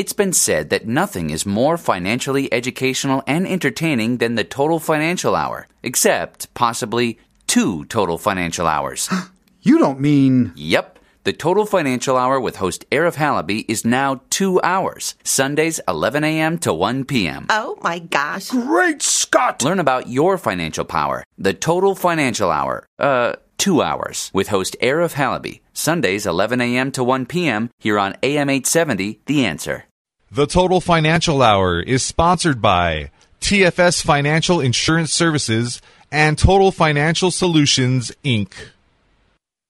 [0.00, 5.36] It's been said that nothing is more financially educational and entertaining than the Total Financial
[5.36, 9.10] Hour, except possibly two Total Financial Hours.
[9.62, 10.52] You don't mean.
[10.56, 11.00] Yep.
[11.24, 16.56] The Total Financial Hour with host Arif Halaby is now two hours, Sundays 11 a.m.
[16.60, 17.44] to 1 p.m.
[17.50, 18.48] Oh my gosh.
[18.48, 19.62] Great Scott!
[19.62, 21.24] Learn about your financial power.
[21.36, 22.86] The Total Financial Hour.
[22.98, 26.90] Uh, two hours with host Arif Halaby, Sundays 11 a.m.
[26.92, 27.68] to 1 p.m.
[27.78, 29.84] here on AM 870, The Answer.
[30.32, 38.12] The Total Financial Hour is sponsored by TFS Financial Insurance Services and Total Financial Solutions,
[38.24, 38.52] Inc.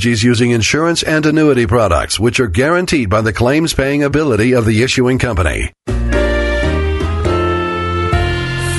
[0.00, 4.82] using insurance and annuity products, which are guaranteed by the claims paying ability of the
[4.82, 5.70] issuing company.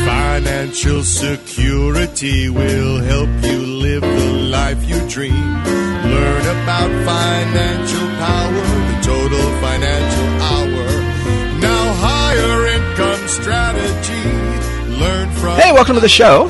[0.06, 5.34] Financial security will help you live the life you dream.
[5.34, 10.86] Learn about financial power, the total financial hour.
[11.59, 14.25] Now, higher income strategy.
[15.00, 15.59] Learn from.
[15.59, 16.50] Hey, welcome to the show.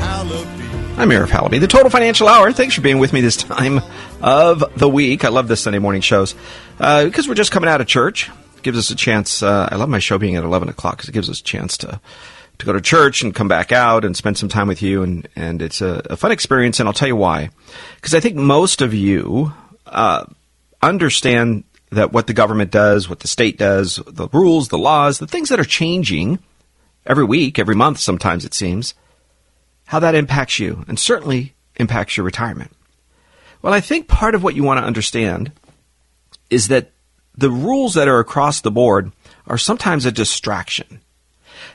[0.95, 2.53] I'm Arif Halaby, the Total Financial Hour.
[2.53, 3.81] Thanks for being with me this time
[4.21, 5.25] of the week.
[5.25, 6.35] I love the Sunday morning shows
[6.79, 8.29] uh, because we're just coming out of church.
[8.61, 9.41] gives us a chance.
[9.41, 11.77] Uh, I love my show being at 11 o'clock because it gives us a chance
[11.79, 11.99] to
[12.59, 15.01] to go to church and come back out and spend some time with you.
[15.01, 16.79] And, and it's a, a fun experience.
[16.79, 17.49] And I'll tell you why.
[17.95, 19.51] Because I think most of you
[19.87, 20.25] uh,
[20.81, 25.27] understand that what the government does, what the state does, the rules, the laws, the
[25.27, 26.37] things that are changing
[27.05, 28.93] every week, every month, sometimes it seems,
[29.93, 32.71] how that impacts you and certainly impacts your retirement.
[33.61, 35.51] Well, I think part of what you want to understand
[36.49, 36.89] is that
[37.37, 39.11] the rules that are across the board
[39.45, 40.99] are sometimes a distraction.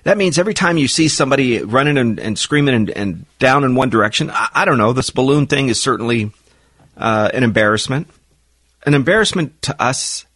[0.02, 3.76] That means every time you see somebody running and, and screaming and, and, down in
[3.76, 6.32] one direction, I, I, don't know, this balloon thing is certainly
[6.96, 8.08] uh, an embarrassment.
[8.84, 10.26] An embarrassment to us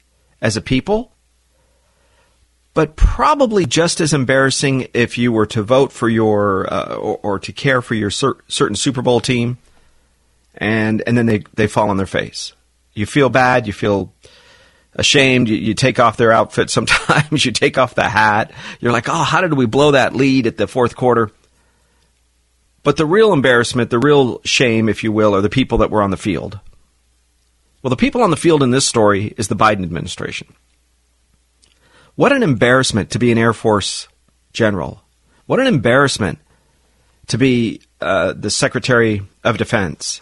[0.40, 1.11] as a people,
[2.74, 7.38] but probably just as embarrassing if you were to vote for your uh, or, or,
[7.38, 9.58] to care for your cer- certain Super Bowl team
[10.54, 12.52] and, and then they, they fall on their face.
[12.94, 14.12] You feel bad, you feel
[14.94, 15.48] ashamed.
[15.48, 17.44] You, you, take off their outfit sometimes.
[17.44, 18.52] you take off the hat.
[18.80, 21.30] You're like, oh, how did we blow that lead at the fourth quarter?
[22.82, 26.02] But the real embarrassment, the real shame, if you will, are the people that were
[26.02, 26.58] on the field.
[27.82, 30.52] Well, the people on the field in this story is the Biden administration.
[32.14, 34.08] What an embarrassment to be an Air Force
[34.52, 35.02] general.
[35.46, 36.38] What an embarrassment
[37.28, 40.20] to be uh, the Secretary of Defense.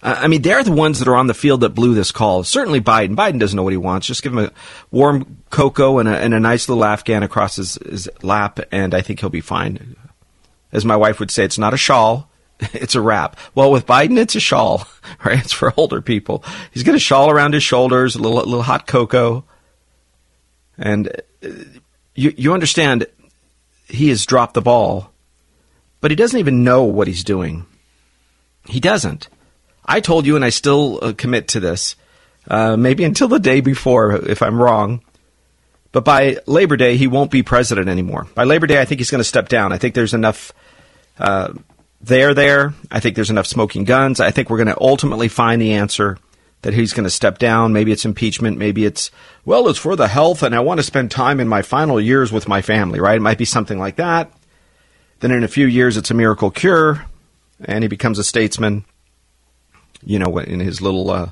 [0.00, 2.44] I mean, they're the ones that are on the field that blew this call.
[2.44, 3.16] Certainly Biden.
[3.16, 4.06] Biden doesn't know what he wants.
[4.06, 4.52] Just give him a
[4.92, 9.00] warm cocoa and a, and a nice little Afghan across his, his lap, and I
[9.00, 9.96] think he'll be fine.
[10.70, 13.36] As my wife would say, it's not a shawl, it's a wrap.
[13.56, 14.86] Well, with Biden, it's a shawl,
[15.24, 15.40] right?
[15.40, 16.44] It's for older people.
[16.70, 19.44] He's got a shawl around his shoulders, a little, a little hot cocoa.
[20.78, 21.08] And
[21.44, 21.48] uh,
[22.14, 23.06] you, you understand,
[23.88, 25.10] he has dropped the ball,
[26.00, 27.66] but he doesn't even know what he's doing.
[28.66, 29.28] He doesn't.
[29.84, 31.96] I told you, and I still uh, commit to this,
[32.46, 35.02] uh, maybe until the day before, if I'm wrong.
[35.90, 38.26] But by Labor Day, he won't be president anymore.
[38.34, 39.72] By Labor Day, I think he's going to step down.
[39.72, 40.52] I think there's enough
[41.18, 41.54] uh,
[42.00, 42.74] there there.
[42.90, 44.20] I think there's enough smoking guns.
[44.20, 46.18] I think we're going to ultimately find the answer
[46.62, 47.72] that he's going to step down.
[47.72, 48.58] Maybe it's impeachment.
[48.58, 49.10] Maybe it's,
[49.44, 52.32] well, it's for the health, and I want to spend time in my final years
[52.32, 53.16] with my family, right?
[53.16, 54.32] It might be something like that.
[55.20, 57.06] Then in a few years, it's a miracle cure,
[57.64, 58.84] and he becomes a statesman
[60.04, 61.30] you know, in his little uh,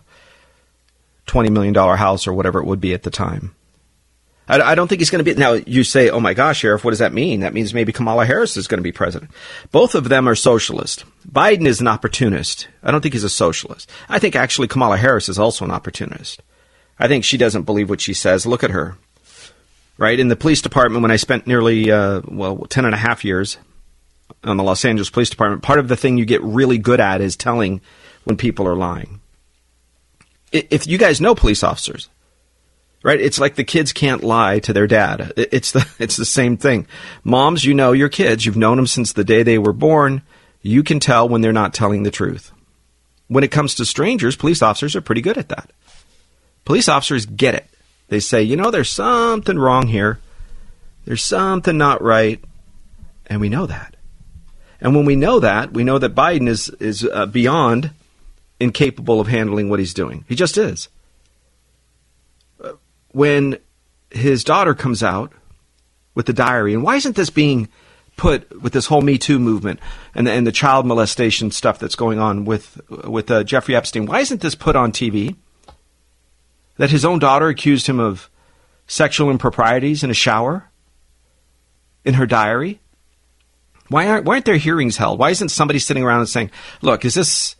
[1.27, 3.55] $20 million house or whatever it would be at the time.
[4.49, 5.39] I, I don't think he's going to be.
[5.39, 7.41] Now, you say, oh my gosh, Arif, what does that mean?
[7.41, 9.31] That means maybe Kamala Harris is going to be president.
[9.72, 11.04] Both of them are socialist.
[11.31, 12.69] Biden is an opportunist.
[12.83, 13.91] I don't think he's a socialist.
[14.09, 16.43] I think actually Kamala Harris is also an opportunist.
[16.98, 18.47] I think she doesn't believe what she says.
[18.47, 18.97] Look at her.
[19.98, 20.21] Right?
[20.21, 23.59] In the police department, when I spent nearly, uh, well, 10 and a half years
[24.45, 27.21] on the Los Angeles Police Department, part of the thing you get really good at
[27.21, 27.81] is telling
[28.25, 29.21] when people are lying.
[30.53, 32.09] If you guys know police officers,
[33.03, 33.21] right?
[33.21, 35.33] It's like the kids can't lie to their dad.
[35.37, 36.87] It's the it's the same thing.
[37.25, 38.45] Moms, you know your kids.
[38.45, 40.22] You've known them since the day they were born.
[40.63, 42.53] You can tell when they're not telling the truth.
[43.28, 45.71] When it comes to strangers, police officers are pretty good at that.
[46.65, 47.66] Police officers get it.
[48.09, 50.19] they say, you know, there's something wrong here.
[51.04, 52.43] There's something not right.
[53.27, 53.97] And we know that.
[54.81, 57.91] And when we know that, we know that Biden is, is uh, beyond
[58.60, 60.25] incapable of handling what he's doing.
[60.28, 60.89] He just is.
[63.16, 63.57] When
[64.10, 65.33] his daughter comes out
[66.15, 67.71] with the diary, and why isn't this being
[68.18, 69.80] put with this whole Me Too movement
[70.15, 74.04] and the, and the child molestation stuff that's going on with with uh, Jeffrey Epstein?
[74.04, 75.34] Why isn't this put on TV?
[76.77, 78.28] That his own daughter accused him of
[78.86, 80.69] sexual improprieties in a shower
[82.04, 82.80] in her diary.
[83.89, 85.19] Why aren't why aren't there hearings held?
[85.19, 86.51] Why isn't somebody sitting around and saying,
[86.83, 87.57] "Look, is this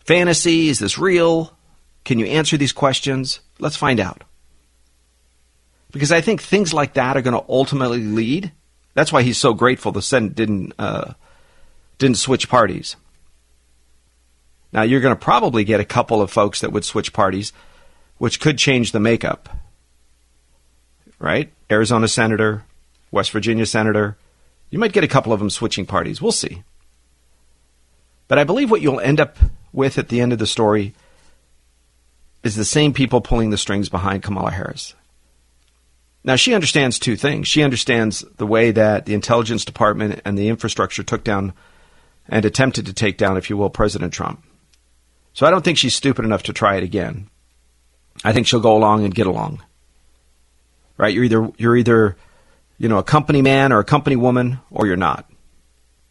[0.00, 0.68] fantasy?
[0.68, 1.56] Is this real?
[2.04, 3.40] Can you answer these questions?
[3.58, 4.24] Let's find out."
[5.90, 8.52] Because I think things like that are going to ultimately lead
[8.98, 11.12] that's why he's so grateful the Senate didn't uh,
[11.98, 12.96] didn't switch parties.
[14.72, 17.52] Now you're going to probably get a couple of folks that would switch parties,
[18.16, 19.48] which could change the makeup.
[21.20, 21.52] Right?
[21.70, 22.64] Arizona senator,
[23.12, 24.16] West Virginia senator.
[24.68, 26.20] You might get a couple of them switching parties.
[26.20, 26.64] We'll see.
[28.26, 29.36] But I believe what you'll end up
[29.72, 30.92] with at the end of the story
[32.42, 34.96] is the same people pulling the strings behind Kamala Harris.
[36.24, 37.48] Now, she understands two things.
[37.48, 41.52] She understands the way that the intelligence department and the infrastructure took down
[42.28, 44.44] and attempted to take down, if you will, President Trump.
[45.32, 47.28] So I don't think she's stupid enough to try it again.
[48.24, 49.62] I think she'll go along and get along.
[50.96, 51.14] Right?
[51.14, 52.16] You're either you're either
[52.76, 55.30] you know a company man or a company woman or you're not.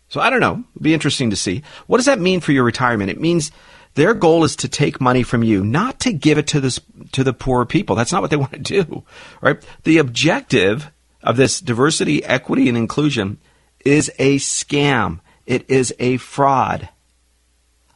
[0.07, 0.63] So I don't know.
[0.75, 1.63] It'll be interesting to see.
[1.87, 3.11] What does that mean for your retirement?
[3.11, 3.51] It means
[3.97, 6.79] their goal is to take money from you, not to give it to the
[7.13, 7.95] to the poor people.
[7.95, 9.03] That's not what they want to do,
[9.41, 9.57] right?
[9.83, 10.91] The objective
[11.23, 13.39] of this diversity, equity, and inclusion
[13.83, 15.19] is a scam.
[15.47, 16.89] It is a fraud.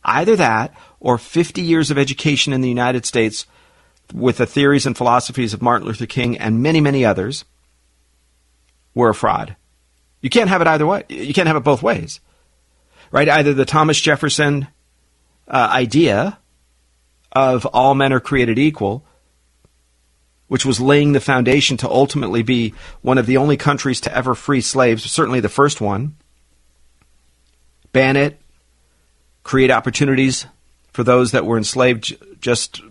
[0.04, 3.46] Either that or 50 years of education in the United States
[4.12, 7.46] with the theories and philosophies of Martin Luther King and many, many others
[8.96, 9.56] were a fraud.
[10.22, 11.04] You can't have it either way.
[11.10, 12.20] You can't have it both ways.
[13.12, 13.30] Right?
[13.30, 14.68] Either the Thomas Jefferson
[15.48, 16.38] uh, idea
[17.32, 19.06] of all men are created equal,
[20.48, 24.36] which was laying the foundation to ultimately be one of the only countries to ever
[24.36, 26.16] free slaves, certainly the first one.
[27.94, 28.40] Ban it,
[29.44, 30.46] create opportunities
[30.92, 32.82] for those that were enslaved just,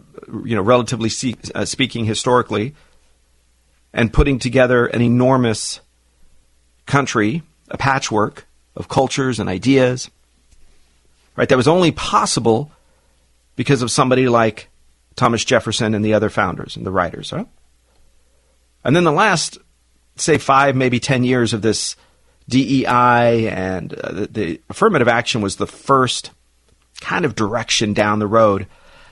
[0.44, 1.10] you know, relatively
[1.54, 2.74] uh, speaking historically,
[3.92, 5.80] and putting together an enormous
[6.86, 10.10] country, a patchwork of cultures and ideas
[11.36, 11.48] right?
[11.48, 12.70] That was only possible
[13.56, 14.68] because of somebody like
[15.16, 17.48] Thomas Jefferson and the other founders and the writers, right?
[18.84, 19.58] And then the last,
[20.16, 21.96] say, five, maybe ten years of this
[22.48, 26.30] DEI and uh, the, the affirmative action was the first
[27.00, 28.66] kind of direction down the road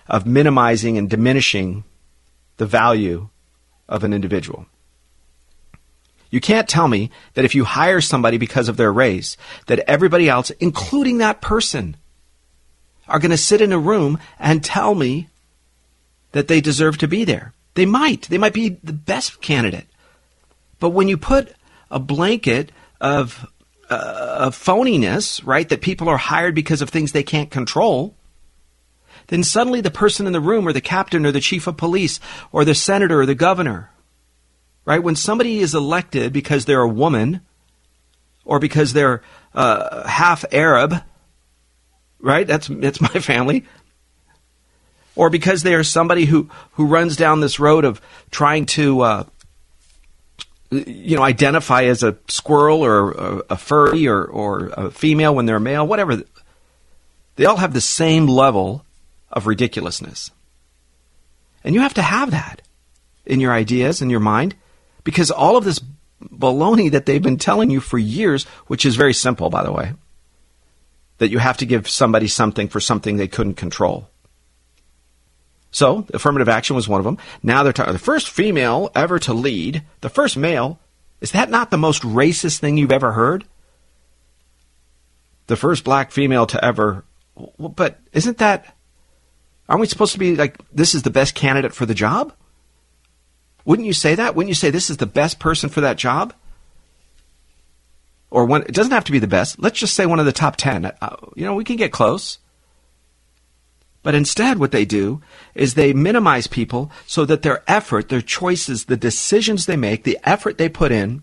[0.08, 1.84] of minimizing and diminishing
[2.56, 3.28] the value
[3.88, 4.66] of an individual.
[6.30, 9.36] You can't tell me that if you hire somebody because of their race,
[9.66, 11.96] that everybody else, including that person,
[13.08, 15.28] are going to sit in a room and tell me
[16.32, 17.52] that they deserve to be there.
[17.74, 18.22] They might.
[18.22, 19.86] They might be the best candidate.
[20.80, 21.52] But when you put
[21.90, 23.46] a blanket of,
[23.90, 28.14] uh, of phoniness, right, that people are hired because of things they can't control,
[29.28, 32.20] then suddenly the person in the room or the captain or the chief of police
[32.52, 33.90] or the senator or the governor,
[34.84, 37.40] right, when somebody is elected because they're a woman
[38.44, 39.22] or because they're
[39.54, 41.02] uh, half Arab
[42.20, 42.46] right?
[42.46, 43.64] That's that's my family.
[45.16, 49.00] Or because they are somebody who who runs down this road of trying to.
[49.00, 49.24] Uh,
[50.70, 55.46] you know, identify as a squirrel or a, a furry or, or a female when
[55.46, 56.22] they're a male, whatever.
[57.36, 58.84] They all have the same level
[59.30, 60.30] of ridiculousness.
[61.64, 62.62] And you have to have that
[63.24, 64.56] in your ideas, in your mind,
[65.04, 65.80] because all of this
[66.22, 69.92] baloney that they've been telling you for years, which is very simple, by the way,
[71.18, 74.08] that you have to give somebody something for something they couldn't control.
[75.70, 77.18] So, affirmative action was one of them.
[77.42, 80.80] Now they're talking the first female ever to lead, the first male.
[81.20, 83.44] Is that not the most racist thing you've ever heard?
[85.46, 87.04] The first black female to ever.
[87.58, 88.74] But isn't that.
[89.68, 92.32] Aren't we supposed to be like, this is the best candidate for the job?
[93.66, 94.34] Wouldn't you say that?
[94.34, 96.32] Wouldn't you say this is the best person for that job?
[98.30, 99.58] Or one, it doesn't have to be the best.
[99.58, 100.86] Let's just say one of the top 10.
[100.86, 102.38] Uh, you know, we can get close.
[104.02, 105.20] But instead, what they do
[105.54, 110.18] is they minimize people so that their effort, their choices, the decisions they make, the
[110.24, 111.22] effort they put in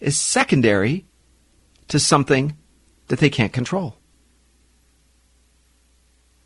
[0.00, 1.06] is secondary
[1.88, 2.56] to something
[3.08, 3.96] that they can't control.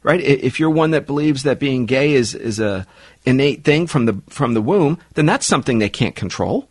[0.06, 0.20] right?
[0.20, 2.86] If you're one that believes that being gay is, is a
[3.24, 6.70] innate thing from the, from the womb, then that's something they can't control,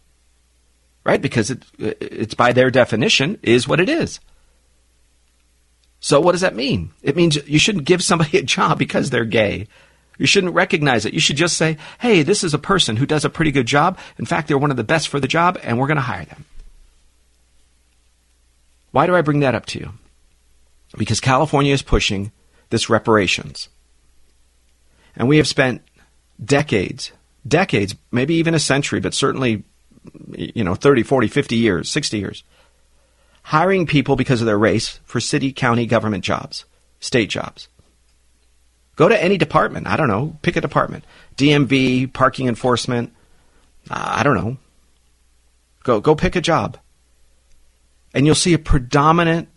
[1.05, 1.21] right?
[1.21, 4.19] Because it, it's by their definition is what it is.
[6.01, 6.91] So what does that mean?
[7.01, 9.67] It means you shouldn't give somebody a job because they're gay.
[10.17, 11.13] You shouldn't recognize it.
[11.13, 13.97] You should just say, hey, this is a person who does a pretty good job.
[14.17, 16.25] In fact, they're one of the best for the job, and we're going to hire
[16.25, 16.45] them.
[18.91, 19.91] Why do I bring that up to you?
[20.97, 22.31] Because California is pushing
[22.69, 23.67] this reparations.
[25.17, 25.81] And we have spent
[26.43, 27.11] decades,
[27.45, 29.65] decades, maybe even a century, but certainly,
[30.37, 32.43] you know, 30, 40, 50 years, 60 years,
[33.43, 36.65] hiring people because of their race for city, county government jobs,
[36.99, 37.67] state jobs.
[38.95, 39.87] Go to any department.
[39.87, 40.37] I don't know.
[40.41, 41.03] Pick a department.
[41.37, 43.13] DMV, parking enforcement.
[43.89, 44.57] Uh, I don't know.
[45.83, 46.77] Go, go pick a job.
[48.13, 49.49] And you'll see a predominant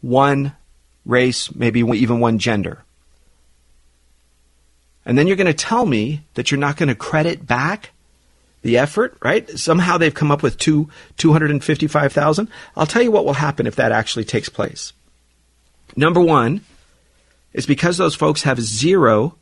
[0.00, 0.54] one
[1.06, 2.84] race, maybe even one gender.
[5.04, 7.90] And then you're going to tell me that you're not going to credit back
[8.62, 9.48] the effort, right?
[9.58, 10.88] Somehow they've come up with two,
[11.18, 12.48] 255,000.
[12.76, 14.92] I'll tell you what will happen if that actually takes place.
[15.96, 16.62] Number one
[17.52, 19.36] is because those folks have zero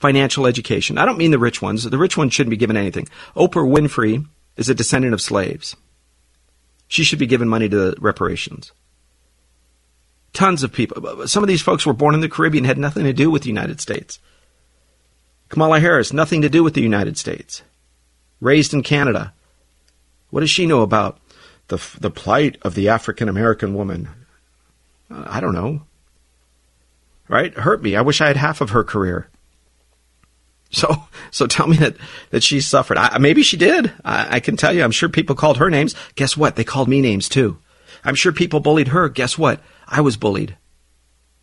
[0.00, 0.98] financial education.
[0.98, 1.84] I don't mean the rich ones.
[1.84, 3.08] The rich ones shouldn't be given anything.
[3.36, 4.26] Oprah Winfrey
[4.56, 5.76] is a descendant of slaves.
[6.88, 8.72] She should be given money to reparations.
[10.32, 11.26] Tons of people.
[11.26, 13.48] Some of these folks were born in the Caribbean, had nothing to do with the
[13.48, 14.18] United States.
[15.48, 17.62] Kamala Harris, nothing to do with the United States.
[18.42, 19.32] Raised in Canada.
[20.30, 21.20] What does she know about
[21.68, 24.08] the, the plight of the African American woman?
[25.08, 25.82] Uh, I don't know.
[27.28, 27.54] Right?
[27.54, 27.94] Hurt me.
[27.94, 29.28] I wish I had half of her career.
[30.72, 31.94] So, so tell me that,
[32.30, 32.96] that she suffered.
[32.98, 33.92] I, maybe she did.
[34.04, 35.94] I, I can tell you, I'm sure people called her names.
[36.16, 36.56] Guess what?
[36.56, 37.58] They called me names too.
[38.04, 39.08] I'm sure people bullied her.
[39.08, 39.60] Guess what?
[39.86, 40.56] I was bullied.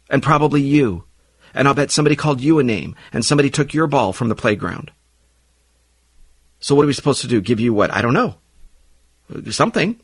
[0.10, 1.06] And probably you.
[1.53, 4.36] And I'll bet somebody called you a name and somebody took your ball from the
[4.36, 4.91] playground.
[6.59, 7.41] So what are we supposed to do?
[7.41, 7.91] Give you what?
[7.91, 8.35] I don't know.
[9.51, 9.99] Something.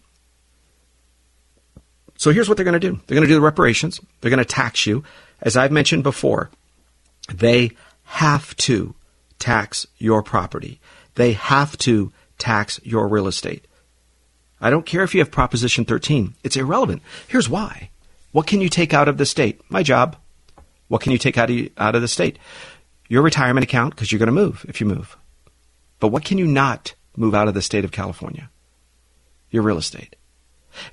[2.17, 2.99] So here's what they're going to do.
[3.05, 3.99] They're going to do the reparations.
[4.21, 5.03] They're going to tax you.
[5.41, 6.49] As I've mentioned before,
[7.33, 7.71] they
[8.03, 8.95] have to
[9.39, 10.79] tax your property.
[11.15, 13.65] They have to tax your real estate.
[14.61, 16.35] I don't care if you have Proposition 13.
[16.43, 17.01] It's irrelevant.
[17.27, 17.89] Here's why.
[18.31, 19.59] What can you take out of the state?
[19.69, 20.15] My job.
[20.87, 22.39] What can you take out of, out of the state?
[23.07, 25.17] Your retirement account, because you're going to move if you move.
[26.05, 28.51] But what can you not move out of the state of California?
[29.49, 30.15] Your real estate.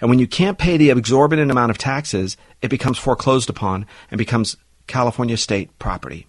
[0.00, 4.16] And when you can't pay the exorbitant amount of taxes, it becomes foreclosed upon and
[4.16, 6.28] becomes California state property.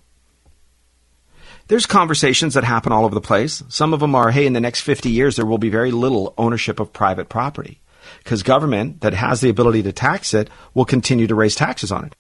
[1.70, 3.64] There's conversations that happen all over the place.
[3.70, 6.34] Some of them are, hey, in the next 50 years, there will be very little
[6.38, 7.80] ownership of private property
[8.18, 12.04] because government that has the ability to tax it will continue to raise taxes on
[12.04, 12.18] it.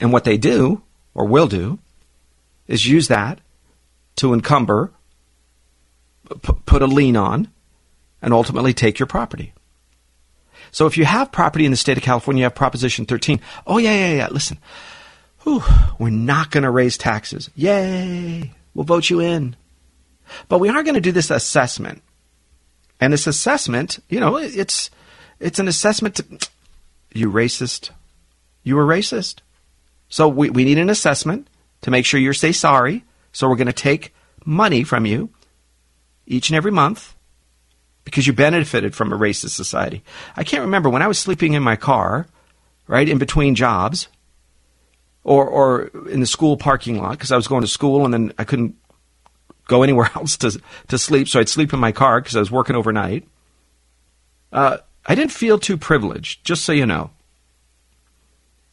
[0.00, 0.80] And what they do,
[1.12, 1.78] or will do,
[2.66, 3.42] is use that
[4.16, 4.92] to encumber,
[6.42, 7.48] p- put a lien on,
[8.22, 9.52] and ultimately take your property.
[10.70, 13.40] So if you have property in the state of California, you have Proposition 13.
[13.66, 14.28] Oh, yeah, yeah, yeah.
[14.30, 14.58] Listen,
[15.44, 15.62] Whew,
[15.98, 17.50] we're not going to raise taxes.
[17.54, 18.52] Yay!
[18.72, 19.56] We'll vote you in.
[20.48, 22.02] But we are going to do this assessment.
[22.98, 24.90] And this assessment, you know, it's
[25.38, 26.48] it's an assessment to
[27.12, 27.90] you racist.
[28.62, 29.40] You were racist.
[30.08, 31.48] So we, we need an assessment
[31.82, 33.04] to make sure you say sorry.
[33.34, 34.14] So we're going to take
[34.46, 35.28] money from you
[36.26, 37.14] each and every month
[38.04, 40.02] because you benefited from a racist society.
[40.36, 42.26] I can't remember when I was sleeping in my car,
[42.86, 44.08] right, in between jobs,
[45.24, 48.32] or, or in the school parking lot because I was going to school and then
[48.38, 48.76] I couldn't
[49.66, 51.28] go anywhere else to, to sleep.
[51.28, 53.26] So I'd sleep in my car because I was working overnight.
[54.52, 57.10] Uh, I didn't feel too privileged, just so you know.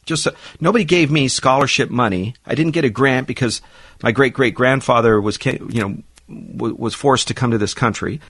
[0.04, 2.34] Just so, nobody gave me scholarship money.
[2.44, 3.62] I didn't get a grant because
[4.02, 8.20] my great great grandfather was you know was forced to come to this country.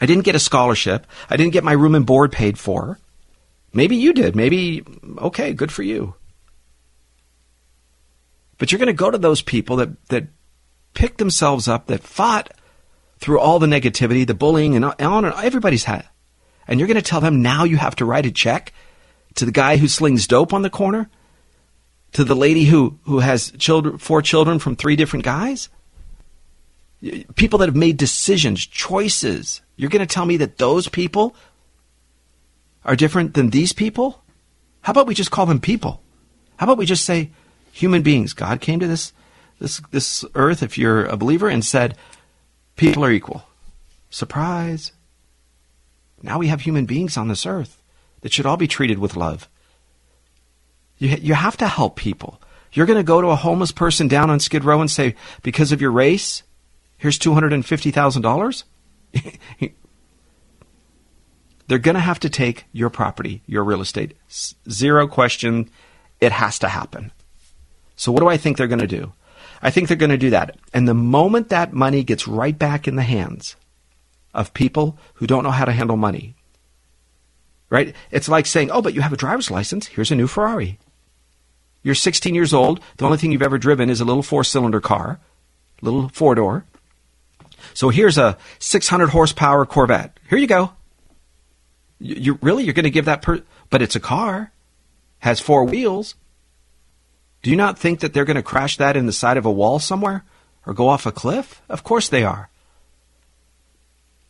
[0.00, 1.06] I didn't get a scholarship.
[1.28, 2.98] I didn't get my room and board paid for.
[3.72, 4.36] Maybe you did.
[4.36, 4.84] Maybe
[5.18, 6.14] okay, good for you.
[8.58, 10.28] But you're going to go to those people that, that
[10.94, 12.52] picked themselves up, that fought
[13.18, 16.06] through all the negativity, the bullying, and on and everybody's had.
[16.66, 18.72] And you're going to tell them now you have to write a check
[19.36, 21.08] to the guy who slings dope on the corner,
[22.12, 25.68] to the lady who, who has children, four children from three different guys?
[27.36, 29.60] People that have made decisions, choices.
[29.76, 31.36] You're going to tell me that those people
[32.84, 34.22] are different than these people?
[34.80, 36.02] How about we just call them people?
[36.56, 37.30] How about we just say,
[37.72, 38.32] human beings.
[38.32, 39.12] God came to this
[39.58, 41.96] this this earth, if you're a believer, and said,
[42.76, 43.44] people are equal.
[44.08, 44.92] Surprise.
[46.22, 47.82] Now we have human beings on this earth
[48.20, 49.48] that should all be treated with love.
[50.98, 52.40] You, you have to help people.
[52.72, 55.72] You're going to go to a homeless person down on Skid Row and say, because
[55.72, 56.42] of your race,
[56.98, 58.64] here's $250,000?
[61.68, 64.16] They're going to have to take your property, your real estate.
[64.70, 65.68] Zero question.
[66.20, 67.12] It has to happen.
[67.96, 69.12] So, what do I think they're going to do?
[69.62, 70.56] I think they're going to do that.
[70.72, 73.56] And the moment that money gets right back in the hands
[74.34, 76.35] of people who don't know how to handle money,
[77.70, 77.94] right?
[78.10, 79.86] It's like saying, oh, but you have a driver's license.
[79.86, 80.78] Here's a new Ferrari.
[81.82, 82.80] You're 16 years old.
[82.96, 85.20] The only thing you've ever driven is a little four cylinder car,
[85.82, 86.64] little four door.
[87.74, 90.18] So here's a 600 horsepower Corvette.
[90.28, 90.72] Here you go.
[91.98, 94.52] You, you really you're going to give that per, but it's a car,
[95.20, 96.14] has four wheels.
[97.42, 99.52] Do you not think that they're going to crash that in the side of a
[99.52, 100.24] wall somewhere
[100.66, 101.62] or go off a cliff?
[101.68, 102.50] Of course they are.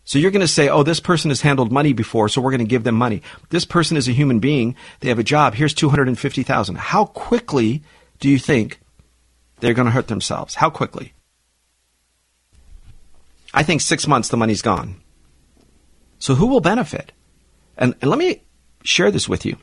[0.07, 2.61] So you're going to say, oh, this person has handled money before, so we're going
[2.61, 3.23] to give them money.
[3.51, 4.77] This person is a human being.
[5.01, 5.55] They have a job.
[5.55, 6.77] Here's 250,000.
[6.77, 7.83] How quickly
[8.21, 8.79] do you think
[9.59, 10.55] they're going to hurt themselves?
[10.55, 11.13] How quickly?
[13.53, 15.01] I think six months the money's gone.
[16.21, 17.11] So who will benefit?
[17.77, 18.43] And, and let me
[18.85, 19.57] share this with you.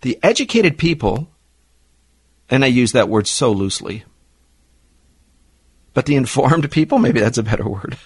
[0.00, 1.28] The educated people,
[2.48, 4.04] and I use that word so loosely,
[5.92, 7.98] but the informed people, maybe that's a better word.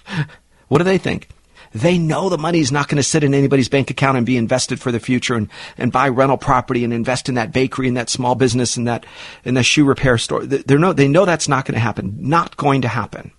[0.66, 1.28] what do they think?
[1.74, 4.36] They know the money is not going to sit in anybody's bank account and be
[4.36, 7.96] invested for the future and, and buy rental property and invest in that bakery and
[7.96, 9.04] that small business and that,
[9.44, 10.46] in that shoe repair store.
[10.46, 12.16] They're no, they know that's not going to happen.
[12.20, 13.32] Not going to happen.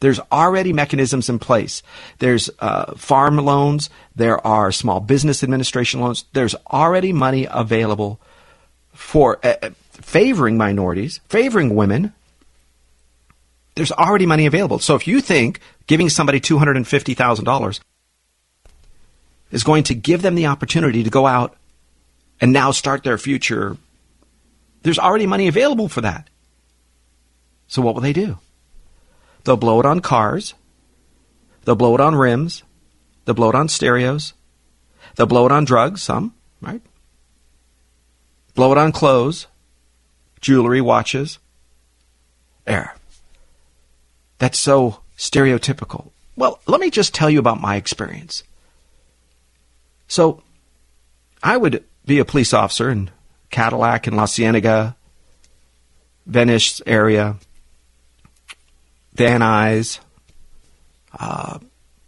[0.00, 1.82] There's already mechanisms in place.
[2.18, 3.88] There's uh, farm loans.
[4.14, 6.24] There are small business administration loans.
[6.32, 8.20] There's already money available
[8.92, 12.14] for uh, uh favoring minorities, favoring women,
[13.80, 14.78] there's already money available.
[14.78, 17.80] So if you think giving somebody $250,000
[19.52, 21.56] is going to give them the opportunity to go out
[22.42, 23.78] and now start their future,
[24.82, 26.28] there's already money available for that.
[27.68, 28.36] So what will they do?
[29.44, 30.52] They'll blow it on cars.
[31.64, 32.62] They'll blow it on rims.
[33.24, 34.34] They'll blow it on stereos.
[35.16, 36.82] They'll blow it on drugs, some, right?
[38.54, 39.46] Blow it on clothes,
[40.42, 41.38] jewelry, watches,
[42.66, 42.94] air.
[44.40, 46.10] That's so stereotypical.
[46.34, 48.42] Well, let me just tell you about my experience.
[50.08, 50.42] So,
[51.42, 53.10] I would be a police officer in
[53.50, 54.96] Cadillac and La Cienega,
[56.26, 57.36] Venice area,
[59.12, 60.00] Van Nuys,
[61.18, 61.58] uh,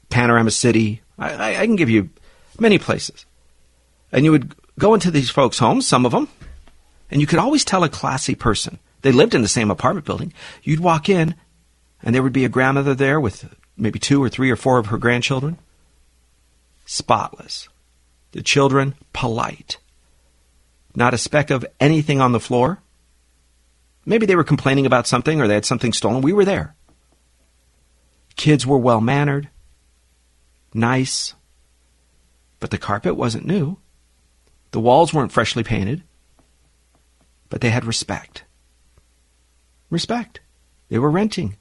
[0.09, 1.03] Panorama City.
[1.19, 2.09] I, I, can give you
[2.59, 3.27] many places.
[4.11, 6.29] And you would go into these folks' homes, some of them,
[7.11, 8.79] and you could always tell a classy person.
[9.03, 10.33] They lived in the same apartment building.
[10.63, 11.35] You'd walk in,
[12.03, 14.87] and there would be a grandmother there with maybe two or three or four of
[14.87, 15.59] her grandchildren.
[16.85, 17.69] Spotless.
[18.33, 19.79] The children polite.
[20.95, 22.81] Not a speck of anything on the floor.
[24.05, 26.23] Maybe they were complaining about something or they had something stolen.
[26.23, 26.75] We were there.
[28.37, 29.49] Kids were well mannered,
[30.75, 31.35] nice,
[32.61, 33.77] but the carpet wasn't new.
[34.73, 36.03] The walls weren't freshly painted,
[37.51, 38.45] but they had respect.
[39.91, 40.41] Respect.
[40.89, 41.57] They were renting.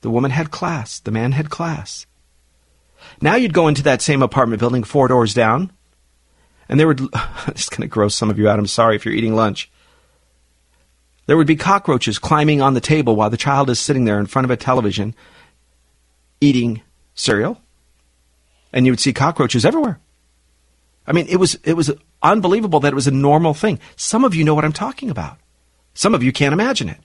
[0.00, 1.00] The woman had class.
[1.00, 2.06] The man had class.
[3.20, 5.72] Now you'd go into that same apartment building four doors down,
[6.68, 7.00] and there would.
[7.48, 8.58] It's going to gross some of you out.
[8.58, 9.70] I'm sorry if you're eating lunch.
[11.26, 14.26] There would be cockroaches climbing on the table while the child is sitting there in
[14.26, 15.14] front of a television
[16.40, 16.82] eating
[17.14, 17.60] cereal,
[18.72, 20.00] and you would see cockroaches everywhere.
[21.06, 21.90] I mean, it was it was
[22.22, 23.78] unbelievable that it was a normal thing.
[23.96, 25.38] Some of you know what I'm talking about.
[25.94, 26.98] Some of you can't imagine it.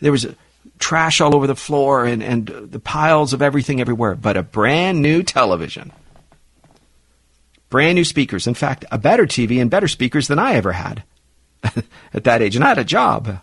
[0.00, 0.34] There was a,
[0.78, 5.02] trash all over the floor and, and the piles of everything everywhere, but a brand
[5.02, 5.92] new television.
[7.70, 8.46] Brand new speakers.
[8.46, 11.02] In fact, a better TV and better speakers than I ever had
[12.14, 12.56] at that age.
[12.56, 13.40] And I had a job.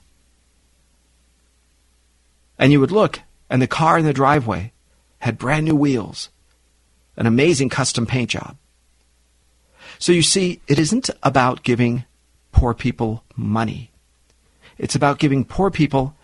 [2.58, 4.72] And you would look, and the car in the driveway
[5.20, 6.30] had brand new wheels,
[7.18, 8.58] an amazing custom paint job.
[10.00, 12.06] So you see, it isn't about giving
[12.52, 13.92] poor people money.
[14.78, 16.15] It's about giving poor people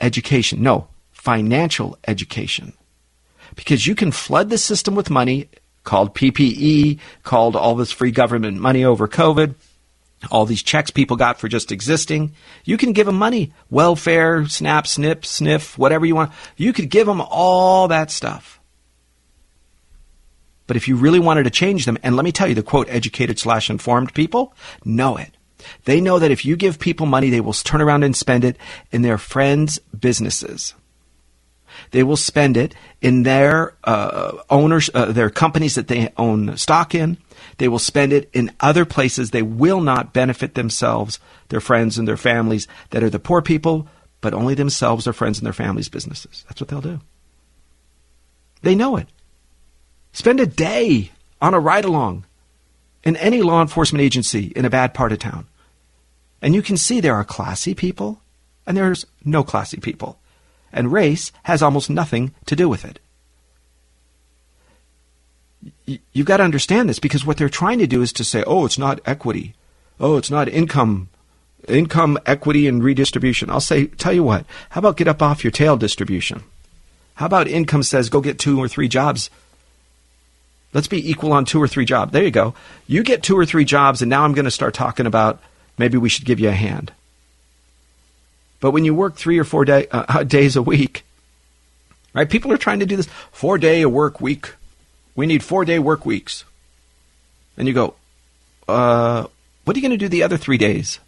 [0.00, 0.62] education.
[0.62, 2.72] No, financial education.
[3.54, 5.48] Because you can flood the system with money
[5.84, 9.54] called PPE, called all this free government money over COVID,
[10.30, 12.34] all these checks people got for just existing.
[12.64, 16.32] You can give them money, welfare, SNAP, SNP, SNF, whatever you want.
[16.56, 18.60] You could give them all that stuff.
[20.66, 22.88] But if you really wanted to change them, and let me tell you, the quote,
[22.88, 24.52] educated slash informed people
[24.84, 25.35] know it.
[25.84, 28.56] They know that if you give people money, they will turn around and spend it
[28.90, 30.74] in their friends' businesses.
[31.90, 36.94] They will spend it in their uh, owners, uh, their companies that they own stock
[36.94, 37.18] in.
[37.58, 39.30] They will spend it in other places.
[39.30, 43.88] They will not benefit themselves, their friends, and their families that are the poor people,
[44.20, 46.44] but only themselves, their friends, and their families' businesses.
[46.48, 47.00] That's what they'll do.
[48.62, 49.08] They know it.
[50.12, 52.24] Spend a day on a ride along
[53.04, 55.46] in any law enforcement agency in a bad part of town.
[56.42, 58.20] And you can see there are classy people
[58.66, 60.18] and there's no classy people.
[60.72, 62.98] And race has almost nothing to do with it.
[66.12, 68.64] You've got to understand this because what they're trying to do is to say, oh,
[68.64, 69.54] it's not equity.
[69.98, 71.08] Oh, it's not income,
[71.68, 73.50] income equity and redistribution.
[73.50, 76.42] I'll say, tell you what, how about get up off your tail distribution?
[77.14, 79.30] How about income says go get two or three jobs?
[80.74, 82.12] Let's be equal on two or three jobs.
[82.12, 82.54] There you go.
[82.86, 85.40] You get two or three jobs, and now I'm going to start talking about
[85.78, 86.92] maybe we should give you a hand.
[88.60, 91.04] But when you work three or four day, uh, days a week,
[92.14, 92.28] right?
[92.28, 94.54] People are trying to do this four day a work week.
[95.14, 96.44] We need four day work weeks.
[97.56, 97.94] And you go,
[98.68, 99.26] uh,
[99.64, 101.00] what are you going to do the other three days?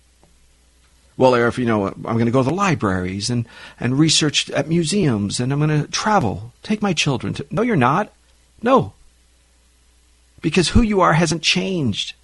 [1.17, 3.47] Well, if you know, I'm going to go to the libraries and,
[3.81, 7.47] and research at museums and I'm going to travel, take my children to.
[7.51, 8.13] No, you're not.
[8.63, 8.93] No.
[10.41, 12.15] Because who you are hasn't changed.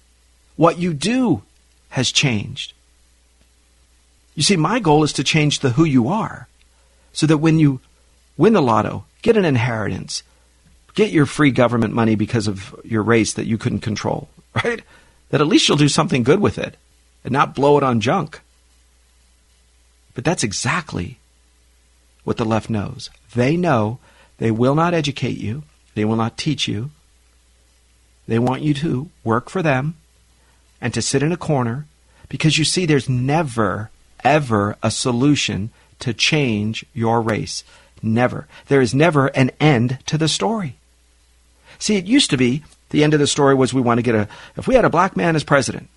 [0.55, 1.43] What you do
[1.95, 2.73] has changed.
[4.35, 6.49] You see, my goal is to change the who you are
[7.13, 7.79] so that when you
[8.35, 10.21] win the lotto, get an inheritance,
[10.93, 14.27] get your free government money because of your race that you couldn't control,
[14.65, 14.81] right?
[15.29, 16.75] That at least you'll do something good with it
[17.23, 18.41] and not blow it on junk.
[20.15, 21.17] But that's exactly
[22.25, 23.09] what the left knows.
[23.35, 23.99] They know
[24.37, 26.91] they will not educate you, they will not teach you.
[28.27, 29.95] They want you to work for them
[30.81, 31.85] and to sit in a corner
[32.29, 33.89] because you see, there's never
[34.25, 37.63] ever a solution to change your race.
[38.01, 38.47] Never.
[38.67, 40.75] There is never an end to the story.
[41.79, 44.15] See, it used to be the end of the story was we want to get
[44.15, 45.89] a, if we had a black man as president,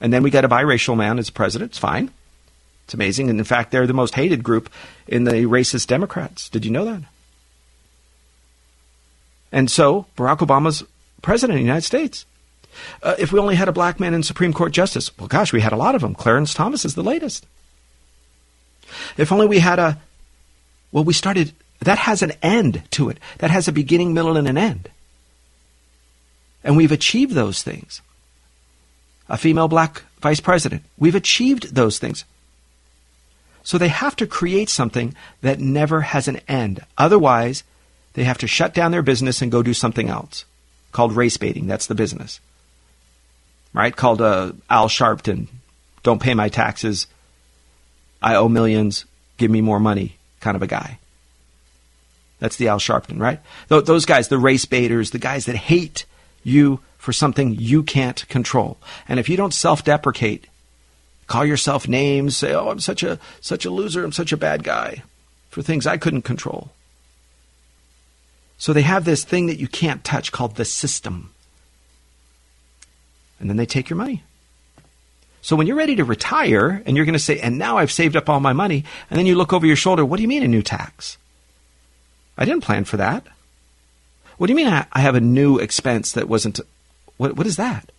[0.00, 2.10] and then we got a biracial man as president, it's fine.
[2.84, 3.28] It's amazing.
[3.28, 4.70] And in fact, they're the most hated group
[5.06, 6.48] in the racist Democrats.
[6.48, 7.02] Did you know that?
[9.52, 10.84] And so Barack Obama's
[11.20, 12.24] president of the United States.
[13.02, 15.60] Uh, if we only had a black man in Supreme Court justice, well, gosh, we
[15.60, 16.14] had a lot of them.
[16.14, 17.46] Clarence Thomas is the latest.
[19.16, 20.00] If only we had a,
[20.92, 23.18] well, we started, that has an end to it.
[23.38, 24.88] That has a beginning, middle, and an end.
[26.64, 28.02] And we've achieved those things.
[29.28, 30.82] A female black vice president.
[30.96, 32.24] We've achieved those things.
[33.62, 36.80] So they have to create something that never has an end.
[36.96, 37.64] Otherwise,
[38.14, 40.44] they have to shut down their business and go do something else
[40.90, 41.66] called race baiting.
[41.66, 42.40] That's the business
[43.72, 43.94] right?
[43.94, 45.48] Called uh, Al Sharpton.
[46.02, 47.06] Don't pay my taxes.
[48.22, 49.04] I owe millions.
[49.36, 50.98] Give me more money, kind of a guy.
[52.40, 53.40] That's the Al Sharpton, right?
[53.68, 56.04] Th- those guys, the race baiters, the guys that hate
[56.44, 58.78] you for something you can't control.
[59.08, 60.46] And if you don't self-deprecate,
[61.26, 64.04] call yourself names, say, "Oh, I'm such a such a loser.
[64.04, 65.02] I'm such a bad guy,"
[65.50, 66.72] for things I couldn't control.
[68.56, 71.30] So they have this thing that you can't touch called the system
[73.40, 74.22] and then they take your money.
[75.40, 78.16] So when you're ready to retire and you're going to say, and now I've saved
[78.16, 80.42] up all my money, and then you look over your shoulder, what do you mean
[80.42, 81.16] a new tax?
[82.36, 83.24] I didn't plan for that.
[84.36, 86.60] What do you mean I have a new expense that wasn't,
[87.16, 87.90] what, what is that?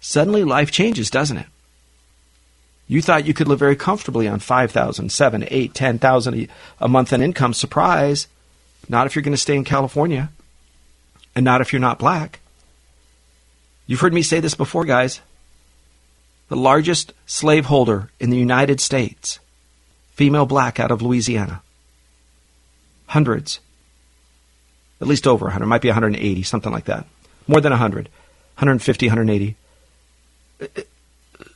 [0.00, 1.46] Suddenly life changes, doesn't it?
[2.88, 6.48] You thought you could live very comfortably on 5,000, 7, 8, 10,000
[6.80, 7.54] a month in income.
[7.54, 8.26] Surprise.
[8.88, 10.30] Not if you're going to stay in California
[11.36, 12.39] and not if you're not black.
[13.90, 15.20] You've heard me say this before, guys.
[16.48, 19.40] The largest slaveholder in the United States,
[20.12, 21.60] female black out of Louisiana.
[23.06, 23.58] Hundreds.
[25.00, 25.66] At least over 100.
[25.66, 27.04] Might be 180, something like that.
[27.48, 28.04] More than 100.
[28.58, 29.56] 150, 180.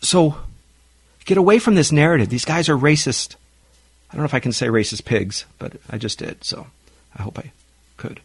[0.03, 0.37] So,
[1.27, 2.31] get away from this narrative.
[2.31, 3.37] These guys are racist.
[4.11, 6.67] I don't know if I can say racist pigs, but I just did, so
[7.17, 7.53] I hope I
[7.97, 8.19] could.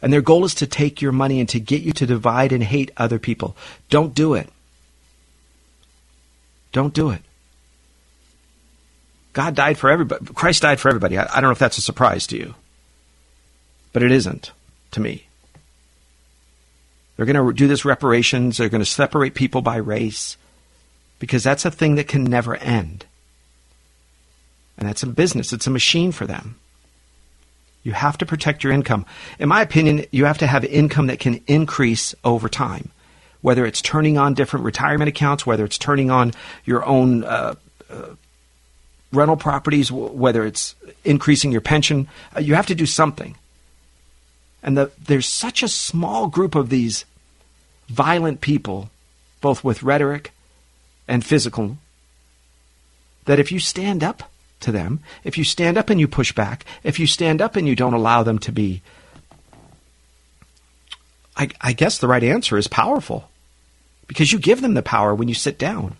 [0.00, 2.62] And their goal is to take your money and to get you to divide and
[2.62, 3.56] hate other people.
[3.90, 4.48] Don't do it.
[6.72, 7.22] Don't do it.
[9.32, 10.24] God died for everybody.
[10.34, 11.18] Christ died for everybody.
[11.18, 12.54] I, I don't know if that's a surprise to you,
[13.92, 14.52] but it isn't
[14.92, 15.26] to me.
[17.16, 18.56] They're going to do this reparations.
[18.56, 20.36] They're going to separate people by race
[21.18, 23.06] because that's a thing that can never end.
[24.76, 25.52] And that's a business.
[25.52, 26.56] It's a machine for them.
[27.88, 29.06] You have to protect your income.
[29.38, 32.90] In my opinion, you have to have income that can increase over time.
[33.40, 36.34] Whether it's turning on different retirement accounts, whether it's turning on
[36.66, 37.54] your own uh,
[37.88, 38.10] uh,
[39.10, 43.36] rental properties, whether it's increasing your pension, uh, you have to do something.
[44.62, 47.06] And the, there's such a small group of these
[47.88, 48.90] violent people,
[49.40, 50.32] both with rhetoric
[51.08, 51.78] and physical,
[53.24, 56.64] that if you stand up to them, if you stand up and you push back,
[56.82, 58.82] if you stand up and you don't allow them to be,
[61.36, 63.30] I, I guess the right answer is powerful.
[64.08, 65.96] Because you give them the power when you sit down.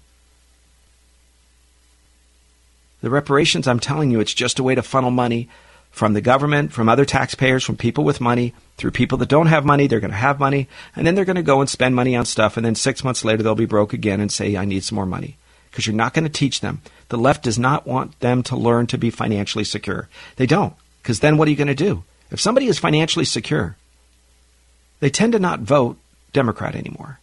[3.02, 5.48] The reparations, I'm telling you, it's just a way to funnel money
[5.90, 9.64] from the government, from other taxpayers, from people with money, through people that don't have
[9.64, 9.86] money.
[9.86, 12.24] They're going to have money, and then they're going to go and spend money on
[12.24, 14.96] stuff, and then six months later they'll be broke again and say, I need some
[14.96, 15.36] more money.
[15.70, 16.80] Because you're not going to teach them.
[17.08, 20.08] The left does not want them to learn to be financially secure.
[20.36, 20.74] They don't.
[21.02, 22.04] Because then what are you going to do?
[22.30, 23.76] If somebody is financially secure,
[25.00, 25.96] they tend to not vote
[26.32, 27.18] Democrat anymore.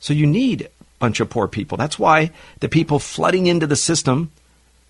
[0.00, 1.76] So you need a bunch of poor people.
[1.76, 4.30] That's why the people flooding into the system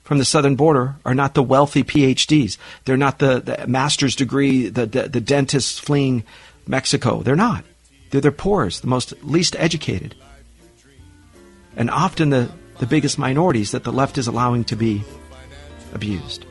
[0.05, 2.59] from the southern border are not the wealthy PhDs.
[2.85, 6.25] They're not the, the master's degree, the, the, the dentists fleeing
[6.67, 7.23] Mexico.
[7.23, 7.65] They're not.
[8.11, 10.15] They're the poorest, the most least educated.
[11.79, 15.05] And often the, the biggest minorities that the left is allowing to be
[15.95, 16.45] abused.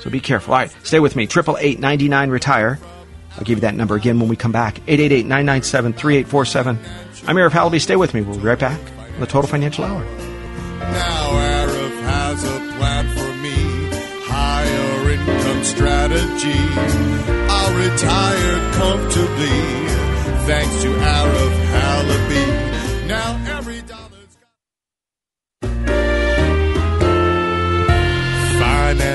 [0.00, 0.52] So be careful.
[0.52, 1.26] All right, stay with me.
[1.26, 2.78] Triple eight ninety nine retire.
[3.36, 4.76] I'll give you that number again when we come back.
[4.86, 6.78] 888-997-3847.
[7.28, 7.80] I'm Arif Halaby.
[7.82, 8.22] Stay with me.
[8.22, 8.80] We'll be right back
[9.14, 10.02] on the Total Financial Hour.
[10.02, 13.90] Now Arif has a plan for me.
[14.24, 16.58] Higher income strategy.
[17.50, 19.60] I'll retire comfortably.
[20.46, 21.65] Thanks to Arif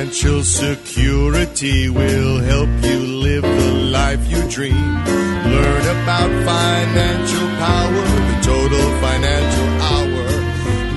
[0.02, 4.74] Financial security will help you live the life you dream.
[4.74, 10.26] Learn about financial power, the total financial hour.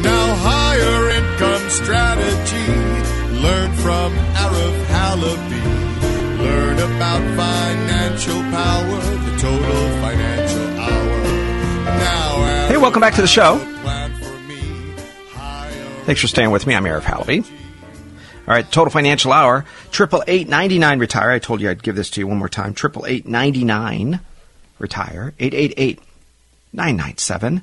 [0.01, 2.67] Now higher income strategy.
[3.43, 6.39] Learn from Arif Halaby.
[6.39, 11.23] Learn about financial power, the total financial hour.
[11.85, 13.59] Now Hey, welcome back to the show.
[13.83, 14.95] Plan for me.
[15.29, 16.75] Higher Thanks for staying with me.
[16.75, 17.64] I'm Arif Halaby.
[18.47, 21.31] All right, Total Financial Hour, triple eight ninety nine retire.
[21.31, 22.75] I told you I'd give this to you one more time.
[22.75, 24.21] Triple eight ninety nine
[24.79, 25.33] retire.
[25.39, 26.01] Eight eight eight
[26.73, 27.63] nine nine seven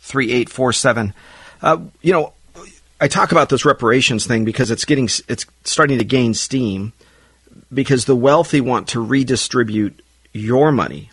[0.00, 1.14] three eight four seven.
[1.62, 2.34] Uh, you know,
[3.00, 6.92] I talk about this reparations thing because it's getting it's starting to gain steam
[7.72, 10.02] because the wealthy want to redistribute
[10.32, 11.10] your money.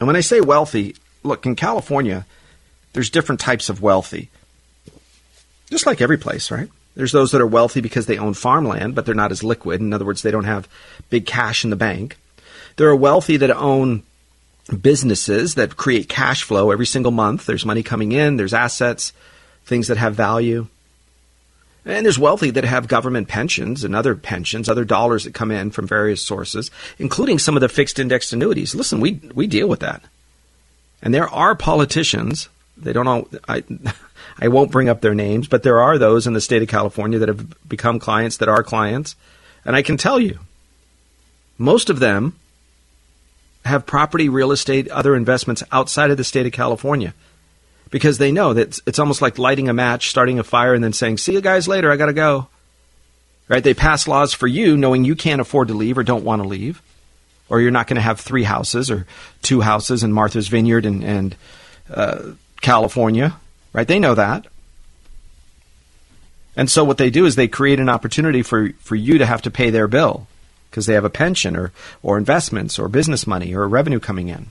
[0.00, 2.26] And when I say wealthy, look in California,
[2.94, 4.30] there's different types of wealthy
[5.70, 6.68] just like every place, right?
[6.94, 9.80] There's those that are wealthy because they own farmland, but they're not as liquid.
[9.80, 10.68] In other words, they don't have
[11.10, 12.16] big cash in the bank.
[12.76, 14.02] There are wealthy that own
[14.80, 17.46] businesses that create cash flow every single month.
[17.46, 19.12] There's money coming in, there's assets,
[19.64, 20.68] things that have value.
[21.84, 25.70] And there's wealthy that have government pensions and other pensions, other dollars that come in
[25.70, 28.74] from various sources, including some of the fixed indexed annuities.
[28.74, 30.02] Listen, we, we deal with that.
[31.02, 33.64] And there are politicians, they don't all, I,
[34.38, 37.18] I won't bring up their names, but there are those in the state of California
[37.18, 39.14] that have become clients that are clients.
[39.64, 40.40] And I can tell you,
[41.56, 42.36] most of them
[43.64, 47.14] have property, real estate, other investments outside of the state of California
[47.90, 50.92] because they know that it's, almost like lighting a match, starting a fire, and then
[50.92, 52.48] saying, See you guys later, I got to go.
[53.46, 53.62] Right?
[53.62, 56.48] They pass laws for you knowing you can't afford to leave or don't want to
[56.48, 56.82] leave,
[57.48, 59.06] or you're not going to have three houses or
[59.42, 61.36] two houses in Martha's Vineyard and, and
[61.88, 63.36] uh, California.
[63.74, 63.86] Right?
[63.86, 64.46] They know that.
[66.56, 69.42] And so what they do is they create an opportunity for, for you to have
[69.42, 70.26] to pay their bill
[70.70, 74.46] because they have a pension or, or investments or business money or revenue coming in.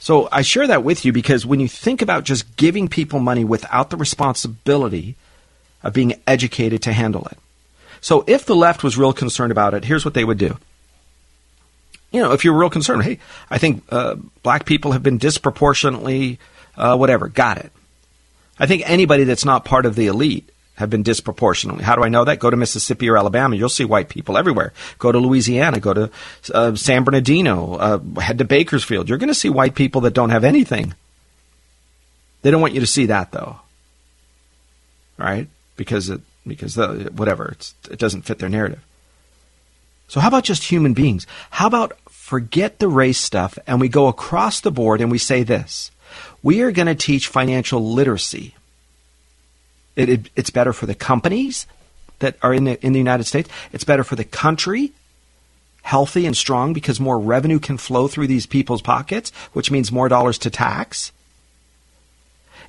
[0.00, 3.44] So I share that with you because when you think about just giving people money
[3.44, 5.14] without the responsibility
[5.82, 7.38] of being educated to handle it.
[8.00, 10.56] So if the left was real concerned about it, here's what they would do.
[12.10, 16.38] You know, if you're real concerned, hey, I think uh, black people have been disproportionately,
[16.80, 17.70] uh, whatever, got it.
[18.58, 21.84] I think anybody that's not part of the elite have been disproportionately.
[21.84, 22.38] How do I know that?
[22.38, 23.54] Go to Mississippi or Alabama.
[23.54, 24.72] You'll see white people everywhere.
[24.98, 25.78] Go to Louisiana.
[25.78, 26.10] Go to
[26.54, 27.74] uh, San Bernardino.
[27.74, 29.08] Uh, head to Bakersfield.
[29.08, 30.94] You're going to see white people that don't have anything.
[32.42, 33.60] They don't want you to see that though,
[35.18, 35.48] right?
[35.76, 37.54] Because it because the, whatever
[37.90, 38.82] it doesn't fit their narrative.
[40.08, 41.26] So how about just human beings?
[41.50, 45.42] How about forget the race stuff and we go across the board and we say
[45.42, 45.90] this:
[46.42, 48.54] we are going to teach financial literacy.
[49.96, 51.66] It, it, it's better for the companies
[52.20, 53.50] that are in the, in the United States.
[53.72, 54.92] It's better for the country,
[55.82, 60.08] healthy and strong, because more revenue can flow through these people's pockets, which means more
[60.08, 61.12] dollars to tax.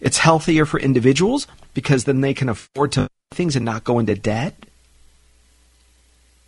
[0.01, 3.99] It's healthier for individuals because then they can afford to buy things and not go
[3.99, 4.55] into debt.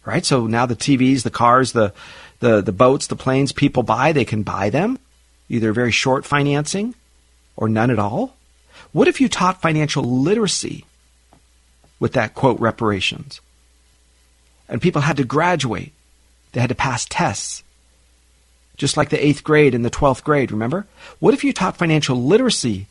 [0.05, 0.25] Right?
[0.25, 1.93] So now the TVs, the cars, the,
[2.39, 4.99] the, the boats, the planes people buy, they can buy them,
[5.47, 6.95] either very short financing
[7.55, 8.35] or none at all.
[8.91, 10.85] What if you taught financial literacy
[11.99, 13.41] with that quote reparations?
[14.67, 15.93] And people had to graduate.
[16.51, 17.63] They had to pass tests.
[18.77, 20.87] Just like the eighth grade and the 12th grade, remember?
[21.19, 22.87] What if you taught financial literacy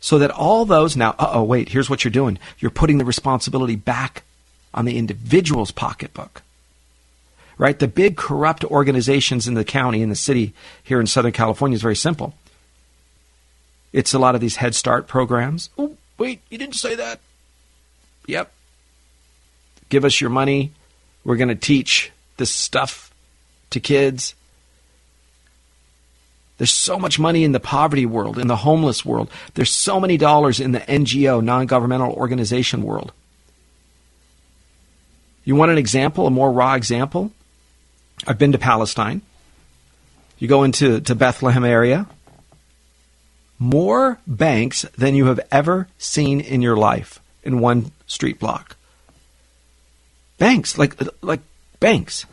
[0.00, 2.38] so that all those now, uh oh, wait, here's what you're doing.
[2.58, 4.22] You're putting the responsibility back
[4.72, 6.42] on the individual's pocketbook.
[7.56, 7.78] Right?
[7.78, 10.52] The big corrupt organizations in the county, in the city
[10.84, 12.34] here in Southern California is very simple.
[13.92, 15.70] It's a lot of these Head Start programs.
[15.78, 17.20] Oh, wait, you didn't say that.
[18.26, 18.52] Yep.
[19.88, 20.72] Give us your money.
[21.24, 23.12] We're going to teach this stuff
[23.70, 24.34] to kids.
[26.58, 29.30] There's so much money in the poverty world, in the homeless world.
[29.54, 33.12] There's so many dollars in the NGO, non governmental organization world.
[35.44, 37.30] You want an example, a more raw example?
[38.26, 39.22] I've been to Palestine.
[40.38, 42.06] You go into to Bethlehem area.
[43.58, 48.76] More banks than you have ever seen in your life in one street block.
[50.38, 51.40] Banks, like like
[51.80, 52.24] banks.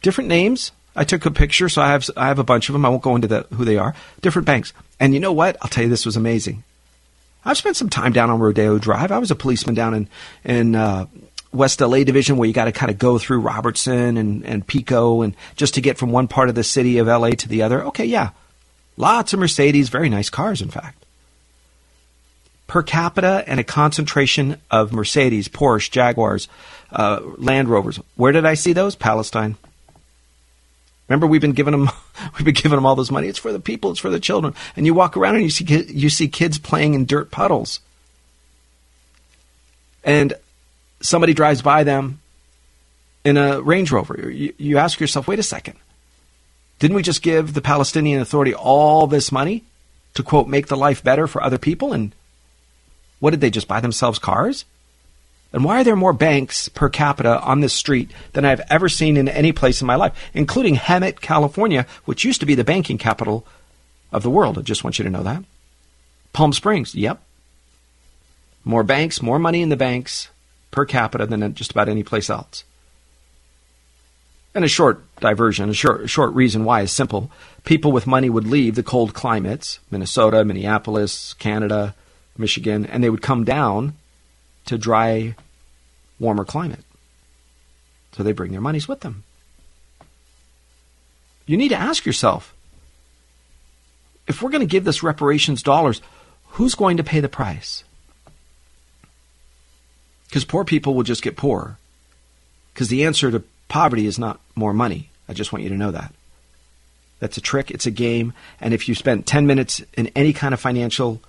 [0.00, 2.84] Different names, I took a picture, so I have I have a bunch of them.
[2.84, 3.94] I won't go into the, who they are.
[4.22, 5.56] Different banks, and you know what?
[5.62, 6.64] I'll tell you, this was amazing.
[7.44, 9.12] I've spent some time down on Rodeo Drive.
[9.12, 10.08] I was a policeman down in
[10.44, 11.06] in uh,
[11.52, 15.22] West LA division where you got to kind of go through Robertson and and Pico
[15.22, 17.84] and just to get from one part of the city of LA to the other.
[17.84, 18.30] Okay, yeah,
[19.00, 21.04] lots of Mercedes, very nice cars, in fact.
[22.66, 26.46] Per capita and a concentration of Mercedes, Porsche, Jaguars,
[26.92, 27.98] uh, Land Rovers.
[28.14, 28.94] Where did I see those?
[28.94, 29.56] Palestine.
[31.08, 31.90] Remember, we've been giving them,
[32.34, 33.26] we've been giving them all this money.
[33.26, 33.90] It's for the people.
[33.90, 34.54] It's for the children.
[34.76, 37.80] And you walk around and you see you see kids playing in dirt puddles.
[40.04, 40.34] And
[41.00, 42.20] somebody drives by them
[43.24, 44.30] in a Range Rover.
[44.30, 45.76] You, you ask yourself, wait a second.
[46.80, 49.64] Didn't we just give the Palestinian Authority all this money
[50.14, 51.92] to quote make the life better for other people?
[51.92, 52.12] And
[53.20, 54.64] what did they just buy themselves cars?
[55.52, 59.16] And why are there more banks per capita on this street than I've ever seen
[59.16, 62.98] in any place in my life, including Hemet, California, which used to be the banking
[62.98, 63.46] capital
[64.10, 64.58] of the world?
[64.58, 65.44] I just want you to know that.
[66.32, 67.20] Palm Springs, yep.
[68.64, 70.28] More banks, more money in the banks
[70.70, 72.64] per capita than just about any place else.
[74.54, 77.30] And a short diversion, a short, short reason why is simple.
[77.64, 81.94] People with money would leave the cold climates, Minnesota, Minneapolis, Canada,
[82.36, 83.94] Michigan, and they would come down
[84.66, 85.34] to dry,
[86.18, 86.84] warmer climate.
[88.12, 89.24] So they bring their monies with them.
[91.46, 92.54] You need to ask yourself
[94.26, 96.00] if we're going to give this reparations dollars,
[96.50, 97.82] who's going to pay the price?
[100.28, 101.78] Because poor people will just get poorer.
[102.72, 105.09] Because the answer to poverty is not more money.
[105.30, 106.12] I just want you to know that.
[107.20, 110.52] That's a trick, it's a game, and if you spend 10 minutes in any kind
[110.52, 111.20] of financial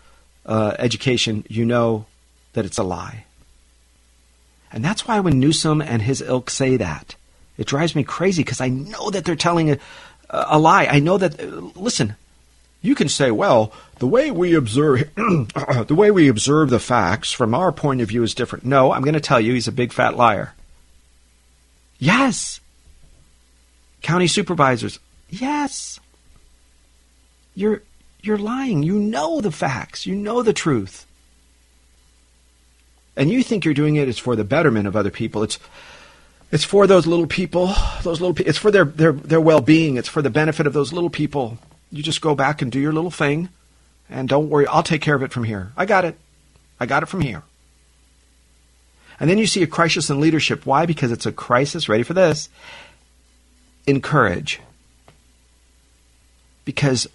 [0.44, 2.08] uh, education, you know
[2.54, 3.26] that it's a lie.
[4.72, 7.16] And that's why when Newsom and his ilk say that,
[7.58, 9.78] it drives me crazy because I know that they're telling a,
[10.32, 10.86] a, lie.
[10.86, 11.78] I know that.
[11.78, 12.16] listen,
[12.82, 17.54] you can say, well, the way we observe the way we observe the facts from
[17.54, 18.66] our point of view is different.
[18.66, 20.56] No, I'm going to tell you, he's a big fat liar.
[22.00, 22.61] Yes.
[24.02, 25.00] County supervisors.
[25.30, 26.00] Yes.
[27.56, 27.84] You're
[28.22, 28.84] you're lying.
[28.84, 30.06] You know the facts.
[30.06, 31.06] You know the truth
[33.16, 35.44] and you think you're doing it is for the betterment of other people.
[35.44, 35.60] It's
[36.52, 39.98] it's for those little people, those little it's for their their their well-being.
[39.98, 41.58] It's for the benefit of those little people.
[41.92, 43.50] You just go back and do your little thing
[44.10, 45.72] and don't worry, I'll take care of it from here.
[45.78, 46.18] I got it.
[46.80, 47.44] I got it from here.
[49.20, 50.66] And then you see a crisis in leadership.
[50.66, 50.86] Why?
[50.86, 52.50] Because it's a crisis, ready for this,
[53.88, 54.62] Encourage.
[56.66, 57.08] Because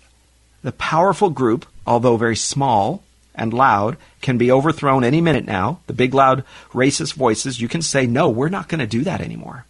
[0.62, 3.02] the powerful group, although very small,
[3.37, 5.81] and loud can be overthrown any minute now.
[5.87, 9.20] The big, loud, racist voices, you can say, no, we're not going to do that
[9.20, 9.66] anymore.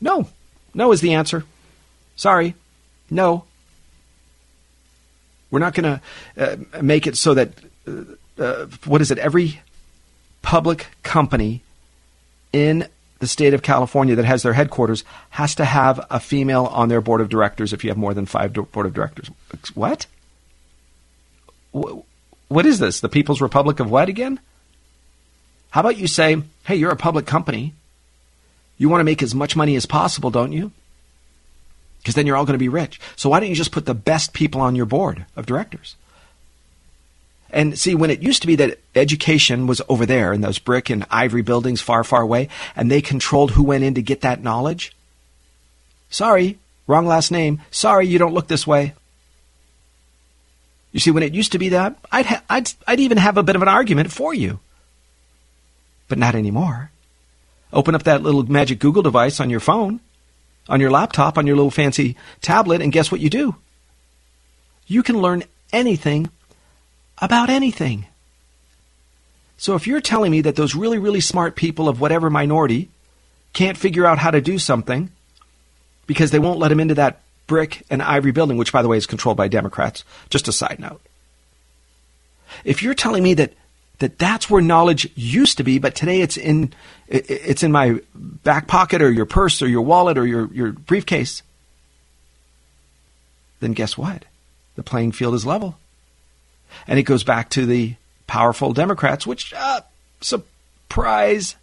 [0.00, 0.28] No.
[0.74, 1.44] No is the answer.
[2.14, 2.54] Sorry.
[3.10, 3.44] No.
[5.50, 6.00] We're not going
[6.36, 7.52] to uh, make it so that,
[7.88, 8.02] uh,
[8.38, 9.60] uh, what is it, every
[10.42, 11.62] public company
[12.52, 12.86] in
[13.20, 17.00] the state of California that has their headquarters has to have a female on their
[17.00, 19.30] board of directors if you have more than five board of directors.
[19.74, 20.06] What?
[21.72, 23.00] what is this?
[23.00, 24.40] The People's Republic of what again?
[25.70, 27.74] How about you say, hey, you're a public company.
[28.76, 30.72] You want to make as much money as possible, don't you?
[31.98, 32.98] Because then you're all going to be rich.
[33.14, 35.94] So why don't you just put the best people on your board of directors?
[37.52, 40.88] And see, when it used to be that education was over there in those brick
[40.90, 44.42] and ivory buildings far, far away, and they controlled who went in to get that
[44.42, 44.94] knowledge.
[46.10, 47.60] Sorry, wrong last name.
[47.70, 48.94] Sorry, you don't look this way.
[50.92, 53.42] You see, when it used to be that, I'd, ha- I'd, I'd even have a
[53.42, 54.58] bit of an argument for you.
[56.08, 56.90] But not anymore.
[57.72, 60.00] Open up that little magic Google device on your phone,
[60.68, 63.54] on your laptop, on your little fancy tablet, and guess what you do?
[64.86, 66.28] You can learn anything
[67.20, 68.06] about anything.
[69.56, 72.88] So if you're telling me that those really, really smart people of whatever minority
[73.52, 75.10] can't figure out how to do something
[76.06, 78.96] because they won't let them into that brick and ivory building, which by the way
[78.96, 81.00] is controlled by Democrats, just a side note.
[82.64, 83.52] If you're telling me that
[83.98, 86.72] that that's where knowledge used to be, but today it's in
[87.06, 91.42] it's in my back pocket or your purse or your wallet or your, your briefcase,
[93.60, 94.24] then guess what?
[94.76, 95.76] The playing field is level.
[96.86, 97.94] And it goes back to the
[98.26, 99.80] powerful Democrats, which, uh,
[100.20, 101.56] surprise,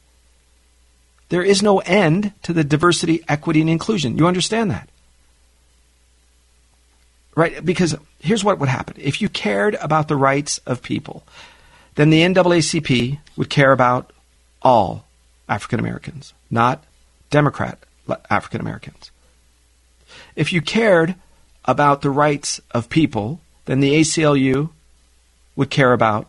[1.29, 4.17] there is no end to the diversity, equity, and inclusion.
[4.17, 4.89] You understand that?
[7.35, 7.63] Right?
[7.63, 8.95] Because here's what would happen.
[8.97, 11.23] If you cared about the rights of people,
[11.95, 14.11] then the NAACP would care about
[14.61, 15.05] all
[15.47, 16.83] African Americans, not
[17.29, 17.79] Democrat
[18.29, 19.11] African Americans.
[20.35, 21.15] If you cared
[21.65, 24.69] about the rights of people, then the ACLU
[25.57, 26.27] would care about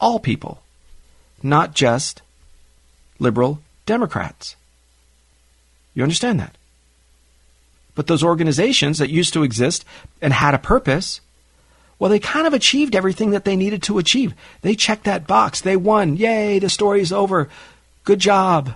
[0.00, 0.60] all people,
[1.44, 2.22] not just
[3.20, 4.56] liberal Democrats.
[5.94, 6.56] You understand that?
[7.94, 9.84] But those organizations that used to exist
[10.20, 11.20] and had a purpose,
[11.98, 14.34] well, they kind of achieved everything that they needed to achieve.
[14.62, 15.60] They checked that box.
[15.60, 16.16] They won.
[16.16, 17.48] Yay, the story's over.
[18.04, 18.74] Good job.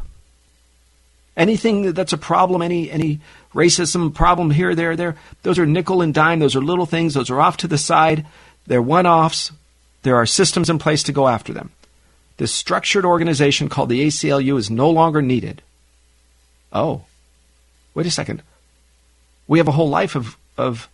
[1.36, 3.20] Anything that's a problem, any any
[3.54, 6.38] racism problem here, there, there, those are nickel and dime.
[6.38, 7.14] Those are little things.
[7.14, 8.26] Those are off to the side.
[8.66, 9.52] They're one-offs.
[10.06, 11.72] There are systems in place to go after them.
[12.36, 15.62] This structured organization called the ACLU is no longer needed.
[16.72, 17.06] Oh,
[17.92, 18.44] wait a second.
[19.48, 20.88] We have a whole life of, of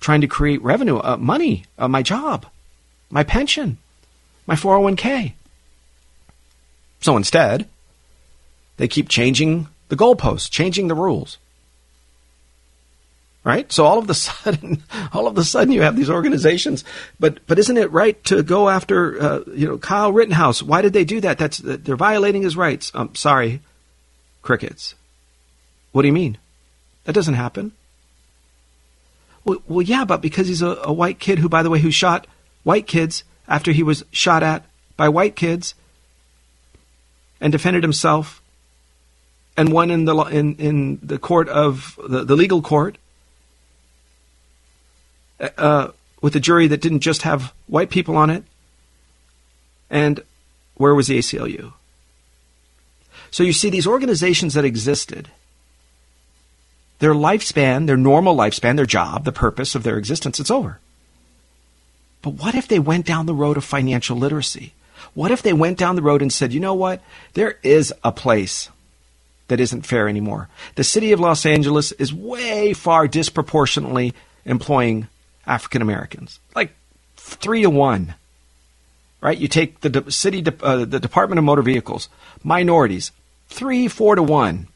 [0.00, 2.46] trying to create revenue, uh, money, uh, my job,
[3.10, 3.78] my pension,
[4.44, 5.34] my 401k.
[7.02, 7.68] So instead,
[8.76, 11.38] they keep changing the goalposts, changing the rules
[13.44, 13.70] right?
[13.72, 14.82] So all of the sudden,
[15.12, 16.84] all of the sudden, you have these organizations.
[17.18, 20.62] But but isn't it right to go after uh, you know Kyle Rittenhouse?
[20.62, 21.38] Why did they do that?
[21.38, 22.90] That's they're violating his rights.
[22.94, 23.60] I'm um, sorry,
[24.42, 24.94] crickets.
[25.92, 26.38] What do you mean?
[27.04, 27.72] That doesn't happen.
[29.44, 31.90] Well, well yeah, but because he's a, a white kid who, by the way, who
[31.90, 32.26] shot
[32.62, 34.64] white kids after he was shot at
[34.96, 35.74] by white kids
[37.40, 38.42] and defended himself
[39.56, 42.98] and won in the in, in the court of the, the legal court
[45.40, 45.88] uh,
[46.20, 48.44] with a jury that didn't just have white people on it?
[49.88, 50.22] And
[50.74, 51.72] where was the ACLU?
[53.30, 55.28] So you see, these organizations that existed,
[56.98, 60.78] their lifespan, their normal lifespan, their job, the purpose of their existence, it's over.
[62.22, 64.74] But what if they went down the road of financial literacy?
[65.14, 67.02] What if they went down the road and said, you know what?
[67.34, 68.68] There is a place
[69.48, 70.48] that isn't fair anymore.
[70.76, 74.14] The city of Los Angeles is way far disproportionately
[74.44, 75.08] employing
[75.50, 76.72] African Americans, like
[77.16, 78.14] three to one.
[79.20, 79.36] Right?
[79.36, 82.08] You take the city, uh, the Department of Motor Vehicles,
[82.42, 83.12] minorities,
[83.48, 84.68] three, four to one.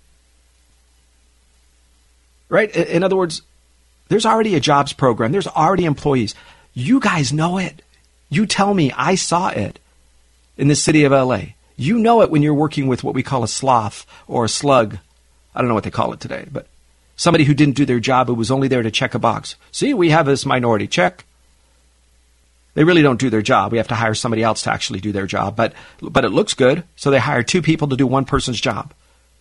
[2.51, 2.75] Right?
[2.75, 3.41] In other words,
[4.09, 5.33] there's already a jobs program.
[5.33, 6.35] There's already employees.
[6.75, 7.81] You guys know it.
[8.29, 9.79] You tell me I saw it
[10.59, 11.41] in the city of LA.
[11.77, 14.99] You know it when you're working with what we call a sloth or a slug.
[15.55, 16.67] I don't know what they call it today, but
[17.17, 19.57] Somebody who didn't do their job, who was only there to check a box.
[19.71, 21.25] See, we have this minority check.
[22.75, 23.71] They really don't do their job.
[23.71, 25.55] We have to hire somebody else to actually do their job.
[25.55, 28.93] But, but it looks good, so they hire two people to do one person's job.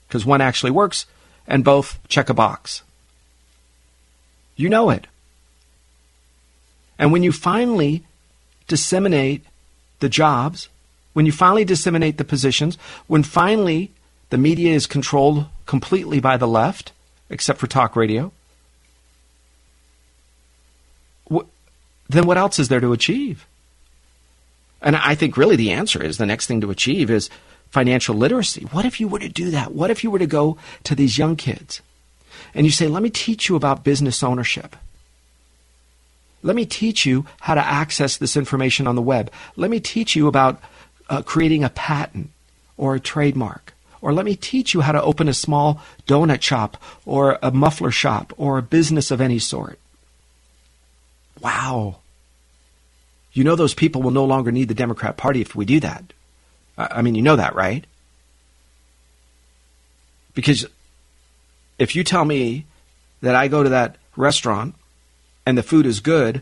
[0.07, 1.07] Because one actually works,
[1.47, 2.83] and both check a box.
[4.55, 5.07] You know it.
[6.99, 8.03] And when you finally
[8.67, 9.43] disseminate
[9.99, 10.69] the jobs,
[11.13, 13.91] when you finally disseminate the positions, when finally
[14.29, 16.91] the media is controlled completely by the left,
[17.33, 18.31] except for talk radio,
[22.09, 23.45] then what else is there to achieve?
[24.81, 27.29] And I think really the answer is the next thing to achieve is
[27.69, 28.67] financial literacy.
[28.71, 29.73] What if you were to do that?
[29.73, 31.81] What if you were to go to these young kids
[32.53, 34.75] and you say, let me teach you about business ownership?
[36.43, 39.31] Let me teach you how to access this information on the web.
[39.55, 40.61] Let me teach you about
[41.09, 42.29] uh, creating a patent
[42.75, 43.72] or a trademark.
[44.03, 46.75] Or let me teach you how to open a small donut shop
[47.05, 49.79] or a muffler shop or a business of any sort.
[51.39, 51.99] Wow.
[53.31, 56.03] You know those people will no longer need the Democrat Party if we do that.
[56.77, 57.85] I mean, you know that, right?
[60.33, 60.67] Because
[61.79, 62.65] if you tell me
[63.21, 64.75] that I go to that restaurant
[65.45, 66.41] and the food is good,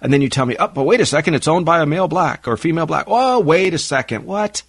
[0.00, 2.06] and then you tell me, oh, but wait a second, it's owned by a male
[2.06, 3.06] black or female black.
[3.08, 4.26] Oh, wait a second.
[4.26, 4.62] What?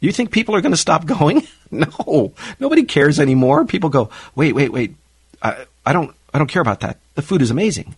[0.00, 1.46] You think people are going to stop going?
[1.70, 3.64] no, nobody cares anymore.
[3.64, 4.94] People go, wait, wait, wait.
[5.42, 6.98] I, I don't, I don't care about that.
[7.14, 7.96] The food is amazing.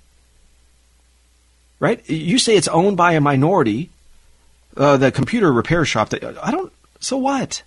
[1.79, 2.09] Right?
[2.09, 3.91] You say it's owned by a minority,
[4.77, 6.11] uh, the computer repair shop.
[6.11, 7.63] That, I don't, so what?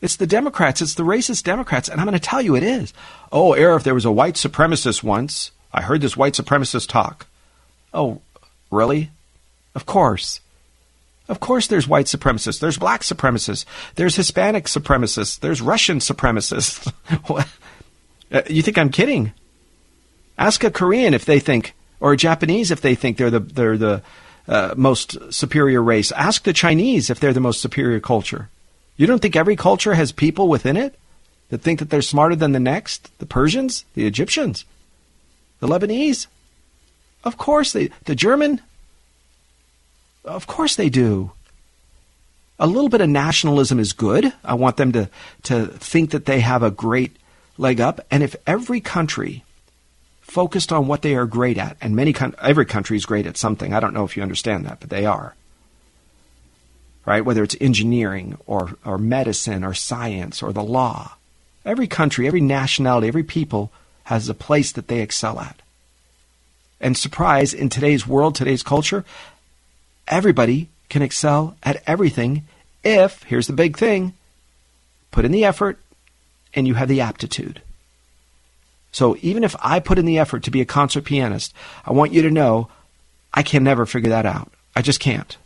[0.00, 0.82] It's the Democrats.
[0.82, 1.88] It's the racist Democrats.
[1.88, 2.92] And I'm going to tell you it is.
[3.32, 7.26] Oh, Air, if there was a white supremacist once, I heard this white supremacist talk.
[7.92, 8.20] Oh,
[8.70, 9.10] really?
[9.74, 10.40] Of course.
[11.28, 12.60] Of course, there's white supremacists.
[12.60, 13.64] There's black supremacists.
[13.94, 15.40] There's Hispanic supremacists.
[15.40, 16.92] There's Russian supremacists.
[18.32, 19.32] Uh, you think I'm kidding?
[20.38, 23.78] Ask a Korean if they think, or a Japanese if they think they're the they're
[23.78, 24.02] the
[24.48, 26.10] uh, most superior race.
[26.12, 28.48] Ask the Chinese if they're the most superior culture.
[28.96, 30.98] You don't think every culture has people within it
[31.50, 33.16] that think that they're smarter than the next?
[33.18, 34.64] The Persians, the Egyptians,
[35.60, 36.26] the Lebanese?
[37.22, 37.90] Of course they.
[38.04, 38.60] The German?
[40.24, 41.32] Of course they do.
[42.58, 44.32] A little bit of nationalism is good.
[44.44, 45.10] I want them to,
[45.44, 47.16] to think that they have a great
[47.58, 48.00] leg up.
[48.10, 49.44] And if every country
[50.34, 53.72] focused on what they are great at, and many every country is great at something.
[53.72, 55.36] I don't know if you understand that, but they are.
[57.06, 57.24] Right?
[57.24, 61.14] Whether it's engineering or, or medicine or science or the law.
[61.64, 63.70] Every country, every nationality, every people
[64.04, 65.60] has a place that they excel at.
[66.80, 69.04] And surprise, in today's world, today's culture,
[70.06, 72.44] everybody can excel at everything
[72.82, 74.12] if, here's the big thing,
[75.10, 75.78] put in the effort
[76.52, 77.62] and you have the aptitude.
[78.92, 81.52] So even if I put in the effort to be a concert pianist,
[81.84, 82.68] I want you to know
[83.32, 84.52] I can never figure that out.
[84.76, 85.36] I just can't.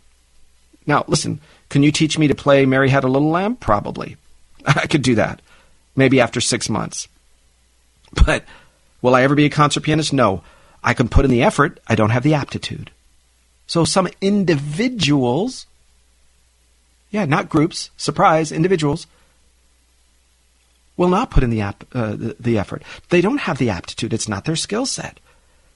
[0.85, 1.39] Now, listen,
[1.69, 3.55] can you teach me to play Mary Had a Little Lamb?
[3.55, 4.17] Probably.
[4.65, 5.41] I could do that.
[5.95, 7.07] Maybe after six months.
[8.25, 8.43] But
[9.01, 10.13] will I ever be a concert pianist?
[10.13, 10.43] No.
[10.83, 11.79] I can put in the effort.
[11.87, 12.91] I don't have the aptitude.
[13.69, 15.67] So some individuals,
[17.11, 19.05] yeah, not groups, surprise, individuals,
[20.97, 22.81] will not put in the, uh, the, the effort.
[23.09, 24.11] They don't have the aptitude.
[24.11, 25.19] It's not their skill set.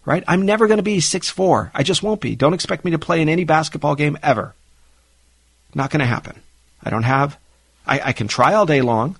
[0.06, 0.24] Right?
[0.28, 1.70] I'm never going to be six four.
[1.76, 2.36] I just won't be.
[2.36, 4.56] Don't expect me to play in any basketball game ever.
[5.76, 6.42] Not going to happen.
[6.84, 7.38] I don't have.
[7.86, 9.18] I, I can try all day long.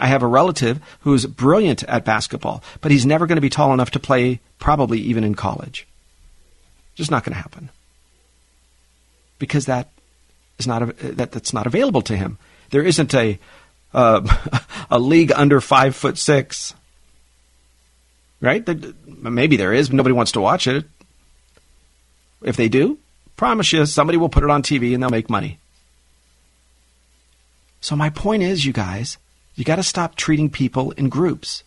[0.00, 3.72] I have a relative who's brilliant at basketball, but he's never going to be tall
[3.72, 5.86] enough to play, probably even in college.
[6.96, 7.70] Just not going to happen
[9.44, 9.90] because that
[10.58, 12.38] is not a, that that's not available to him.
[12.70, 13.38] There isn't a
[13.92, 14.22] uh,
[14.90, 16.72] a league under five foot six.
[18.40, 18.66] Right?
[19.06, 20.86] Maybe there is, but nobody wants to watch it.
[22.42, 22.98] If they do,
[23.36, 25.58] promise you, somebody will put it on TV and they'll make money.
[27.80, 29.18] So my point is, you guys,
[29.54, 31.64] you got to stop treating people in groups,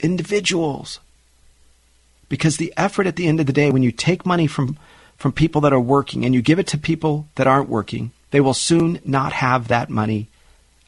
[0.00, 1.00] individuals.
[2.28, 4.78] Because the effort at the end of the day, when you take money from,
[5.22, 8.40] from people that are working and you give it to people that aren't working, they
[8.40, 10.28] will soon not have that money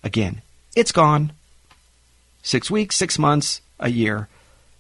[0.05, 0.43] Again,
[0.77, 1.33] it's gone.
[2.43, 4.29] Six weeks, six months, a year.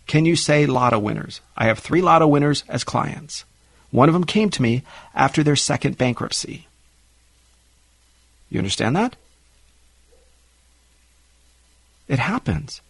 [0.06, 1.40] Can you say lotto winners?
[1.56, 3.46] I have three lotto winners as clients.
[3.90, 4.82] One of them came to me
[5.14, 6.68] after their second bankruptcy.
[8.50, 9.16] You understand that?
[12.06, 12.82] It happens.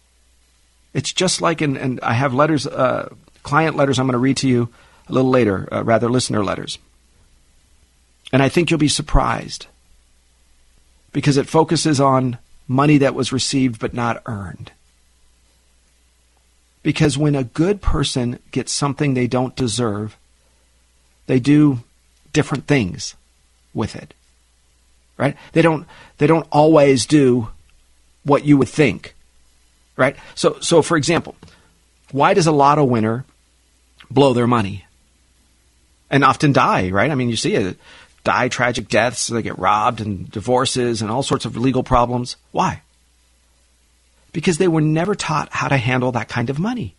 [0.93, 3.13] It's just like, and I have letters, uh,
[3.43, 4.69] client letters I'm going to read to you
[5.07, 6.77] a little later, uh, rather listener letters.
[8.31, 9.67] And I think you'll be surprised
[11.11, 12.37] because it focuses on
[12.67, 14.71] money that was received but not earned.
[16.83, 20.17] Because when a good person gets something they don't deserve,
[21.27, 21.79] they do
[22.33, 23.15] different things
[23.73, 24.13] with it.
[25.17, 25.35] Right?
[25.53, 25.87] They don't
[26.17, 27.49] they don't always do
[28.23, 29.15] what you would think.
[29.95, 30.15] Right?
[30.35, 31.35] So so for example,
[32.11, 33.25] why does a lotto winner
[34.11, 34.84] blow their money?
[36.09, 37.09] And often die, right?
[37.09, 37.77] I mean, you see it
[38.25, 42.35] die tragic deaths, they get robbed and divorces and all sorts of legal problems.
[42.51, 42.81] Why?
[44.33, 46.95] Because they were never taught how to handle that kind of money.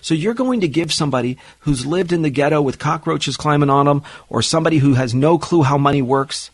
[0.00, 3.86] So you're going to give somebody who's lived in the ghetto with cockroaches climbing on
[3.86, 6.50] them, or somebody who has no clue how money works.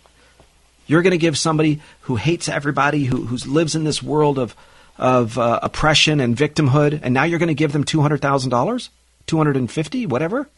[0.87, 4.57] You're going to give somebody who hates everybody, who, who lives in this world of,
[4.99, 8.89] of uh, oppression and victimhood, and now you're going to give them $200,000?
[9.27, 10.49] 250 whatever?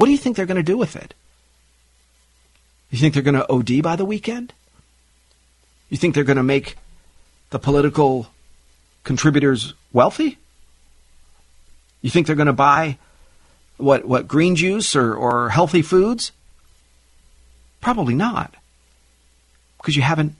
[0.00, 1.12] What do you think they're going to do with it?
[2.88, 4.54] You think they're going to OD by the weekend?
[5.90, 6.76] You think they're going to make
[7.50, 8.28] the political
[9.04, 10.38] contributors wealthy?
[12.00, 12.96] You think they're going to buy
[13.76, 16.32] what, what green juice or, or healthy foods?
[17.82, 18.54] Probably not.
[19.76, 20.34] Because you haven't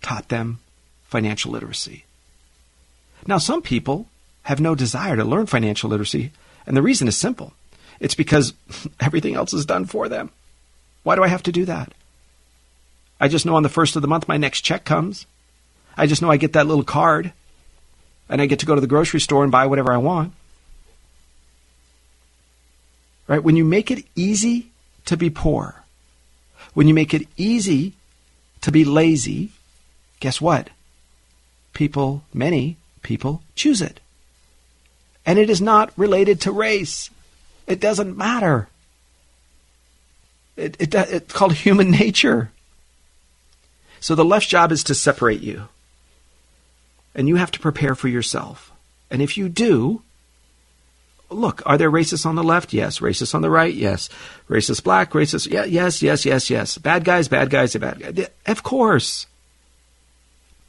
[0.00, 0.58] taught them
[1.04, 2.06] financial literacy.
[3.26, 4.06] Now, some people
[4.44, 6.32] have no desire to learn financial literacy,
[6.66, 7.52] and the reason is simple.
[8.02, 8.52] It's because
[9.00, 10.30] everything else is done for them.
[11.04, 11.94] Why do I have to do that?
[13.20, 15.24] I just know on the first of the month my next check comes.
[15.96, 17.32] I just know I get that little card
[18.28, 20.32] and I get to go to the grocery store and buy whatever I want.
[23.28, 23.42] Right?
[23.42, 24.66] When you make it easy
[25.04, 25.84] to be poor,
[26.74, 27.92] when you make it easy
[28.62, 29.52] to be lazy,
[30.18, 30.70] guess what?
[31.72, 34.00] People, many people, choose it.
[35.24, 37.08] And it is not related to race.
[37.66, 38.68] It doesn't matter.
[40.56, 42.50] It, it, it's called human nature.
[44.00, 45.68] So the left's job is to separate you.
[47.14, 48.72] And you have to prepare for yourself.
[49.10, 50.02] And if you do,
[51.30, 52.72] look, are there racists on the left?
[52.72, 52.98] Yes.
[53.00, 53.72] Racists on the right?
[53.72, 54.08] Yes.
[54.48, 55.10] Racist black?
[55.12, 55.50] Racist?
[55.50, 56.78] Yeah, yes, yes, yes, yes.
[56.78, 58.28] Bad guys, bad guys, bad guys.
[58.46, 59.26] Of course.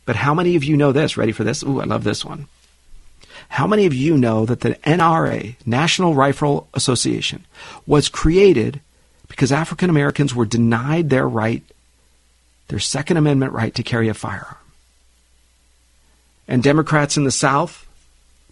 [0.06, 1.18] But how many of you know this?
[1.18, 1.64] Ready for this?
[1.64, 2.48] Ooh, I love this one.
[3.50, 7.46] How many of you know that the NRA, National Rifle Association,
[7.86, 8.82] was created
[9.28, 11.64] because African Americans were denied their right,
[12.68, 14.58] their Second Amendment right to carry a firearm?
[16.48, 17.88] And Democrats in the South,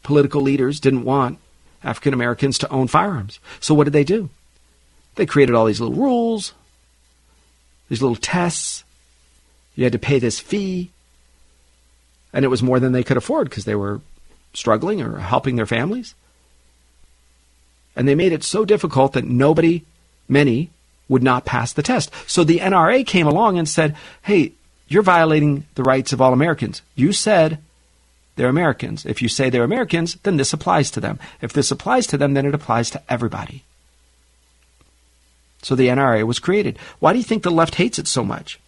[0.03, 1.39] political leaders, didn't want
[1.83, 3.39] African Americans to own firearms.
[3.59, 4.29] So what did they do?
[5.15, 6.53] They created all these little rules,
[7.89, 8.83] these little tests.
[9.75, 10.91] You had to pay this fee.
[12.33, 13.99] And it was more than they could afford because they were
[14.53, 16.15] struggling or helping their families.
[17.95, 19.83] And they made it so difficult that nobody,
[20.27, 20.69] many,
[21.07, 22.11] would not pass the test.
[22.27, 24.53] So the NRA came along and said, hey,
[24.87, 26.81] you're violating the rights of all Americans.
[26.95, 27.59] You said
[28.35, 29.05] they're Americans.
[29.05, 31.19] If you say they're Americans, then this applies to them.
[31.41, 33.63] If this applies to them, then it applies to everybody.
[35.61, 36.79] So the NRA was created.
[36.99, 38.59] Why do you think the left hates it so much?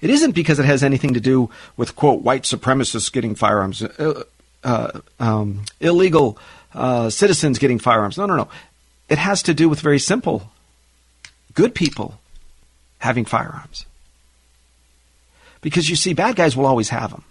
[0.00, 4.24] It isn't because it has anything to do with, quote, white supremacists getting firearms, uh,
[4.64, 6.38] uh, um, illegal
[6.74, 8.18] uh, citizens getting firearms.
[8.18, 8.48] No, no, no.
[9.08, 10.50] It has to do with very simple
[11.54, 12.20] good people
[12.98, 13.86] having firearms.
[15.60, 17.24] Because you see, bad guys will always have them,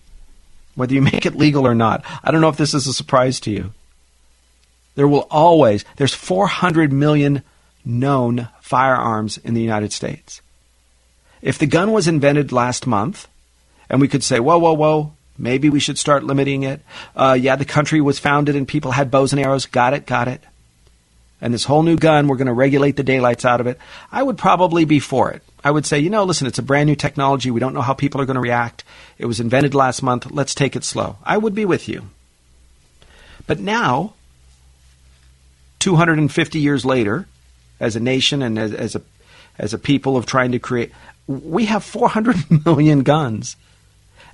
[0.73, 2.03] whether you make it legal or not.
[2.23, 3.71] I don't know if this is a surprise to you.
[4.95, 7.43] There will always, there's 400 million
[7.85, 10.41] known firearms in the United States.
[11.41, 13.27] If the gun was invented last month,
[13.89, 16.81] and we could say, whoa, whoa, whoa, maybe we should start limiting it.
[17.15, 19.65] Uh, yeah, the country was founded and people had bows and arrows.
[19.65, 20.41] Got it, got it.
[21.41, 23.77] And this whole new gun, we're going to regulate the daylights out of it.
[24.11, 25.43] I would probably be for it.
[25.63, 27.51] I would say, you know, listen, it's a brand new technology.
[27.51, 28.83] We don't know how people are going to react.
[29.17, 30.31] It was invented last month.
[30.31, 31.17] Let's take it slow.
[31.23, 32.09] I would be with you.
[33.47, 34.13] But now,
[35.79, 37.27] 250 years later,
[37.79, 39.01] as a nation and as, as a
[39.57, 40.91] as a people of trying to create,
[41.27, 43.55] we have 400 million guns.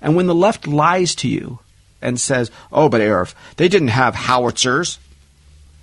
[0.02, 1.60] And when the left lies to you
[2.02, 4.98] and says, oh, but Arif, they didn't have howitzers.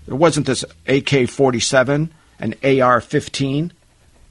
[0.07, 2.11] There wasn't this AK 47
[2.41, 3.73] and AR 15.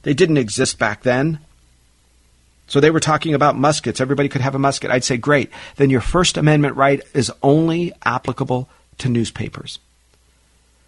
[0.02, 1.38] They didn't exist back then.
[2.66, 4.00] So they were talking about muskets.
[4.00, 4.90] Everybody could have a musket.
[4.90, 5.50] I'd say, great.
[5.76, 8.68] Then your First Amendment right is only applicable
[8.98, 9.78] to newspapers,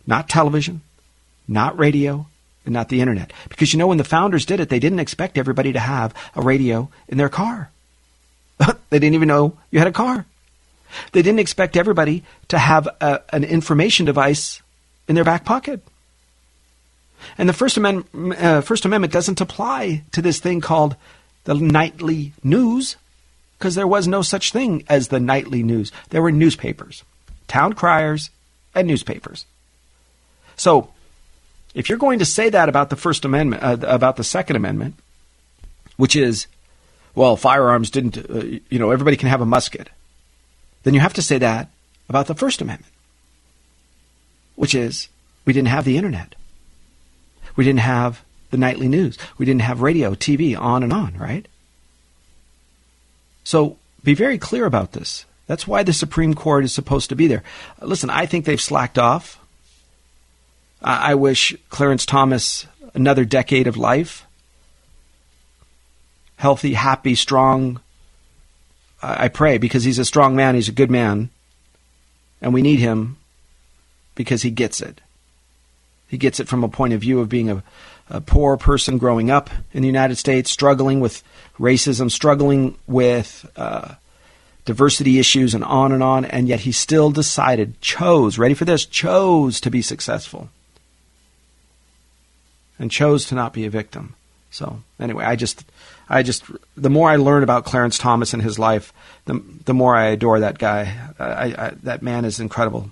[0.06, 0.82] not television,
[1.48, 2.26] not radio,
[2.66, 3.32] and not the internet.
[3.48, 6.42] Because you know, when the founders did it, they didn't expect everybody to have a
[6.42, 7.70] radio in their car.
[8.90, 10.26] they didn't even know you had a car.
[11.12, 14.60] They didn't expect everybody to have a, an information device
[15.08, 15.80] in their back pocket.
[17.38, 20.96] And the First Amendment, uh, First Amendment doesn't apply to this thing called
[21.44, 22.96] the nightly news
[23.58, 25.92] because there was no such thing as the nightly news.
[26.08, 27.04] There were newspapers,
[27.46, 28.30] town criers,
[28.74, 29.44] and newspapers.
[30.56, 30.90] So
[31.74, 34.94] if you're going to say that about the First Amendment, uh, about the Second Amendment,
[35.96, 36.46] which is,
[37.14, 39.88] well, firearms didn't, uh, you know, everybody can have a musket,
[40.82, 41.68] then you have to say that
[42.08, 42.92] about the First Amendment,
[44.56, 45.08] which is,
[45.44, 46.34] we didn't have the internet.
[47.56, 49.18] We didn't have the nightly news.
[49.38, 51.46] We didn't have radio, TV, on and on, right?
[53.44, 55.24] So be very clear about this.
[55.46, 57.42] That's why the Supreme Court is supposed to be there.
[57.80, 59.40] Listen, I think they've slacked off.
[60.82, 64.24] I wish Clarence Thomas another decade of life.
[66.40, 67.80] Healthy, happy, strong.
[69.02, 71.28] I pray because he's a strong man, he's a good man,
[72.40, 73.18] and we need him
[74.14, 75.02] because he gets it.
[76.08, 77.62] He gets it from a point of view of being a,
[78.08, 81.22] a poor person growing up in the United States, struggling with
[81.58, 83.96] racism, struggling with uh,
[84.64, 88.86] diversity issues, and on and on, and yet he still decided, chose, ready for this,
[88.86, 90.48] chose to be successful
[92.78, 94.14] and chose to not be a victim.
[94.50, 95.64] So anyway, I just,
[96.08, 96.44] I just,
[96.76, 98.92] the more I learn about Clarence Thomas and his life,
[99.26, 100.96] the the more I adore that guy.
[101.18, 102.90] I, I, that man is incredible.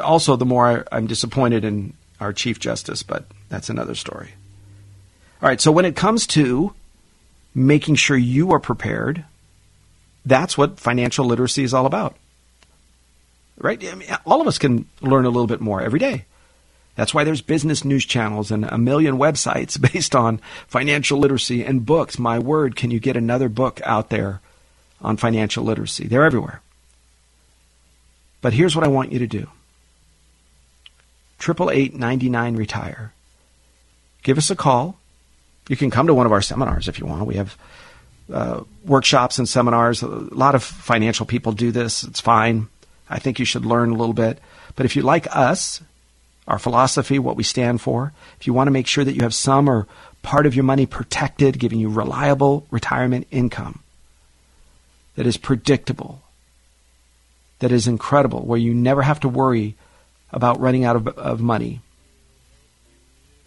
[0.00, 4.30] Also, the more I, I'm disappointed in our Chief Justice, but that's another story.
[5.42, 6.72] All right, so when it comes to
[7.54, 9.24] making sure you are prepared,
[10.24, 12.16] that's what financial literacy is all about.
[13.58, 13.82] Right?
[13.84, 16.24] I mean, all of us can learn a little bit more every day.
[16.96, 21.86] That's why there's business news channels and a million websites based on financial literacy and
[21.86, 22.18] books.
[22.18, 24.40] My word, can you get another book out there
[25.00, 26.08] on financial literacy?
[26.08, 26.62] They're everywhere.
[28.40, 29.48] But here's what I want you to do.
[31.38, 33.12] Triple eight ninety nine retire.
[34.22, 34.98] Give us a call.
[35.68, 37.26] You can come to one of our seminars if you want.
[37.26, 37.56] We have
[38.32, 40.02] uh, workshops and seminars.
[40.02, 42.04] A lot of financial people do this.
[42.04, 42.68] It's fine.
[43.08, 44.38] I think you should learn a little bit.
[44.74, 45.80] But if you like us,
[46.46, 48.12] our philosophy, what we stand for.
[48.40, 49.86] If you want to make sure that you have some or
[50.22, 53.80] part of your money protected, giving you reliable retirement income
[55.16, 56.22] that is predictable,
[57.58, 59.74] that is incredible, where you never have to worry
[60.30, 61.80] about running out of, of money,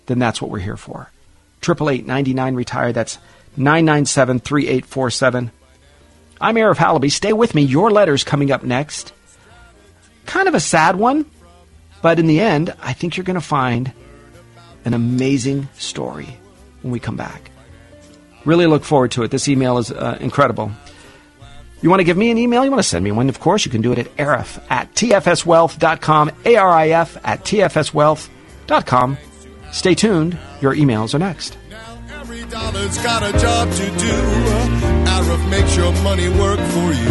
[0.07, 1.11] then that's what we're here for.
[1.61, 2.91] Triple eight ninety nine retire.
[2.93, 3.17] That's
[3.55, 5.51] nine nine seven three eight four seven.
[6.41, 7.11] I'm Arif Halaby.
[7.11, 7.61] Stay with me.
[7.61, 9.13] Your letter's coming up next.
[10.25, 11.25] Kind of a sad one
[12.01, 13.91] but in the end, I think you're going to find
[14.85, 16.37] an amazing story
[16.81, 17.51] when we come back.
[18.45, 19.31] Really look forward to it.
[19.31, 20.71] This email is uh, incredible.
[21.81, 22.65] You want to give me an email?
[22.65, 23.29] You want to send me one?
[23.29, 29.17] Of course, you can do it at arif at tfswealth.com, A-R-I-F at tfswealth.com.
[29.71, 30.37] Stay tuned.
[30.61, 31.57] Your emails are next.
[31.69, 34.15] Now every dollar's got a job to do.
[35.05, 37.09] Arif makes your money work for you.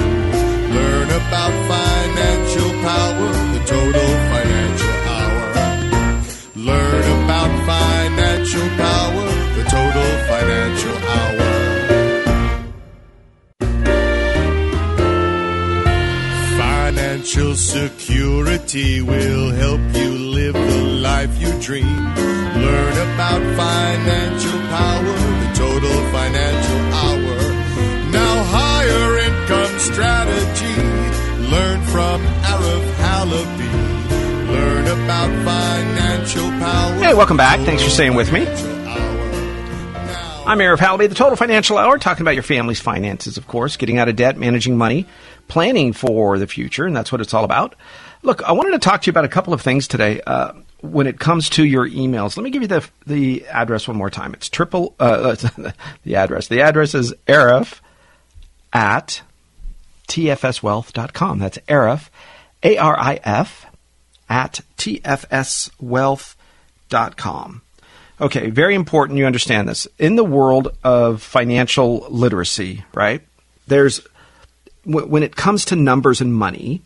[0.74, 4.27] Learn about financial power, the total.
[6.68, 11.48] Learn about financial power, the total financial hour.
[16.58, 21.96] Financial security will help you live the life you dream.
[22.66, 27.36] Learn about financial power, the total financial hour.
[28.12, 30.78] Now higher income strategy.
[31.54, 32.20] Learn from
[32.52, 33.87] Arif Halaby.
[37.00, 37.58] Hey, welcome back.
[37.60, 38.46] Thanks for staying with me.
[40.46, 43.98] I'm Arif Halaby, the Total Financial Hour, talking about your family's finances, of course, getting
[43.98, 45.06] out of debt, managing money,
[45.48, 47.74] planning for the future, and that's what it's all about.
[48.22, 50.20] Look, I wanted to talk to you about a couple of things today.
[50.26, 53.96] Uh, when it comes to your emails, let me give you the the address one
[53.96, 54.32] more time.
[54.34, 55.34] It's triple uh,
[56.04, 56.46] the address.
[56.48, 57.80] The address is arif
[58.72, 59.22] at
[60.06, 61.38] tfswealth.com.
[61.40, 62.08] That's arif,
[62.62, 63.66] A R I F,
[64.28, 67.62] at tfswealth.com.
[68.20, 69.86] Okay, very important you understand this.
[69.98, 73.22] In the world of financial literacy, right?
[73.68, 74.04] There's
[74.84, 76.82] when it comes to numbers and money,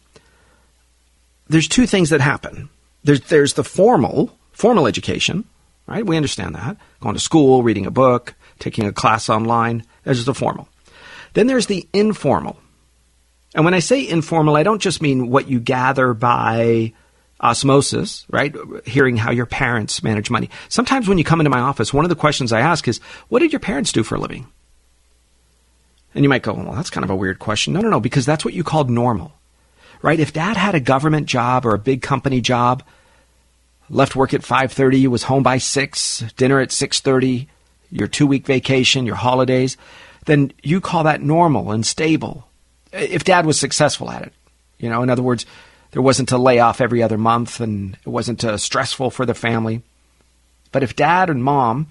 [1.48, 2.68] there's two things that happen.
[3.04, 5.44] There's there's the formal formal education,
[5.86, 6.06] right?
[6.06, 9.84] We understand that going to school, reading a book, taking a class online.
[10.04, 10.68] There's the formal.
[11.34, 12.58] Then there's the informal.
[13.54, 16.92] And when I say informal, I don't just mean what you gather by
[17.42, 18.54] osmosis, right?
[18.86, 20.48] Hearing how your parents manage money.
[20.68, 23.40] Sometimes when you come into my office, one of the questions I ask is, what
[23.40, 24.46] did your parents do for a living?
[26.14, 27.72] And you might go, well, that's kind of a weird question.
[27.72, 29.32] No, no, no, because that's what you called normal,
[30.02, 30.20] right?
[30.20, 32.82] If dad had a government job or a big company job,
[33.88, 37.46] left work at 5.30, was home by 6, dinner at 6.30,
[37.90, 39.76] your two-week vacation, your holidays,
[40.26, 42.46] then you call that normal and stable.
[42.92, 44.32] If dad was successful at it,
[44.78, 45.46] you know, in other words,
[45.92, 49.82] there wasn't a layoff every other month and it wasn't uh, stressful for the family.
[50.72, 51.88] But if dad and mom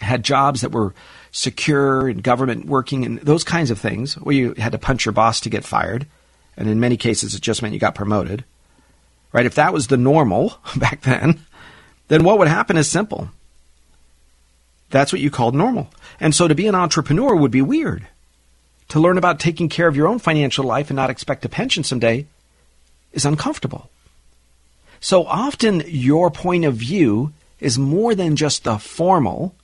[0.00, 0.94] had jobs that were
[1.30, 5.12] secure and government working and those kinds of things, where you had to punch your
[5.12, 6.06] boss to get fired,
[6.56, 8.44] and in many cases it just meant you got promoted,
[9.32, 9.46] right?
[9.46, 11.40] If that was the normal back then,
[12.08, 13.30] then what would happen is simple.
[14.90, 15.88] That's what you called normal.
[16.18, 18.08] And so to be an entrepreneur would be weird.
[18.88, 21.84] To learn about taking care of your own financial life and not expect a pension
[21.84, 22.26] someday
[23.12, 23.90] is uncomfortable.
[25.00, 29.54] So often your point of view is more than just the formal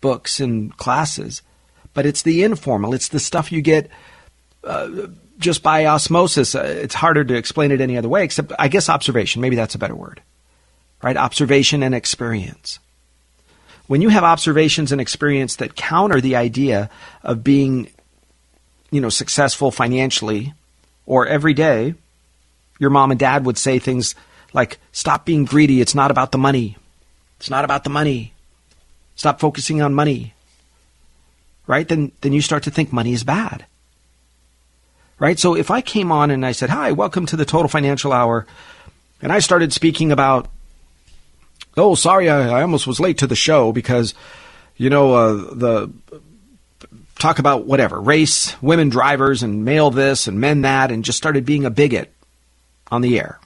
[0.00, 1.42] books and classes,
[1.94, 2.94] but it's the informal.
[2.94, 3.90] It's the stuff you get
[4.64, 5.08] uh,
[5.38, 6.54] just by osmosis.
[6.54, 9.42] Uh, it's harder to explain it any other way, except I guess observation.
[9.42, 10.20] Maybe that's a better word,
[11.02, 11.16] right?
[11.16, 12.78] Observation and experience.
[13.88, 16.88] When you have observations and experience that counter the idea
[17.22, 17.90] of being,
[18.90, 20.54] you know, successful financially
[21.04, 21.94] or every day,
[22.82, 24.16] your mom and dad would say things
[24.52, 25.80] like, stop being greedy.
[25.80, 26.76] It's not about the money.
[27.38, 28.32] It's not about the money.
[29.14, 30.34] Stop focusing on money.
[31.68, 31.88] Right?
[31.88, 33.66] Then then you start to think money is bad.
[35.20, 35.38] Right?
[35.38, 38.46] So if I came on and I said, "Hi, welcome to the Total Financial Hour,"
[39.22, 40.48] and I started speaking about
[41.76, 44.12] oh, sorry, I, I almost was late to the show because,
[44.76, 45.90] you know, uh, the
[47.18, 51.46] talk about whatever race, women drivers, and male this and men that, and just started
[51.46, 52.12] being a bigot
[52.92, 53.40] on the air.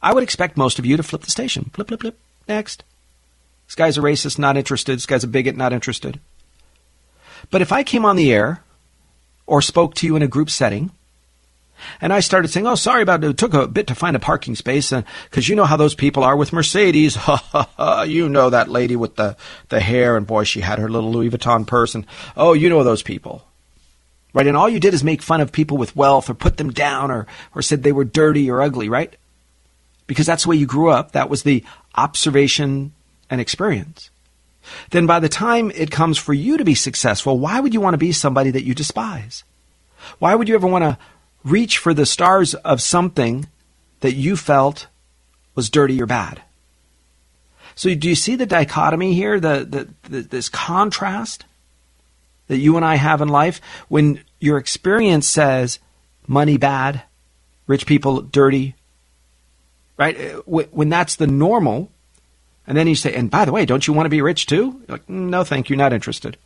[0.00, 1.70] I would expect most of you to flip the station.
[1.74, 2.18] Flip, flip, flip.
[2.46, 2.84] Next.
[3.66, 4.96] This guy's a racist, not interested.
[4.96, 6.20] This guy's a bigot, not interested.
[7.50, 8.62] But if I came on the air
[9.46, 10.92] or spoke to you in a group setting
[12.00, 13.30] and I started saying, "Oh, sorry about it.
[13.30, 15.94] It took a bit to find a parking space, uh, because you know how those
[15.94, 17.16] people are with Mercedes.
[17.28, 18.02] Ha ha ha!
[18.02, 19.36] You know that lady with the
[19.68, 22.04] the hair, and boy, she had her little Louis Vuitton purse, and
[22.36, 23.44] oh, you know those people,
[24.32, 24.46] right?
[24.46, 27.10] And all you did is make fun of people with wealth, or put them down,
[27.10, 29.14] or or said they were dirty or ugly, right?
[30.06, 31.12] Because that's the way you grew up.
[31.12, 31.64] That was the
[31.94, 32.92] observation
[33.30, 34.10] and experience.
[34.90, 37.94] Then by the time it comes for you to be successful, why would you want
[37.94, 39.44] to be somebody that you despise?
[40.18, 40.98] Why would you ever want to
[41.44, 43.46] reach for the stars of something
[44.00, 44.86] that you felt
[45.54, 46.42] was dirty or bad.
[47.74, 51.44] So, do you see the dichotomy here, the, the, the, this contrast
[52.48, 53.60] that you and I have in life?
[53.88, 55.78] When your experience says
[56.26, 57.02] money bad,
[57.66, 58.74] rich people dirty,
[59.96, 60.18] right?
[60.18, 61.90] Uh, when that's the normal,
[62.66, 64.82] and then you say, and by the way, don't you want to be rich too?
[64.88, 66.36] You're like, mm, no, thank you, not interested.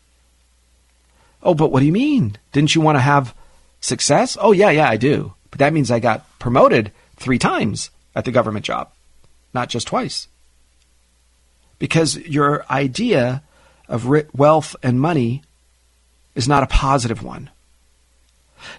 [1.42, 2.36] Oh, but what do you mean?
[2.52, 3.34] Didn't you want to have
[3.80, 4.38] Success?
[4.40, 5.34] Oh, yeah, yeah, I do.
[5.50, 8.90] But that means I got promoted three times at the government job,
[9.52, 10.28] not just twice.
[11.80, 13.42] Because your idea
[13.88, 15.42] of wealth and money
[16.34, 17.50] is not a positive one.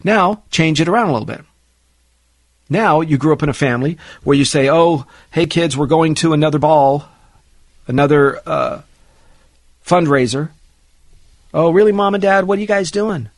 [0.04, 1.42] Now, change it around a little bit.
[2.70, 6.16] Now, you grew up in a family where you say, oh, hey, kids, we're going
[6.16, 7.06] to another ball,
[7.88, 8.82] another uh,
[9.86, 10.50] fundraiser.
[11.54, 12.46] Oh, really, mom and dad?
[12.46, 13.30] What are you guys doing?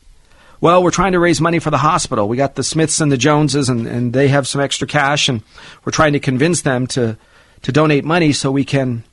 [0.60, 2.28] well, we're trying to raise money for the hospital.
[2.28, 5.42] We got the Smiths and the Joneses, and, and they have some extra cash, and
[5.84, 7.16] we're trying to convince them to,
[7.62, 9.04] to donate money so we can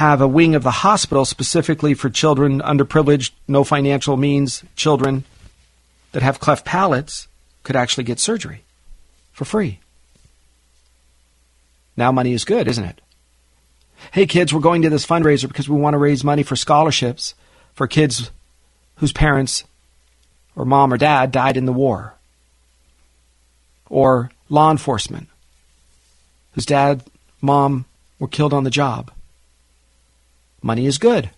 [0.00, 5.24] have a wing of the hospital specifically for children, underprivileged, no financial means children
[6.12, 7.28] that have cleft palates
[7.64, 8.64] could actually get surgery
[9.30, 9.78] for free.
[11.98, 13.02] Now money is good, isn't it?
[14.10, 17.34] Hey kids, we're going to this fundraiser because we want to raise money for scholarships
[17.74, 18.30] for kids
[18.96, 19.64] whose parents
[20.56, 22.14] or mom or dad died in the war,
[23.90, 25.28] or law enforcement
[26.54, 27.02] whose dad,
[27.42, 27.84] mom
[28.18, 29.10] were killed on the job.
[30.62, 31.30] Money is good.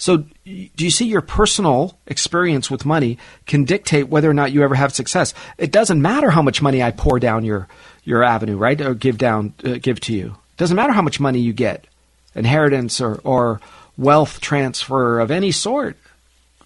[0.00, 4.62] So, do you see your personal experience with money can dictate whether or not you
[4.62, 5.34] ever have success?
[5.58, 7.68] It doesn't matter how much money I pour down your
[8.02, 10.28] your avenue, right, or give down, uh, give to you.
[10.28, 11.86] It doesn't matter how much money you get,
[12.34, 13.60] inheritance or or
[13.98, 15.98] wealth transfer of any sort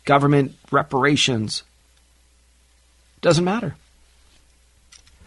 [0.05, 1.65] government reparations.
[3.21, 3.75] Doesn't matter.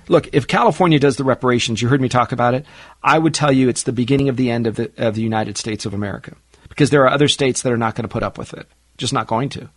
[0.07, 2.65] Look, if California does the reparations, you heard me talk about it,
[3.03, 5.57] I would tell you it's the beginning of the end of the, of the United
[5.57, 6.35] States of America.
[6.69, 8.67] Because there are other states that are not going to put up with it.
[8.97, 9.69] Just not going to.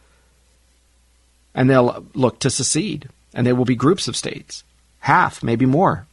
[1.55, 3.09] And they'll look to secede.
[3.35, 4.65] And there will be groups of states,
[5.01, 6.07] half, maybe more,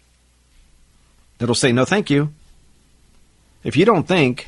[1.37, 2.33] that'll say, no, thank you.
[3.63, 4.47] If you don't think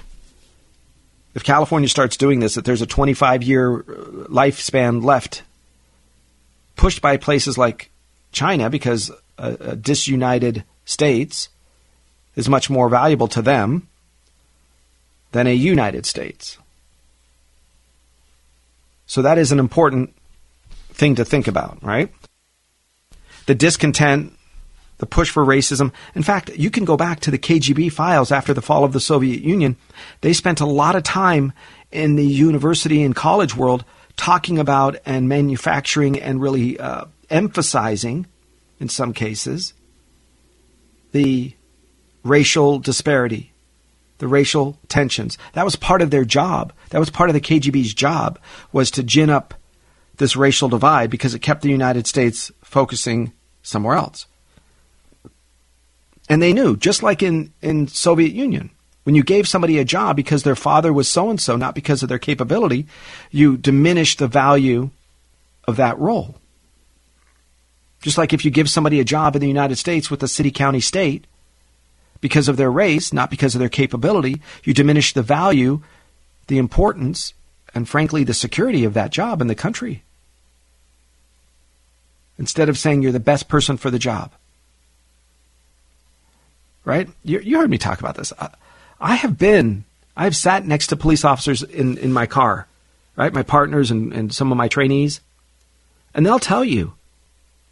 [1.36, 3.84] if California starts doing this, that there's a 25 year uh,
[4.28, 5.43] lifespan left,
[6.76, 7.91] pushed by places like
[8.32, 11.49] China because a, a disunited states
[12.35, 13.87] is much more valuable to them
[15.31, 16.57] than a United States.
[19.05, 20.15] So that is an important
[20.93, 22.11] thing to think about, right?
[23.45, 24.33] The discontent
[24.99, 25.91] the push for racism.
[26.13, 28.99] In fact, you can go back to the KGB files after the fall of the
[28.99, 29.77] Soviet Union.
[30.21, 31.53] They spent a lot of time
[31.91, 33.83] in the university and college world
[34.17, 38.27] talking about and manufacturing and really uh, emphasizing,
[38.80, 39.73] in some cases,
[41.11, 41.53] the
[42.23, 43.51] racial disparity,
[44.19, 45.38] the racial tensions.
[45.53, 46.73] That was part of their job.
[46.89, 48.39] That was part of the KGB's job
[48.71, 49.53] was to gin up
[50.17, 53.32] this racial divide because it kept the United States focusing
[53.63, 54.25] somewhere else.
[56.30, 58.69] And they knew, just like in, in Soviet Union,
[59.03, 62.03] when you gave somebody a job because their father was so and so, not because
[62.03, 62.86] of their capability,
[63.32, 64.91] you diminished the value
[65.67, 66.36] of that role.
[68.01, 70.51] Just like if you give somebody a job in the United States with a city,
[70.51, 71.25] county, state,
[72.21, 75.81] because of their race, not because of their capability, you diminish the value,
[76.47, 77.33] the importance,
[77.73, 80.03] and frankly, the security of that job in the country.
[82.37, 84.31] Instead of saying you're the best person for the job
[86.89, 87.07] right?
[87.23, 88.33] You, you heard me talk about this.
[88.39, 88.49] I,
[88.99, 89.85] I have been,
[90.17, 92.67] I've sat next to police officers in, in my car,
[93.15, 93.31] right?
[93.31, 95.21] My partners and, and some of my trainees.
[96.13, 96.93] And they'll tell you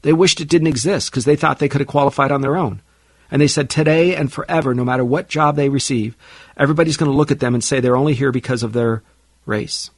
[0.02, 2.82] they wished it didn't exist because they thought they could have qualified on their own.
[3.30, 6.16] And they said today and forever, no matter what job they receive,
[6.56, 9.04] everybody's going to look at them and say they're only here because of their
[9.45, 9.89] race.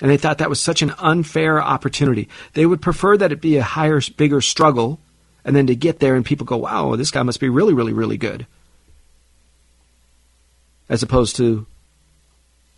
[0.00, 2.28] And they thought that was such an unfair opportunity.
[2.54, 5.00] They would prefer that it be a higher, bigger struggle,
[5.44, 7.92] and then to get there and people go, wow, this guy must be really, really,
[7.92, 8.46] really good.
[10.88, 11.66] As opposed to,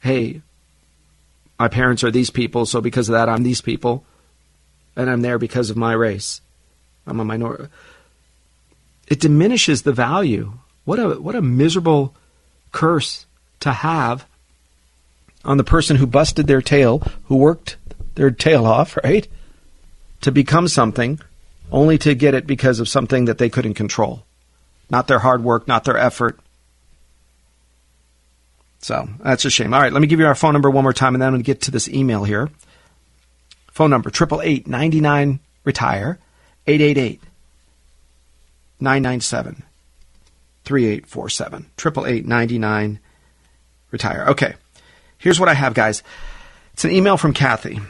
[0.00, 0.42] hey,
[1.58, 4.04] my parents are these people, so because of that, I'm these people,
[4.96, 6.40] and I'm there because of my race.
[7.06, 7.68] I'm a minority.
[9.08, 10.54] It diminishes the value.
[10.84, 12.14] What a what a miserable
[12.70, 13.26] curse
[13.60, 14.26] to have
[15.44, 17.76] on the person who busted their tail, who worked
[18.14, 19.26] their tail off, right?
[20.22, 21.20] To become something
[21.70, 24.24] only to get it because of something that they couldn't control.
[24.90, 26.38] Not their hard work, not their effort.
[28.80, 29.72] So that's a shame.
[29.72, 31.34] All right, let me give you our phone number one more time and then I'm
[31.34, 32.50] going to get to this email here.
[33.72, 36.18] Phone number 888 99 retire
[36.66, 37.20] 888
[38.78, 39.62] 997
[40.64, 41.66] 3847.
[41.78, 42.98] 888 99
[43.90, 44.26] retire.
[44.28, 44.54] Okay.
[45.16, 46.02] Here's what I have, guys.
[46.74, 47.80] It's an email from Kathy.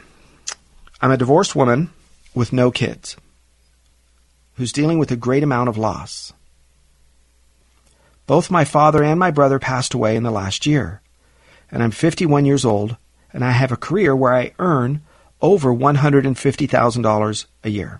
[1.01, 1.89] I'm a divorced woman
[2.33, 3.17] with no kids
[4.55, 6.31] who's dealing with a great amount of loss.
[8.25, 11.01] Both my father and my brother passed away in the last year,
[11.69, 12.95] and I'm 51 years old,
[13.33, 15.01] and I have a career where I earn
[15.43, 17.99] over $150,000 a year.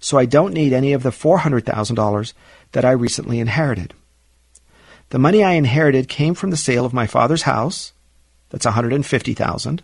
[0.00, 2.32] So I don't need any of the $400,000
[2.72, 3.94] that I recently inherited.
[5.10, 7.92] The money I inherited came from the sale of my father's house
[8.48, 9.82] that's 150,000,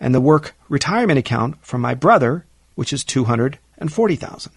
[0.00, 4.52] and the work retirement account from my brother, which is 240,000.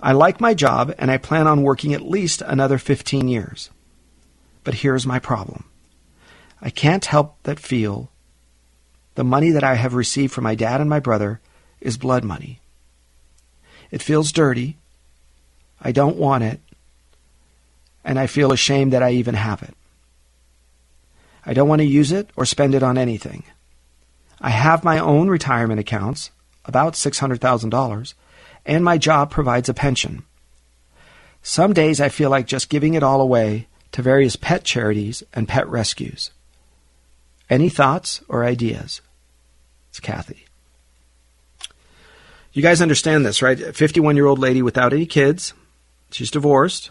[0.00, 3.70] I like my job and I plan on working at least another 15 years.
[4.64, 5.64] But here's my problem.
[6.60, 8.10] I can't help but feel
[9.18, 11.40] the money that I have received from my dad and my brother
[11.80, 12.60] is blood money.
[13.90, 14.76] It feels dirty.
[15.82, 16.60] I don't want it.
[18.04, 19.74] And I feel ashamed that I even have it.
[21.44, 23.42] I don't want to use it or spend it on anything.
[24.40, 26.30] I have my own retirement accounts,
[26.64, 28.14] about $600,000,
[28.64, 30.22] and my job provides a pension.
[31.42, 35.48] Some days I feel like just giving it all away to various pet charities and
[35.48, 36.30] pet rescues.
[37.50, 39.00] Any thoughts or ideas?
[39.98, 40.44] It's Kathy.
[42.52, 43.74] You guys understand this, right?
[43.74, 45.54] 51 year old lady without any kids.
[46.12, 46.90] She's divorced.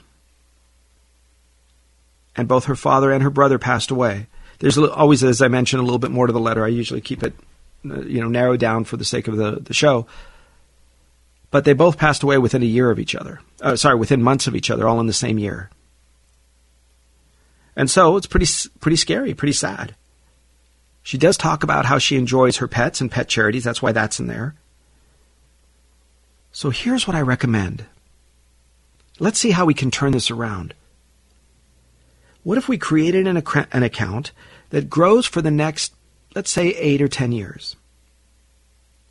[2.35, 4.27] And both her father and her brother passed away.
[4.59, 6.65] There's always, as I mentioned, a little bit more to the letter.
[6.65, 7.33] I usually keep it,
[7.89, 10.05] uh, you know, narrowed down for the sake of the, the show.
[11.49, 13.39] But they both passed away within a year of each other.
[13.61, 15.69] Uh, sorry, within months of each other, all in the same year.
[17.73, 18.47] And so it's pretty
[18.81, 19.95] pretty scary, pretty sad.
[21.07, 23.63] She does talk about how she enjoys her pets and pet charities.
[23.63, 24.55] That's why that's in there.
[26.51, 27.85] So here's what I recommend.
[29.17, 30.73] Let's see how we can turn this around.
[32.43, 34.33] What if we created an, ac- an account
[34.71, 35.93] that grows for the next,
[36.35, 37.77] let's say, eight or 10 years?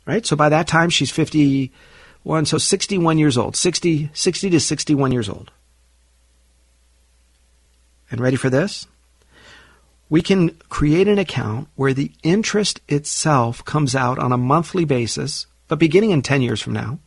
[0.05, 0.23] Right?
[0.23, 5.29] So by that time, she's 51, so 61 years old, 60, 60 to 61 years
[5.29, 5.49] old.
[8.11, 8.85] And ready for this?
[10.09, 15.47] We can create an account where the interest itself comes out on a monthly basis,
[15.67, 16.99] but beginning in 10 years from now.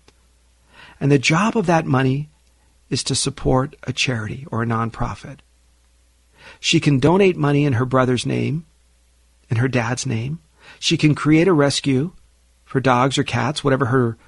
[1.00, 2.28] And the job of that money
[2.90, 5.38] is to support a charity or a nonprofit.
[6.58, 8.66] She can donate money in her brother's name,
[9.48, 10.40] in her dad's name.
[10.78, 12.12] She can create a rescue
[12.64, 14.18] for dogs or cats, whatever her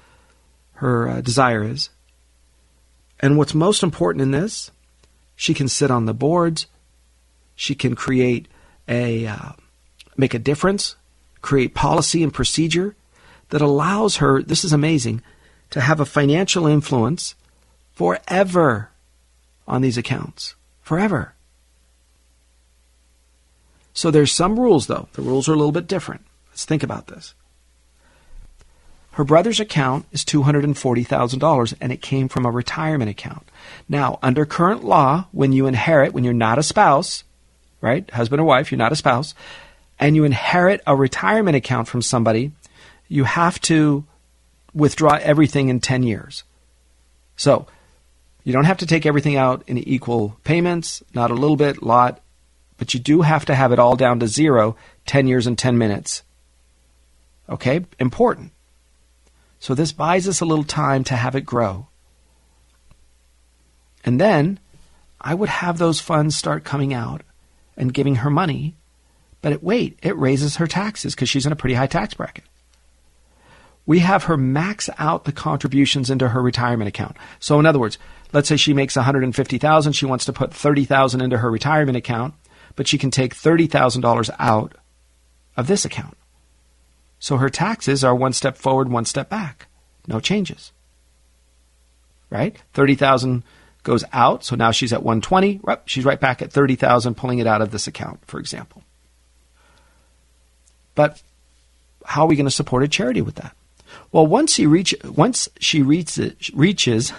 [0.73, 1.89] her uh, desire is.
[3.19, 4.71] And what's most important in this,
[5.35, 6.67] she can sit on the boards.
[7.55, 8.47] She can create
[8.87, 9.51] a uh,
[10.17, 10.95] make a difference,
[11.41, 12.95] create policy and procedure
[13.49, 14.41] that allows her.
[14.41, 15.21] This is amazing
[15.69, 17.35] to have a financial influence
[17.93, 18.89] forever
[19.67, 21.33] on these accounts, forever.
[23.93, 25.07] So there's some rules, though.
[25.13, 26.21] The rules are a little bit different.
[26.49, 27.33] Let's think about this.
[29.11, 33.47] Her brother's account is $240,000 and it came from a retirement account.
[33.87, 37.23] Now, under current law, when you inherit, when you're not a spouse,
[37.83, 39.35] right, husband or wife, you're not a spouse,
[39.99, 42.51] and you inherit a retirement account from somebody,
[43.07, 44.05] you have to
[44.73, 46.43] withdraw everything in 10 years.
[47.35, 47.67] So,
[48.43, 52.23] you don't have to take everything out in equal payments, not a little bit, lot
[52.77, 54.75] but you do have to have it all down to zero
[55.05, 56.23] 10 years and 10 minutes.
[57.49, 57.85] Okay?
[57.99, 58.51] Important.
[59.59, 61.87] So this buys us a little time to have it grow.
[64.03, 64.59] And then
[65.21, 67.21] I would have those funds start coming out
[67.77, 68.75] and giving her money.
[69.41, 72.45] But it, wait, it raises her taxes because she's in a pretty high tax bracket.
[73.85, 77.17] We have her max out the contributions into her retirement account.
[77.39, 77.97] So in other words,
[78.31, 82.33] let's say she makes 150,000, she wants to put 30,000 into her retirement account,
[82.75, 84.75] but she can take $30,000 out
[85.57, 86.17] of this account.
[87.19, 89.67] So her taxes are one step forward, one step back.
[90.07, 90.71] No changes.
[92.29, 92.61] Right?
[92.73, 93.43] 30,000
[93.83, 95.61] goes out, so now she's at 120.
[95.85, 98.83] She's right back at 30,000 pulling it out of this account, for example.
[100.95, 101.21] But
[102.05, 103.55] how are we going to support a charity with that?
[104.11, 107.13] Well, once she reach once she reaches reaches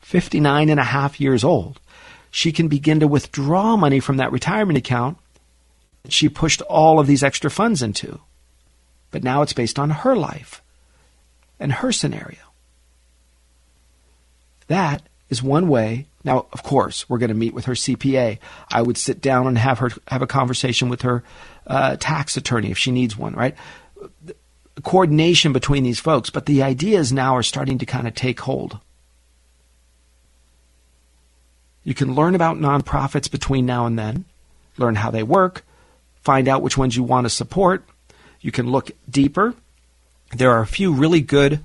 [0.00, 1.80] 59 and a half years old,
[2.30, 5.18] she can begin to withdraw money from that retirement account
[6.02, 8.20] that she pushed all of these extra funds into.
[9.10, 10.62] But now it's based on her life
[11.58, 12.38] and her scenario.
[14.68, 16.06] That is one way.
[16.24, 18.38] Now, of course, we're going to meet with her CPA.
[18.68, 21.22] I would sit down and have her have a conversation with her
[21.66, 23.34] uh, tax attorney if she needs one.
[23.34, 23.54] Right?
[24.82, 28.78] Coordination between these folks, but the ideas now are starting to kind of take hold.
[31.82, 34.26] You can learn about nonprofits between now and then,
[34.76, 35.64] learn how they work,
[36.20, 37.84] find out which ones you want to support.
[38.40, 39.54] You can look deeper.
[40.34, 41.60] There are a few really good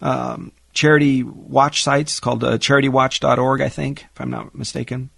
[0.00, 5.10] um, charity watch sites called uh, charitywatch.org, I think, if I'm not mistaken.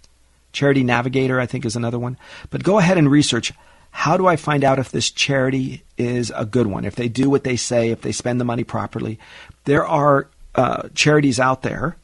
[0.51, 2.17] Charity Navigator, I think, is another one.
[2.49, 3.53] But go ahead and research
[3.91, 7.29] how do I find out if this charity is a good one, if they do
[7.29, 9.19] what they say, if they spend the money properly.
[9.65, 11.97] There are uh, charities out there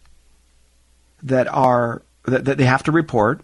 [1.24, 3.42] that are that, that they have to report.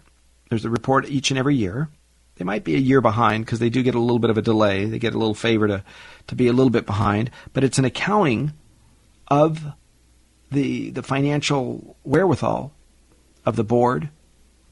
[0.50, 1.88] There's a report each and every year.
[2.36, 4.42] They might be a year behind because they do get a little bit of a
[4.42, 4.84] delay.
[4.84, 5.84] They get a little favor to,
[6.26, 8.52] to be a little bit behind, but it's an accounting
[9.28, 9.64] of
[10.50, 12.72] the the financial wherewithal
[13.44, 14.10] of the board,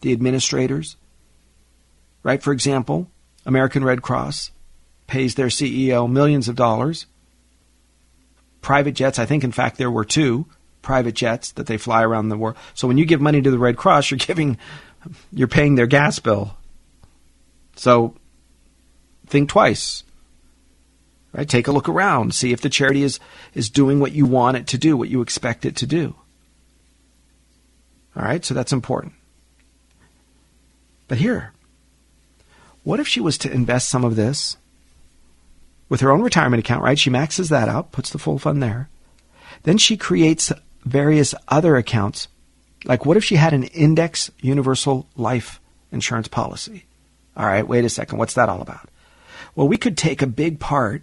[0.01, 0.97] the administrators.
[2.23, 2.43] Right?
[2.43, 3.11] For example,
[3.45, 4.53] American Red Cross
[5.07, 7.07] pays their CEO millions of dollars.
[8.61, 10.47] Private jets, I think in fact there were two
[10.83, 12.57] private jets that they fly around the world.
[12.75, 14.59] So when you give money to the Red Cross, you're giving
[15.33, 16.57] you're paying their gas bill.
[17.77, 18.14] So
[19.27, 20.05] think twice.
[21.33, 21.49] Right?
[21.49, 23.18] Take a look around, see if the charity is
[23.55, 26.14] is doing what you want it to do, what you expect it to do.
[28.14, 28.45] All right?
[28.45, 29.14] So that's important.
[31.09, 31.53] But here,
[32.85, 34.57] what if she was to invest some of this
[35.89, 36.99] with her own retirement account, right?
[36.99, 38.89] She maxes that out, puts the full fund there.
[39.64, 40.51] Then she creates
[40.85, 42.28] various other accounts.
[42.85, 45.61] Like, what if she had an index universal life
[45.93, 46.87] insurance policy?
[47.37, 48.18] All right, wait a second.
[48.18, 48.89] What's that all about?
[49.55, 51.03] Well, we could take a big part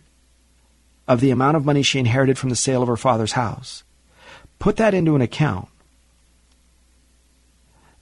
[1.10, 3.84] of the amount of money she inherited from the sale of her father's house,
[4.60, 5.68] put that into an account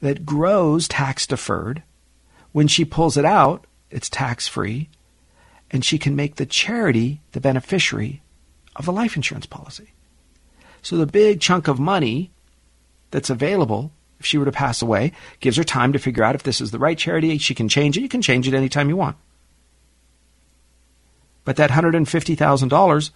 [0.02, 1.82] that grows tax deferred.
[2.52, 4.90] When she pulls it out, it's tax free,
[5.72, 8.22] and she can make the charity the beneficiary
[8.76, 9.94] of the life insurance policy.
[10.82, 12.32] So the big chunk of money
[13.12, 16.44] that's available if she were to pass away gives her time to figure out if
[16.44, 17.38] this is the right charity.
[17.38, 18.02] She can change it.
[18.02, 19.16] You can change it anytime you want.
[21.48, 23.10] But that $150,000,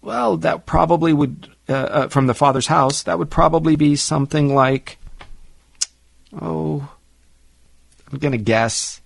[0.00, 4.54] well, that probably would, uh, uh, from the father's house, that would probably be something
[4.54, 4.98] like,
[6.40, 6.88] oh,
[8.08, 9.00] I'm going to guess,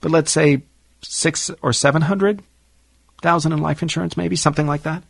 [0.00, 0.62] but let's say
[1.02, 5.02] six or 700,000 in life insurance, maybe something like that.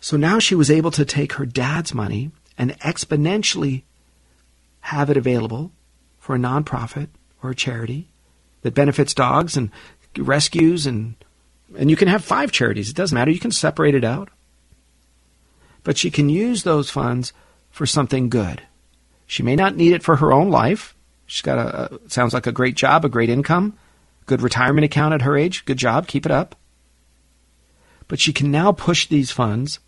[0.00, 3.82] So now she was able to take her dad's money and exponentially
[4.82, 5.72] have it available
[6.20, 7.08] for a nonprofit
[7.42, 8.06] or a charity
[8.62, 9.72] that benefits dogs and
[10.16, 11.16] rescues and
[11.76, 12.88] and you can have five charities.
[12.90, 13.30] It doesn't matter.
[13.30, 14.30] You can separate it out.
[15.84, 17.32] But she can use those funds
[17.70, 18.62] for something good.
[19.26, 20.94] She may not need it for her own life.
[21.26, 23.76] She's got a, a sounds like a great job, a great income,
[24.26, 25.64] good retirement account at her age.
[25.64, 26.06] Good job.
[26.06, 26.56] Keep it up.
[28.08, 29.80] But she can now push these funds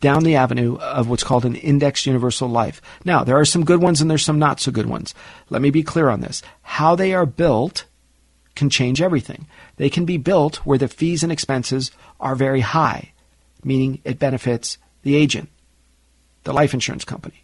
[0.00, 2.80] down the avenue of what's called an indexed universal life.
[3.04, 5.14] Now, there are some good ones and there's some not so good ones.
[5.50, 6.42] Let me be clear on this.
[6.62, 7.84] How they are built
[8.58, 9.46] can change everything.
[9.76, 11.90] They can be built where the fees and expenses
[12.20, 13.12] are very high,
[13.64, 15.48] meaning it benefits the agent,
[16.44, 17.42] the life insurance company.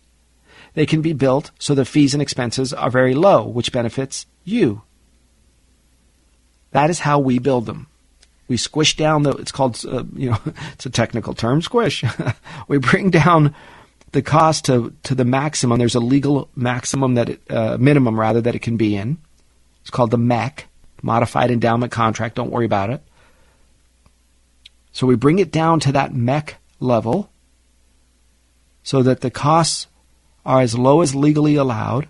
[0.75, 4.83] They can be built so the fees and expenses are very low, which benefits you.
[6.73, 7.87] That is how we build them
[8.49, 10.39] we squish down the it's called uh, you know
[10.73, 12.05] it's a technical term squish
[12.69, 13.55] we bring down
[14.13, 18.41] the cost to to the maximum there's a legal maximum that it, uh, minimum rather
[18.41, 19.19] that it can be in
[19.81, 20.65] it's called the MEC
[21.05, 23.03] modified endowment contract don't worry about it
[24.93, 27.31] so we bring it down to that MEC level
[28.83, 29.89] so that the costs
[30.47, 32.07] are as low as legally allowed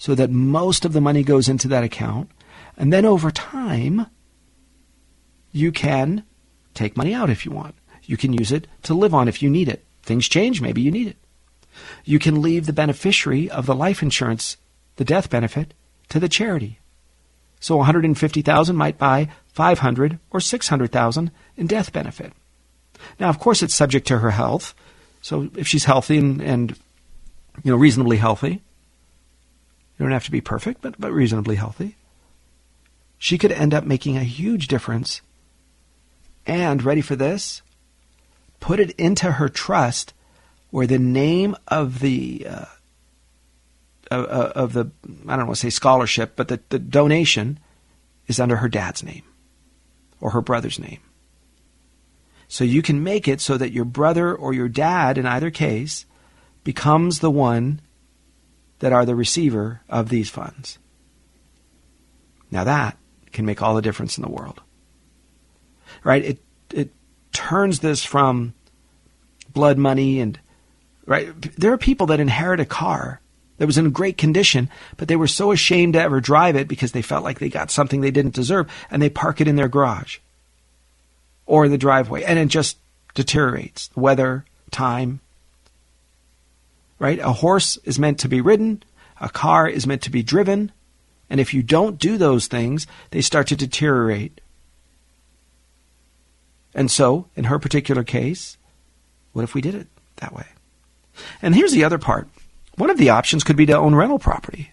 [0.00, 2.30] so that most of the money goes into that account.
[2.78, 4.06] And then over time,
[5.52, 6.24] you can
[6.72, 7.74] take money out if you want.
[8.04, 9.84] You can use it to live on if you need it.
[10.02, 11.16] Things change, maybe you need it.
[12.06, 14.56] You can leave the beneficiary of the life insurance,
[14.96, 15.74] the death benefit,
[16.08, 16.79] to the charity.
[17.60, 22.32] So 150,000 might buy 500 or 600,000 in death benefit.
[23.18, 24.74] Now, of course, it's subject to her health.
[25.22, 26.70] So if she's healthy and, and
[27.62, 28.62] you know reasonably healthy,
[29.98, 31.96] you don't have to be perfect, but but reasonably healthy.
[33.18, 35.20] She could end up making a huge difference.
[36.46, 37.60] And ready for this?
[38.60, 40.14] Put it into her trust,
[40.70, 42.64] where the name of the uh,
[44.10, 44.90] of, of the
[45.28, 47.58] I don't want to say scholarship, but the, the donation
[48.26, 49.24] is under her dad's name
[50.20, 51.00] or her brother's name.
[52.48, 56.04] So you can make it so that your brother or your dad, in either case,
[56.64, 57.80] becomes the one
[58.80, 60.78] that are the receiver of these funds.
[62.50, 62.96] Now that
[63.32, 64.60] can make all the difference in the world.
[66.02, 66.24] Right?
[66.24, 66.38] It
[66.72, 66.90] it
[67.32, 68.54] turns this from
[69.52, 70.38] blood money and
[71.06, 73.20] right there are people that inherit a car
[73.60, 76.92] that was in great condition, but they were so ashamed to ever drive it because
[76.92, 79.68] they felt like they got something they didn't deserve and they park it in their
[79.68, 80.16] garage
[81.44, 82.78] or in the driveway, and it just
[83.12, 83.88] deteriorates.
[83.88, 85.20] The weather, time.
[86.98, 87.18] Right?
[87.18, 88.82] A horse is meant to be ridden,
[89.20, 90.72] a car is meant to be driven,
[91.28, 94.40] and if you don't do those things, they start to deteriorate.
[96.74, 98.56] And so, in her particular case,
[99.34, 100.46] what if we did it that way?
[101.42, 102.26] And here's the other part.
[102.80, 104.72] One of the options could be to own rental property.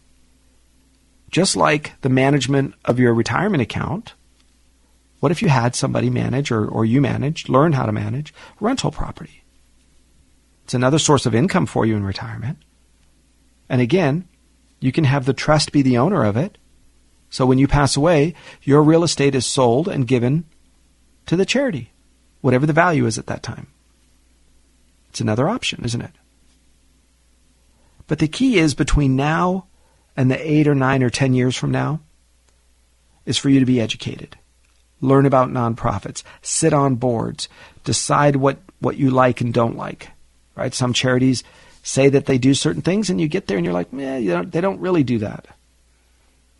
[1.29, 4.13] Just like the management of your retirement account,
[5.19, 8.91] what if you had somebody manage or, or you manage, learn how to manage rental
[8.91, 9.43] property?
[10.63, 12.59] It's another source of income for you in retirement.
[13.67, 14.25] And again,
[14.79, 16.57] you can have the trust be the owner of it.
[17.29, 20.45] So when you pass away, your real estate is sold and given
[21.25, 21.91] to the charity,
[22.39, 23.67] whatever the value is at that time.
[25.09, 26.13] It's another option, isn't it?
[28.07, 29.67] But the key is between now
[30.15, 32.01] and the eight or nine or ten years from now
[33.25, 34.37] is for you to be educated
[35.01, 37.49] learn about nonprofits, sit on boards,
[37.83, 40.09] decide what, what you like and don't like.
[40.55, 40.73] Right?
[40.73, 41.43] Some charities
[41.83, 44.31] say that they do certain things, and you get there and you're like, yeah, you
[44.31, 45.45] don't, they don't really do that.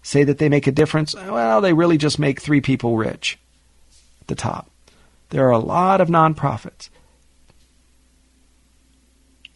[0.04, 1.16] Say that they make a difference.
[1.16, 3.38] Well, they really just make three people rich
[4.22, 4.70] at the top.
[5.30, 6.90] There are a lot of nonprofits.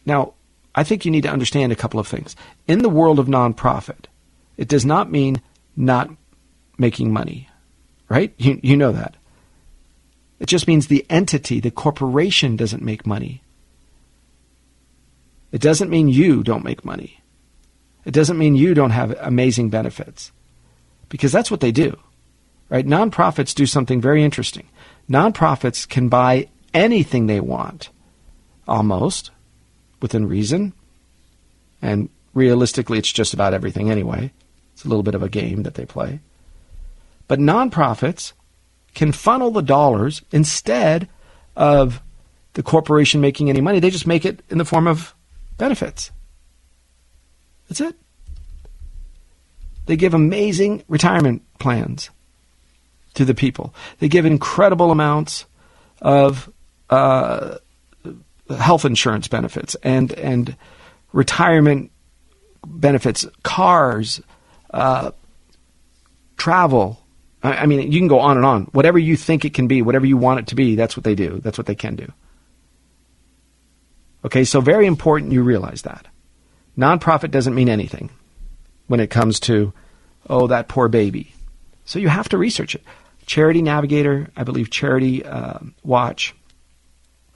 [0.04, 0.34] Now,
[0.74, 2.34] I think you need to understand a couple of things.
[2.66, 4.06] In the world of nonprofit,
[4.56, 5.42] it does not mean
[5.76, 6.10] not
[6.78, 7.48] making money
[8.12, 8.34] right?
[8.36, 9.16] You, you know that.
[10.38, 13.42] It just means the entity, the corporation, doesn't make money.
[15.50, 17.22] It doesn't mean you don't make money.
[18.04, 20.30] It doesn't mean you don't have amazing benefits.
[21.08, 21.98] Because that's what they do.
[22.68, 22.86] Right?
[22.86, 24.68] Nonprofits do something very interesting.
[25.08, 27.88] Nonprofits can buy anything they want,
[28.68, 29.30] almost,
[30.02, 30.72] within reason.
[31.80, 34.32] And realistically, it's just about everything anyway.
[34.74, 36.20] It's a little bit of a game that they play.
[37.28, 38.32] But nonprofits
[38.94, 41.08] can funnel the dollars instead
[41.56, 42.02] of
[42.54, 43.80] the corporation making any money.
[43.80, 45.14] They just make it in the form of
[45.56, 46.10] benefits.
[47.68, 47.96] That's it.
[49.86, 52.10] They give amazing retirement plans
[53.14, 53.74] to the people.
[53.98, 55.46] They give incredible amounts
[56.00, 56.50] of
[56.90, 57.56] uh,
[58.56, 60.56] health insurance benefits and and
[61.12, 61.90] retirement
[62.64, 64.20] benefits, cars,
[64.72, 65.10] uh,
[66.36, 67.02] travel,
[67.42, 68.64] I mean, you can go on and on.
[68.66, 71.16] Whatever you think it can be, whatever you want it to be, that's what they
[71.16, 71.40] do.
[71.42, 72.12] That's what they can do.
[74.24, 76.06] Okay, so very important you realize that.
[76.78, 78.10] Nonprofit doesn't mean anything
[78.86, 79.72] when it comes to,
[80.30, 81.34] oh, that poor baby.
[81.84, 82.84] So you have to research it.
[83.26, 86.34] Charity Navigator, I believe Charity uh, Watch,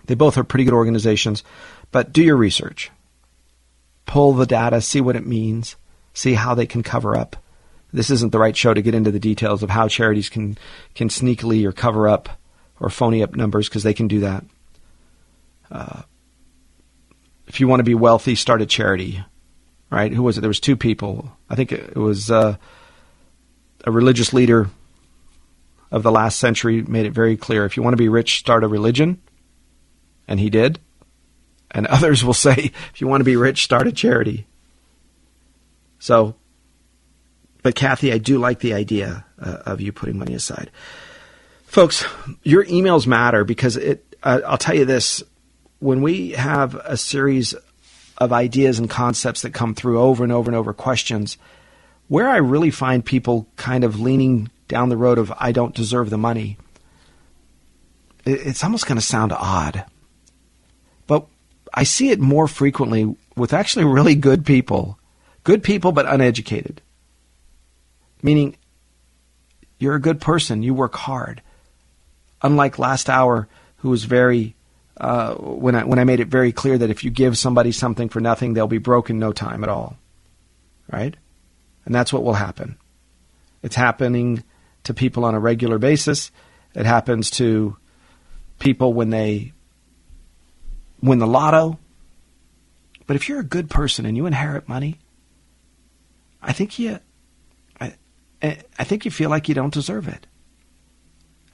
[0.07, 1.45] they both are pretty good organizations,
[1.93, 2.91] but do your research.
[4.07, 5.77] Pull the data, see what it means,
[6.15, 7.37] see how they can cover up
[7.97, 10.59] this isn't the right show to get into the details of how charities can
[10.95, 12.29] can sneakily or cover up
[12.79, 14.45] or phony up numbers because they can do that.
[15.71, 16.03] Uh,
[17.47, 19.25] if you want to be wealthy, start a charity.
[19.89, 20.13] Right?
[20.13, 20.41] Who was it?
[20.41, 21.33] There was two people.
[21.49, 22.57] I think it was uh,
[23.85, 24.69] a religious leader
[25.91, 27.65] of the last century made it very clear.
[27.65, 29.23] If you want to be rich, start a religion,
[30.29, 30.79] and he did.
[31.71, 34.47] And others will say, if you want to be rich, start a charity.
[35.99, 36.37] So
[37.67, 40.71] but Kathy, I do like the idea uh, of you putting money aside.
[41.65, 42.05] Folks,
[42.45, 44.17] your emails matter because it.
[44.23, 45.21] Uh, I'll tell you this:
[45.81, 47.57] when we have a series
[48.19, 51.39] of ideas and concepts that come through over and over and over questions.
[52.07, 56.09] Where I really find people kind of leaning down the road of I don't deserve
[56.09, 56.59] the money,
[58.25, 59.85] it's almost going to sound odd.
[61.77, 64.99] I see it more frequently with actually really good people.
[65.45, 66.81] Good people, but uneducated.
[68.23, 68.57] Meaning,
[69.79, 71.43] you're a good person, you work hard.
[72.43, 73.47] Unlike last hour,
[73.77, 74.57] who was very
[74.99, 78.09] uh, when I when I made it very clear that if you give somebody something
[78.09, 79.99] for nothing, they'll be broke in no time at all,
[80.91, 81.15] right?
[81.85, 82.79] And that's what will happen.
[83.63, 84.43] It's happening
[84.85, 86.31] to people on a regular basis.
[86.75, 87.77] It happens to
[88.59, 89.53] people when they
[91.03, 91.79] win the lotto.
[93.07, 94.99] But if you're a good person and you inherit money,
[96.43, 96.99] I think you,
[97.81, 97.95] I,
[98.43, 100.27] I think you feel like you don't deserve it,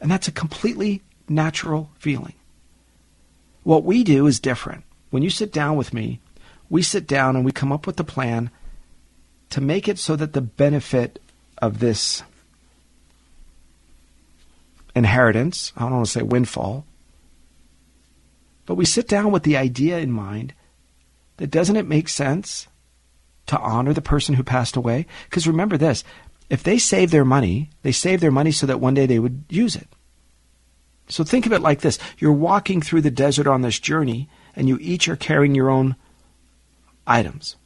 [0.01, 2.35] and that's a completely natural feeling.
[3.63, 4.85] What we do is different.
[5.11, 6.21] When you sit down with me,
[6.69, 8.51] we sit down and we come up with a plan
[9.51, 11.21] to make it so that the benefit
[11.59, 12.23] of this
[14.97, 16.87] inheritance, I don't want to say windfall,
[18.73, 20.55] but we sit down with the idea in mind
[21.37, 22.69] that doesn't it make sense
[23.45, 25.05] to honor the person who passed away?
[25.25, 26.05] Because remember this
[26.49, 29.45] if they save their money, they save their money so that one day they would
[29.51, 29.89] use it.
[31.07, 34.71] So think of it like this you're walking through the desert on this journey, and
[34.71, 35.95] you each are carrying your own
[37.07, 37.57] items.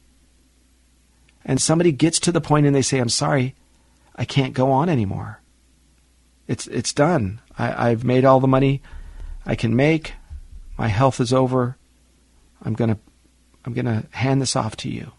[1.45, 3.55] And somebody gets to the point and they say, I'm sorry,
[4.13, 5.39] I can't go on anymore.
[6.49, 7.39] It's, it's done.
[7.57, 8.81] I, I've made all the money
[9.45, 10.15] I can make.
[10.77, 11.77] My health is over.
[12.63, 12.99] I'm going to
[13.65, 15.11] I'm going to hand this off to you.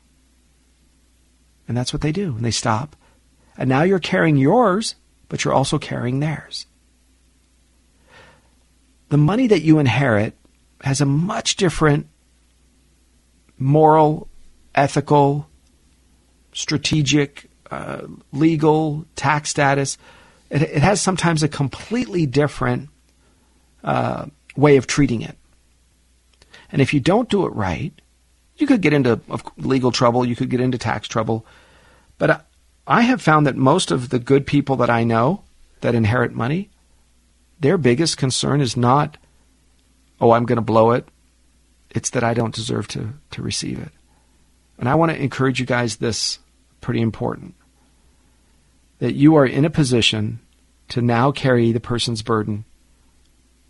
[1.66, 2.34] And that's what they do.
[2.34, 2.96] And they stop.
[3.58, 4.94] And now you're carrying yours,
[5.28, 6.66] but you're also carrying theirs
[9.08, 10.34] the money that you inherit
[10.82, 12.06] has a much different
[13.58, 14.28] moral,
[14.74, 15.48] ethical,
[16.52, 18.02] strategic, uh,
[18.32, 19.98] legal, tax status.
[20.50, 22.90] It, it, has sometimes a completely different
[23.82, 24.26] uh,
[24.56, 25.36] way of treating it.
[26.70, 27.92] And if you don't do it right,
[28.56, 29.20] you could get into
[29.56, 31.46] legal trouble, you could get into tax trouble.
[32.18, 32.46] But
[32.86, 35.44] I have found that most of the good people that I know
[35.80, 36.70] that inherit money
[37.60, 39.16] their biggest concern is not,
[40.20, 41.08] oh, I'm going to blow it.
[41.90, 43.90] It's that I don't deserve to, to receive it.
[44.78, 46.38] And I want to encourage you guys this
[46.80, 47.54] pretty important
[49.00, 50.40] that you are in a position
[50.88, 52.64] to now carry the person's burden,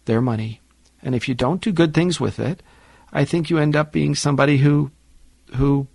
[0.07, 0.61] their money.
[1.03, 2.63] And if you don't do good things with it,
[3.13, 4.91] I think you end up being somebody who
[5.57, 5.87] who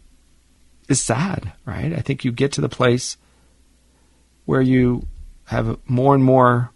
[0.89, 1.93] is sad, right?
[1.93, 3.17] I think you get to the place
[4.45, 5.07] where you
[5.45, 6.71] have more and more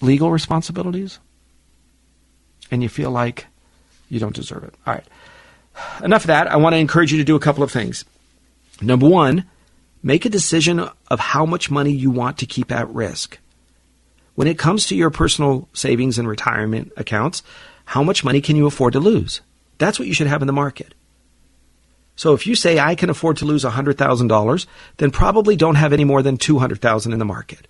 [0.00, 1.18] legal responsibilities
[2.70, 3.46] and you feel like
[4.08, 4.74] you don't deserve it.
[4.86, 5.04] All right.
[6.02, 6.48] Enough of that.
[6.48, 8.04] I want to encourage you to do a couple of things.
[8.80, 9.44] Number one,
[10.02, 13.38] make a decision of how much money you want to keep at risk.
[14.34, 17.42] When it comes to your personal savings and retirement accounts,
[17.88, 19.40] how much money can you afford to lose?
[19.78, 20.94] That's what you should have in the market.
[22.16, 24.66] So if you say I can afford to lose $100,000,
[24.96, 27.68] then probably don't have any more than 200,000 in the market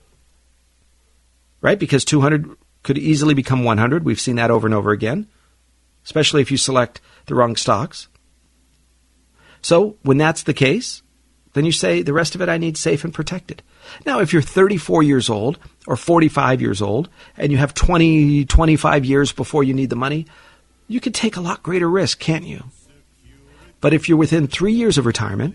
[1.60, 1.78] right?
[1.78, 4.04] Because 200 could easily become 100.
[4.04, 5.26] We've seen that over and over again,
[6.04, 8.08] especially if you select the wrong stocks.
[9.60, 11.02] So when that's the case,
[11.54, 13.62] then you say the rest of it I need safe and protected.
[14.06, 19.04] Now, if you're 34 years old or 45 years old and you have 20, 25
[19.04, 20.26] years before you need the money,
[20.88, 22.64] you can take a lot greater risk, can't you?
[23.80, 25.54] But if you're within three years of retirement,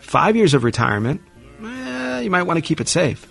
[0.00, 1.20] five years of retirement,
[1.62, 3.26] eh, you might want to keep it safe.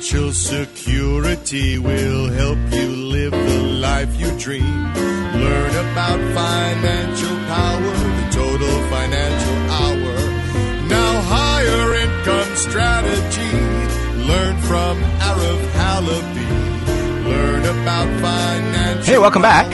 [0.02, 4.64] Financial security will help you live the life you dream.
[4.64, 10.88] Learn about financial power, the total financial hour.
[10.88, 17.24] Now higher income strategy Learn from Arif Halaby.
[17.24, 19.72] Learn about financial Hey, welcome back.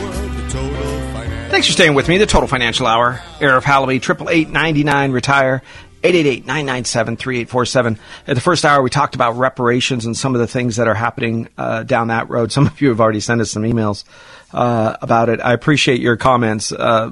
[1.48, 2.18] Thanks for staying with me.
[2.18, 3.14] The Total Financial Hour.
[3.40, 3.98] Arif Halaby,
[4.28, 5.62] 888 retire
[6.02, 7.98] 888-997-3847.
[8.26, 10.94] At the first hour, we talked about reparations and some of the things that are
[10.94, 12.52] happening uh, down that road.
[12.52, 14.04] Some of you have already sent us some emails
[14.52, 15.40] uh, about it.
[15.40, 16.72] I appreciate your comments.
[16.72, 17.10] Uh,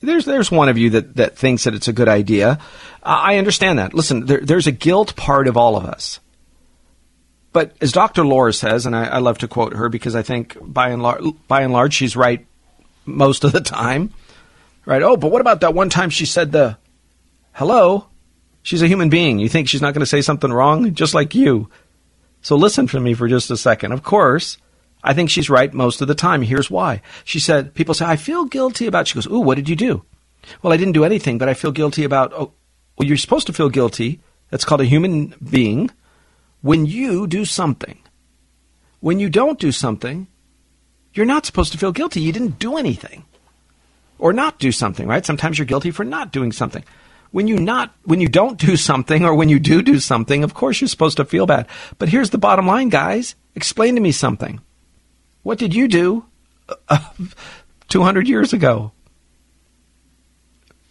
[0.00, 2.58] there's there's one of you that, that thinks that it's a good idea.
[3.02, 3.94] I understand that.
[3.94, 6.20] Listen, there, there's a guilt part of all of us.
[7.52, 8.24] But as Dr.
[8.24, 11.20] Laura says, and I, I love to quote her because I think by and, lar-
[11.48, 12.44] by and large she's right
[13.06, 14.12] most of the time.
[14.84, 15.02] Right?
[15.02, 16.76] Oh, but what about that one time she said the
[17.52, 18.08] hello?
[18.66, 19.38] She's a human being.
[19.38, 20.92] You think she's not going to say something wrong?
[20.92, 21.70] Just like you.
[22.42, 23.92] So listen to me for just a second.
[23.92, 24.58] Of course,
[25.04, 26.42] I think she's right most of the time.
[26.42, 27.00] Here's why.
[27.24, 30.04] She said, people say, I feel guilty about, she goes, ooh, what did you do?
[30.62, 32.50] Well, I didn't do anything, but I feel guilty about, oh,
[32.98, 34.18] well, you're supposed to feel guilty.
[34.50, 35.92] That's called a human being
[36.60, 38.00] when you do something.
[38.98, 40.26] When you don't do something,
[41.14, 42.20] you're not supposed to feel guilty.
[42.20, 43.26] You didn't do anything.
[44.18, 45.24] Or not do something, right?
[45.24, 46.82] Sometimes you're guilty for not doing something.
[47.36, 50.54] When you not when you don't do something or when you do do something, of
[50.54, 51.66] course you're supposed to feel bad.
[51.98, 53.34] But here's the bottom line, guys.
[53.54, 54.62] Explain to me something.
[55.42, 56.24] What did you do
[56.88, 57.10] uh,
[57.88, 58.90] 200 years ago?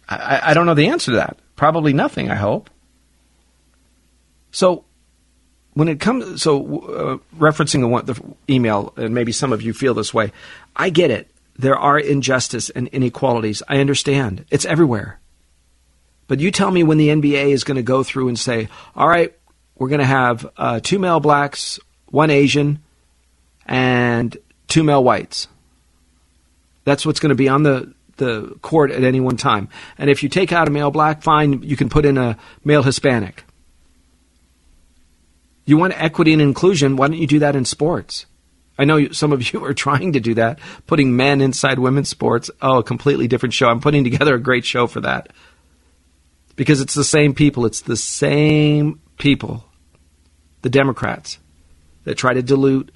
[0.08, 1.36] I, I don't know the answer to that.
[1.56, 2.70] Probably nothing, I hope.
[4.52, 4.84] So
[5.74, 9.72] when it comes, so uh, referencing the, one, the email, and maybe some of you
[9.72, 10.30] feel this way,
[10.76, 11.28] I get it.
[11.58, 13.64] There are injustice and inequalities.
[13.66, 14.44] I understand.
[14.48, 15.18] It's everywhere.
[16.28, 19.08] But you tell me when the NBA is going to go through and say, all
[19.08, 19.34] right,
[19.76, 22.82] we're going to have uh, two male blacks, one Asian,
[23.66, 24.36] and
[24.68, 25.48] two male whites.
[26.84, 29.68] That's what's going to be on the, the court at any one time.
[29.98, 32.82] And if you take out a male black, fine, you can put in a male
[32.82, 33.44] Hispanic.
[35.64, 38.26] You want equity and inclusion, why don't you do that in sports?
[38.78, 42.50] I know some of you are trying to do that, putting men inside women's sports.
[42.60, 43.68] Oh, a completely different show.
[43.68, 45.32] I'm putting together a great show for that.
[46.56, 49.64] Because it's the same people, it's the same people,
[50.62, 51.38] the Democrats,
[52.04, 52.94] that try to dilute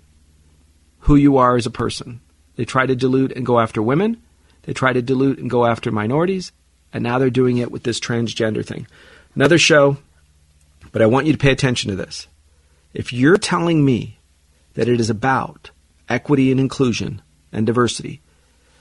[1.00, 2.20] who you are as a person.
[2.56, 4.22] They try to dilute and go after women,
[4.62, 6.52] they try to dilute and go after minorities,
[6.92, 8.86] and now they're doing it with this transgender thing.
[9.34, 9.98] Another show,
[10.92, 12.26] but I want you to pay attention to this.
[12.92, 14.18] If you're telling me
[14.74, 15.70] that it is about
[16.08, 17.22] equity and inclusion
[17.52, 18.20] and diversity,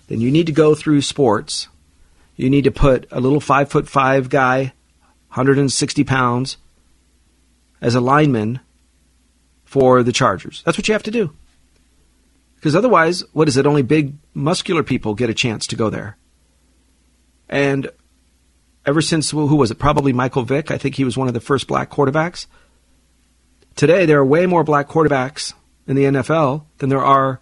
[0.08, 1.68] then you need to go through sports.
[2.40, 4.72] You need to put a little five foot five guy,
[5.28, 6.56] 160 pounds,
[7.82, 8.62] as a lineman
[9.66, 10.64] for the Chargers.
[10.64, 11.36] That's what you have to do.
[12.56, 13.68] Because otherwise, what is it?
[13.68, 16.16] Only big, muscular people get a chance to go there.
[17.50, 17.90] And
[18.86, 19.78] ever since, who was it?
[19.78, 20.72] Probably Michael Vick.
[20.72, 22.46] I think he was one of the first black quarterbacks.
[23.76, 25.54] Today, there are way more black quarterbacks
[25.88, 27.42] in the NFL than there are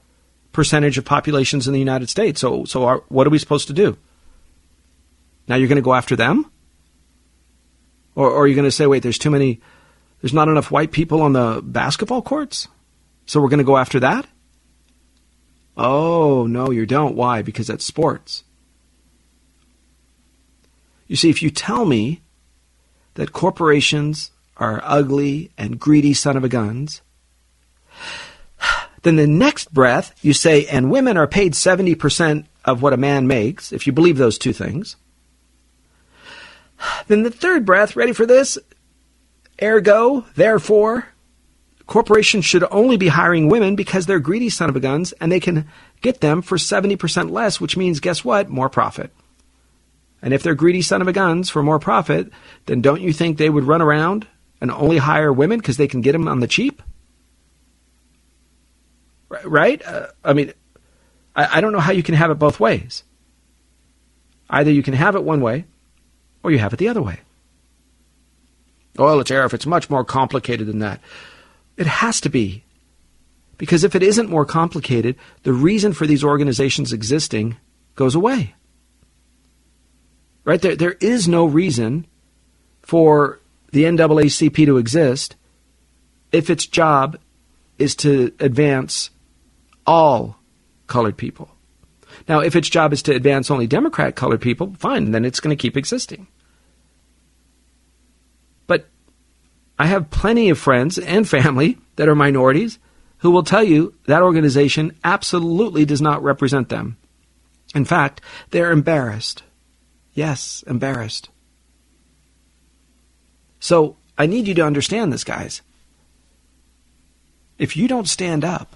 [0.54, 2.42] percentage of populations in the United States.
[2.42, 3.96] So, so our, what are we supposed to do?
[5.48, 6.52] Now you're going to go after them?
[8.16, 9.62] Or, or are you going to say, wait, there's too many,
[10.22, 12.68] there's not enough white people on the basketball courts?
[13.26, 14.28] So we're going to go after that?
[15.76, 17.16] Oh, no, you don't.
[17.16, 17.42] Why?
[17.42, 18.44] Because that's sports.
[21.08, 22.22] You see, if you tell me
[23.14, 27.02] that corporations are ugly and greedy son of a guns.
[29.04, 33.28] Then the next breath, you say, and women are paid 70% of what a man
[33.28, 34.96] makes, if you believe those two things.
[37.08, 38.58] Then the third breath, ready for this?
[39.62, 41.08] Ergo, therefore,
[41.88, 45.40] corporations should only be hiring women because they're greedy son of a guns and they
[45.40, 45.68] can
[46.02, 48.50] get them for 70% less, which means, guess what?
[48.50, 49.12] More profit.
[50.22, 52.32] And if they're greedy son of a guns for more profit,
[52.66, 54.28] then don't you think they would run around
[54.60, 56.82] and only hire women because they can get them on the cheap?
[59.44, 59.84] Right?
[59.86, 60.54] Uh, I mean,
[61.36, 63.04] I, I don't know how you can have it both ways.
[64.50, 65.66] Either you can have it one way
[66.48, 67.20] or you have it the other way.
[68.96, 69.54] Well, it's Arif.
[69.54, 71.02] It's much more complicated than that.
[71.76, 72.64] It has to be.
[73.58, 77.58] Because if it isn't more complicated, the reason for these organizations existing
[77.96, 78.56] goes away.
[80.46, 80.62] Right?
[80.62, 82.08] There, there is no reason
[82.82, 83.42] for
[83.74, 85.36] the NAACP to exist
[86.32, 87.18] if its job
[87.78, 89.10] is to advance
[89.86, 90.38] all
[90.88, 91.50] colored people.
[92.28, 95.56] Now, if its job is to advance only Democrat colored people, fine, then it's going
[95.56, 96.28] to keep existing.
[98.66, 98.88] But
[99.80, 102.80] I have plenty of friends and family that are minorities
[103.20, 106.98] who will tell you that organization absolutely does not represent them.
[107.76, 108.22] In fact,
[108.52, 109.44] they're embarrassed.
[110.14, 111.30] Yes, embarrassed.
[113.60, 115.62] So I need you to understand this, guys.
[117.58, 118.76] If you don't stand up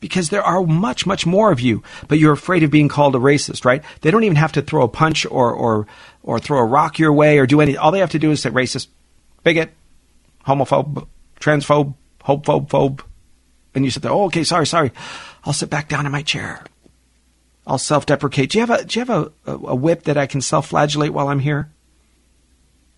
[0.00, 3.18] because there are much, much more of you, but you're afraid of being called a
[3.18, 3.82] racist, right?
[4.00, 5.86] They don't even have to throw a punch or, or,
[6.22, 7.78] or throw a rock your way or do anything.
[7.78, 8.88] All they have to do is say racist,
[9.42, 9.72] bigot,
[10.46, 11.06] homophobe,
[11.40, 13.00] transphobe, homophobe, phobe.
[13.74, 14.90] And you sit there, oh, okay, sorry, sorry.
[15.44, 16.64] I'll sit back down in my chair.
[17.66, 18.50] I'll self-deprecate.
[18.50, 21.28] Do you have a, do you have a, a whip that I can self-flagellate while
[21.28, 21.70] I'm here?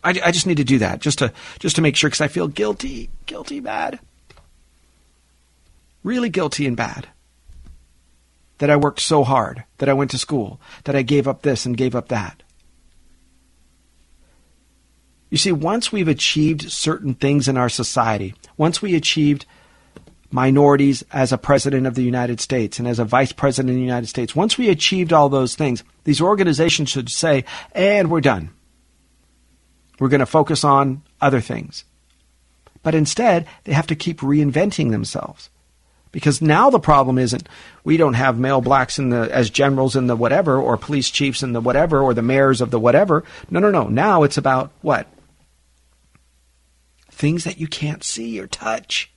[0.02, 2.28] I, I just need to do that just to, just to make sure because I
[2.28, 4.00] feel guilty, guilty bad
[6.02, 7.08] really guilty and bad
[8.58, 11.66] that I worked so hard, that I went to school, that I gave up this
[11.66, 12.41] and gave up that.
[15.32, 19.46] You see, once we've achieved certain things in our society, once we achieved
[20.30, 23.80] minorities as a president of the United States and as a vice president of the
[23.80, 28.50] United States, once we achieved all those things, these organizations should say, and we're done.
[29.98, 31.86] We're going to focus on other things.
[32.82, 35.48] But instead, they have to keep reinventing themselves.
[36.10, 37.48] Because now the problem isn't
[37.84, 41.42] we don't have male blacks in the as generals in the whatever or police chiefs
[41.42, 43.24] in the whatever or the mayors of the whatever.
[43.50, 43.88] No, no, no.
[43.88, 45.06] Now it's about what?
[47.22, 49.08] Things that you can't see or touch.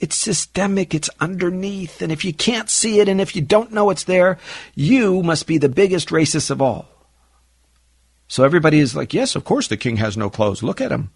[0.00, 3.90] It's systemic, it's underneath, and if you can't see it and if you don't know
[3.90, 4.36] it's there,
[4.74, 6.88] you must be the biggest racist of all.
[8.26, 10.64] So everybody is like, yes, of course the king has no clothes.
[10.64, 11.12] Look at him.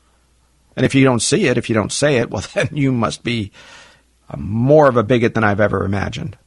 [0.76, 3.24] And if you don't see it, if you don't say it, well, then you must
[3.24, 3.50] be
[4.36, 6.38] more of a bigot than I've ever imagined.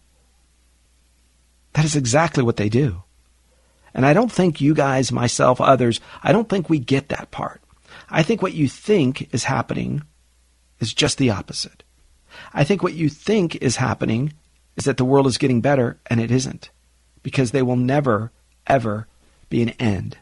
[1.74, 3.04] That is exactly what they do.
[3.94, 7.62] And I don't think you guys, myself, others, I don't think we get that part.
[8.12, 10.04] I think what you think is happening
[10.80, 11.84] is just the opposite.
[12.54, 14.34] I think what you think is happening
[14.76, 16.70] is that the world is getting better, and it isn't.
[17.22, 18.32] Because they will never,
[18.66, 19.08] ever
[19.50, 20.18] be an end.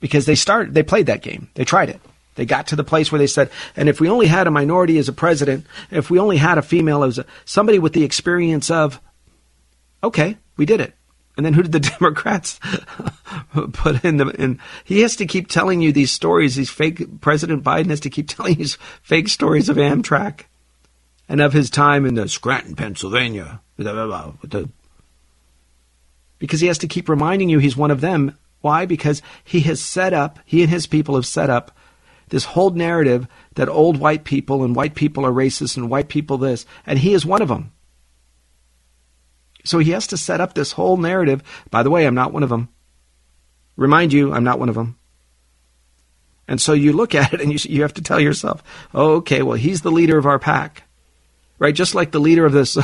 [0.00, 1.50] Because they started, they played that game.
[1.54, 2.00] They tried it.
[2.34, 4.98] They got to the place where they said, and if we only had a minority
[4.98, 8.70] as a president, if we only had a female as a, somebody with the experience
[8.70, 9.00] of,
[10.04, 10.94] okay, we did it.
[11.38, 12.58] And then who did the Democrats
[13.72, 14.28] put in the?
[14.30, 16.56] In, he has to keep telling you these stories.
[16.56, 18.66] These fake President Biden has to keep telling you
[19.02, 20.42] fake stories of Amtrak
[21.28, 23.60] and of his time in the Scranton, Pennsylvania.
[26.40, 28.36] because he has to keep reminding you he's one of them.
[28.60, 28.84] Why?
[28.84, 31.70] Because he has set up, he and his people have set up
[32.30, 36.36] this whole narrative that old white people and white people are racist and white people
[36.36, 37.72] this, and he is one of them.
[39.68, 41.42] So he has to set up this whole narrative.
[41.70, 42.70] By the way, I'm not one of them.
[43.76, 44.98] Remind you, I'm not one of them.
[46.48, 48.62] And so you look at it and you, you have to tell yourself,
[48.94, 50.84] oh, okay, well, he's the leader of our pack.
[51.58, 51.74] Right?
[51.74, 52.78] Just like the leader of this.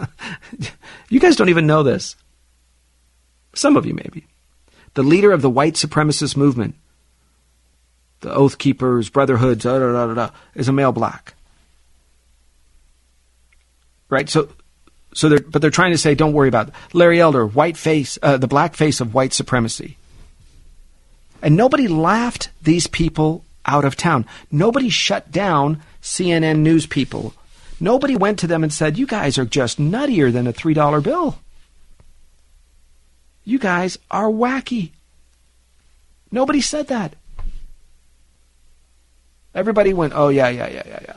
[1.10, 2.16] you guys don't even know this.
[3.54, 4.26] Some of you maybe.
[4.94, 6.74] The leader of the white supremacist movement
[8.20, 11.34] the Oath Keepers, Brotherhood, da, da, da, da, is a male black.
[14.08, 14.28] Right?
[14.28, 14.48] So,
[15.14, 16.74] so they're, but they're trying to say, don't worry about it.
[16.92, 19.96] Larry Elder, white face, uh, the black face of white supremacy.
[21.42, 24.26] And nobody laughed these people out of town.
[24.50, 27.34] Nobody shut down CNN news people.
[27.80, 31.38] Nobody went to them and said, you guys are just nuttier than a $3 bill.
[33.44, 34.90] You guys are wacky.
[36.30, 37.14] Nobody said that.
[39.54, 41.16] Everybody went, oh, yeah, yeah, yeah, yeah, yeah.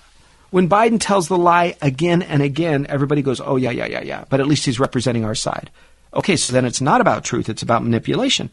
[0.56, 4.23] When Biden tells the lie again and again, everybody goes, oh, yeah, yeah, yeah, yeah.
[4.30, 5.69] But at least he's representing our side.
[6.14, 8.49] Okay, so then it's not about truth, it's about manipulation.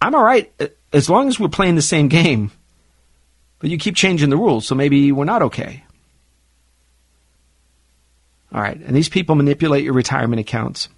[0.00, 0.48] I'm all right
[0.92, 2.52] as long as we're playing the same game.
[3.58, 5.82] But you keep changing the rules, so maybe we're not okay.
[8.54, 10.88] All right, and these people manipulate your retirement accounts.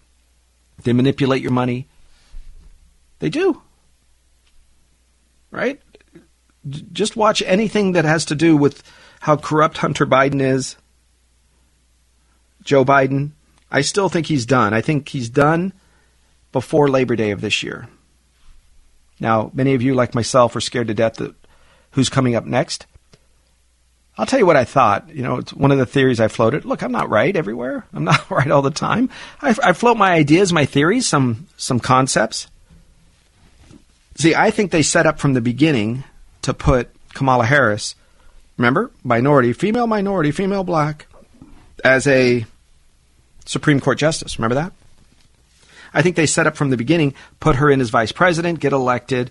[0.82, 1.88] They manipulate your money.
[3.20, 3.62] They do.
[5.50, 5.80] Right?
[6.92, 8.82] just watch anything that has to do with
[9.22, 10.76] how corrupt Hunter Biden is.
[12.64, 13.30] Joe Biden.
[13.70, 14.74] I still think he's done.
[14.74, 15.72] I think he's done
[16.50, 17.88] before Labor Day of this year.
[19.20, 21.36] Now, many of you, like myself, are scared to death that
[21.92, 22.86] who's coming up next.
[24.18, 25.08] I'll tell you what I thought.
[25.14, 26.64] You know, it's one of the theories I floated.
[26.64, 27.86] Look, I'm not right everywhere.
[27.94, 29.08] I'm not right all the time.
[29.40, 32.48] I, I float my ideas, my theories, some some concepts.
[34.16, 36.02] See, I think they set up from the beginning
[36.42, 37.94] to put Kamala Harris,
[38.56, 41.06] remember, minority, female minority, female black,
[41.84, 42.46] as a
[43.44, 44.38] Supreme Court justice.
[44.38, 44.72] Remember that?
[45.94, 48.72] I think they set up from the beginning, put her in as vice president, get
[48.72, 49.30] elected,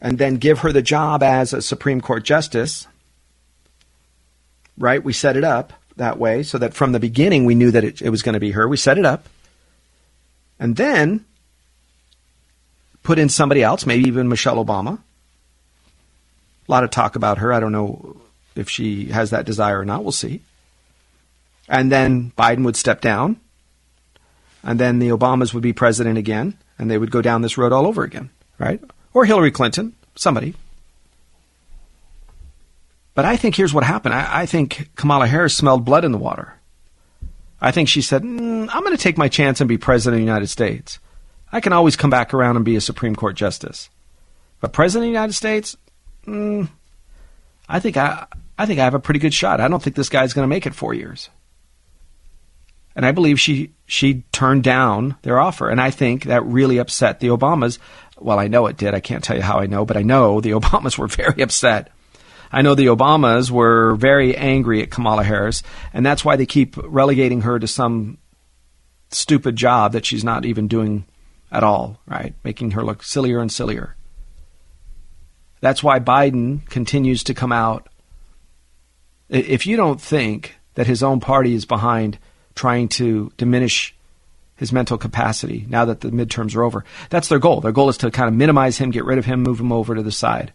[0.00, 2.86] and then give her the job as a Supreme Court justice.
[4.78, 5.02] Right?
[5.02, 8.00] We set it up that way so that from the beginning we knew that it,
[8.00, 8.66] it was going to be her.
[8.66, 9.28] We set it up.
[10.60, 11.24] And then
[13.02, 17.52] put in somebody else, maybe even Michelle Obama, a lot of talk about her.
[17.52, 18.20] I don't know
[18.58, 20.02] if she has that desire or not.
[20.02, 20.42] We'll see.
[21.68, 23.40] And then Biden would step down.
[24.62, 26.58] And then the Obamas would be president again.
[26.78, 28.80] And they would go down this road all over again, right?
[29.12, 30.54] Or Hillary Clinton, somebody.
[33.14, 34.14] But I think here's what happened.
[34.14, 36.54] I, I think Kamala Harris smelled blood in the water.
[37.60, 40.24] I think she said, mm, I'm going to take my chance and be president of
[40.24, 41.00] the United States.
[41.50, 43.90] I can always come back around and be a Supreme Court justice.
[44.60, 45.76] But president of the United States,
[46.26, 46.68] mm,
[47.68, 48.26] I think I,
[48.58, 49.60] I think I have a pretty good shot.
[49.60, 51.30] I don't think this guy's going to make it four years.
[52.96, 57.20] And I believe she she turned down their offer, and I think that really upset
[57.20, 57.78] the Obamas.
[58.18, 58.92] Well, I know it did.
[58.92, 61.92] I can't tell you how I know, but I know the Obamas were very upset.
[62.50, 65.62] I know the Obamas were very angry at Kamala Harris,
[65.92, 68.18] and that's why they keep relegating her to some
[69.10, 71.04] stupid job that she's not even doing
[71.52, 72.34] at all, right?
[72.42, 73.94] Making her look sillier and sillier.
[75.60, 77.88] That's why Biden continues to come out.
[79.28, 82.18] If you don't think that his own party is behind
[82.54, 83.94] trying to diminish
[84.56, 87.60] his mental capacity now that the midterms are over, that's their goal.
[87.60, 89.94] Their goal is to kind of minimize him, get rid of him, move him over
[89.94, 90.52] to the side.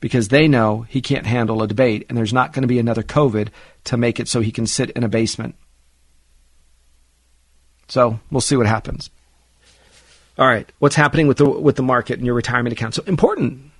[0.00, 3.02] Because they know he can't handle a debate, and there's not going to be another
[3.02, 3.48] COVID
[3.84, 5.54] to make it so he can sit in a basement.
[7.88, 9.10] So we'll see what happens.
[10.36, 12.94] All right, what's happening with the with the market and your retirement account?
[12.94, 13.70] So important,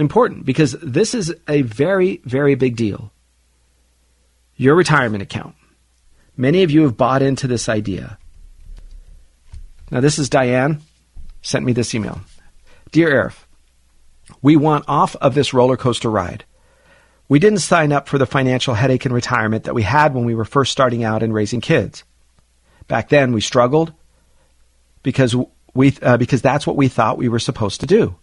[0.00, 3.12] important because this is a very very big deal.
[4.56, 5.54] Your retirement account.
[6.36, 8.18] Many of you have bought into this idea.
[9.90, 10.80] Now this is Diane
[11.42, 12.20] sent me this email.
[12.92, 13.44] Dear Arif,
[14.42, 16.44] we want off of this roller coaster ride.
[17.28, 20.34] We didn't sign up for the financial headache in retirement that we had when we
[20.34, 22.02] were first starting out and raising kids.
[22.88, 23.92] Back then, we struggled
[25.04, 25.36] because
[25.72, 28.16] we uh, because that's what we thought we were supposed to do.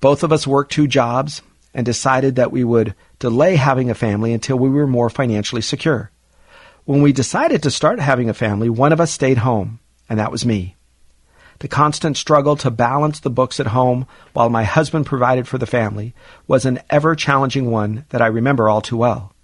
[0.00, 1.42] Both of us worked two jobs
[1.74, 6.10] and decided that we would delay having a family until we were more financially secure.
[6.84, 10.32] When we decided to start having a family, one of us stayed home, and that
[10.32, 10.76] was me.
[11.58, 15.66] The constant struggle to balance the books at home while my husband provided for the
[15.66, 16.14] family
[16.46, 19.34] was an ever challenging one that I remember all too well.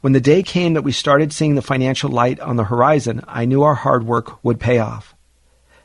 [0.00, 3.44] When the day came that we started seeing the financial light on the horizon, I
[3.44, 5.14] knew our hard work would pay off.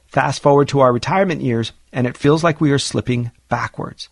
[0.08, 4.10] Fast forward to our retirement years, and it feels like we are slipping backwards.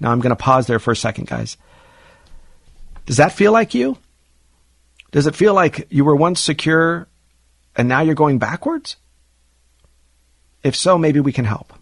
[0.00, 1.56] Now I'm going to pause there for a second, guys.
[3.06, 3.96] Does that feel like you?
[5.10, 7.08] Does it feel like you were once secure
[7.74, 8.96] and now you're going backwards?
[10.62, 11.72] If so, maybe we can help.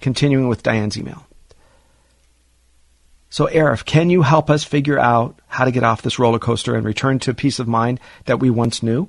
[0.00, 1.26] Continuing with Diane's email.
[3.28, 6.74] So, Arif, can you help us figure out how to get off this roller coaster
[6.74, 9.08] and return to peace of mind that we once knew?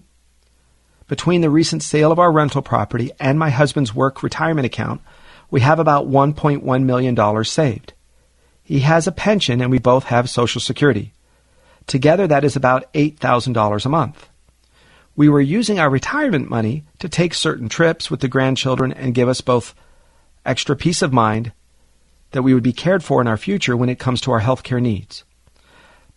[1.07, 5.01] Between the recent sale of our rental property and my husband's work retirement account,
[5.51, 7.93] we have about $1.1 million saved.
[8.63, 11.13] He has a pension and we both have Social Security.
[11.85, 14.27] Together, that is about $8,000 a month.
[15.15, 19.29] We were using our retirement money to take certain trips with the grandchildren and give
[19.29, 19.75] us both
[20.43, 21.51] extra peace of mind
[22.31, 24.63] that we would be cared for in our future when it comes to our health
[24.63, 25.25] care needs.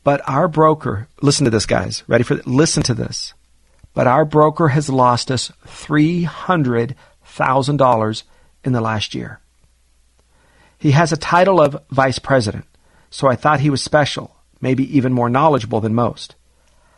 [0.04, 2.02] But our broker, listen to this, guys.
[2.06, 2.36] Ready for?
[2.46, 3.34] Listen to this
[3.94, 8.22] but our broker has lost us $300,000
[8.64, 9.40] in the last year.
[10.78, 12.66] He has a title of vice president,
[13.10, 16.34] so I thought he was special, maybe even more knowledgeable than most.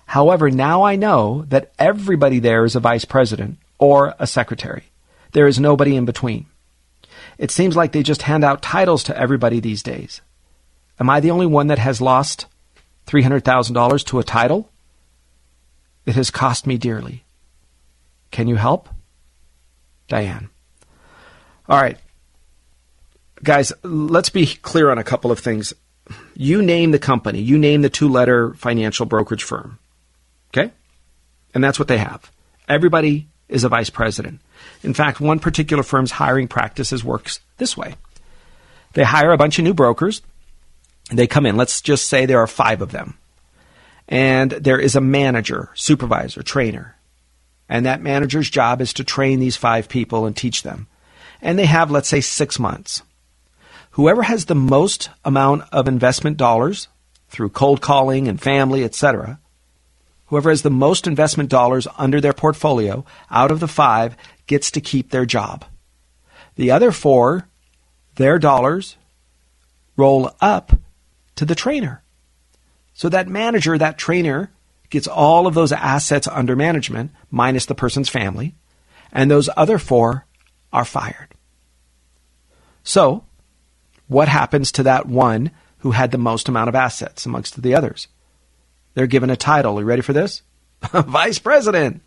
[0.07, 4.85] However, now I know that everybody there is a vice president or a secretary.
[5.33, 6.47] There is nobody in between.
[7.39, 10.21] It seems like they just hand out titles to everybody these days.
[10.99, 12.47] Am I the only one that has lost
[13.07, 14.71] $300,000 to a title?
[16.07, 17.25] It has cost me dearly.
[18.31, 18.89] Can you help?
[20.09, 20.49] Diane.
[21.69, 21.99] All right.
[23.43, 25.73] Guys, let's be clear on a couple of things.
[26.35, 29.79] You name the company, you name the two letter financial brokerage firm.
[30.49, 30.73] Okay?
[31.55, 32.31] And that's what they have.
[32.69, 34.41] Everybody is a vice president.
[34.83, 37.97] In fact, one particular firm's hiring practices works this way.
[38.95, 40.23] They hire a bunch of new brokers.
[41.11, 41.57] They come in.
[41.57, 43.19] Let's just say there are five of them
[44.09, 46.97] and there is a manager, supervisor, trainer.
[47.69, 50.87] And that manager's job is to train these five people and teach them.
[51.41, 53.03] And they have, let's say, six months.
[53.93, 56.89] Whoever has the most amount of investment dollars
[57.29, 59.41] through cold calling and family, etc.,
[60.27, 64.81] whoever has the most investment dollars under their portfolio out of the five gets to
[64.81, 65.65] keep their job.
[66.57, 67.49] The other four,
[68.17, 68.97] their dollars
[69.97, 70.73] roll up
[71.37, 72.03] to the trainer.
[72.95, 74.51] So that manager, that trainer,
[74.91, 78.55] gets all of those assets under management minus the person's family,
[79.13, 80.26] and those other four
[80.73, 81.29] are fired.
[82.83, 83.25] So,
[84.09, 88.09] what happens to that one who had the most amount of assets amongst the others?
[88.97, 89.79] they're given a title.
[89.79, 90.43] Are you ready for this?
[90.93, 92.03] Vice President.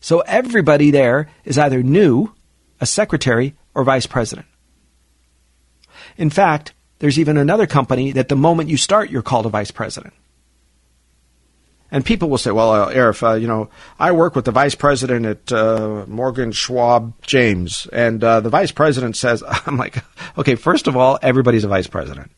[0.00, 2.32] So everybody there is either new,
[2.80, 4.46] a secretary, or vice president.
[6.16, 9.72] In fact, there's even another company that the moment you start, you're called a vice
[9.72, 10.14] president.
[11.90, 14.74] And people will say, well, uh, Arif, uh, you know, I work with the vice
[14.74, 17.86] president at uh, Morgan Schwab James.
[17.92, 20.04] And uh, the vice president says, I'm like,
[20.36, 22.30] okay, first of all, everybody's a vice president.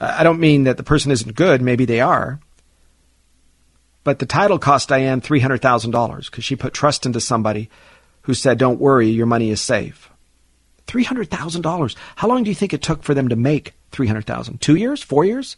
[0.00, 1.60] I don't mean that the person isn't good.
[1.60, 2.40] Maybe they are.
[4.04, 7.70] But the title cost Diane $300,000 because she put trust into somebody
[8.22, 10.10] who said, don't worry, your money is safe.
[10.86, 11.96] $300,000.
[12.16, 14.60] How long do you think it took for them to make 300,000?
[14.60, 15.02] 2 years?
[15.02, 15.56] 4 years?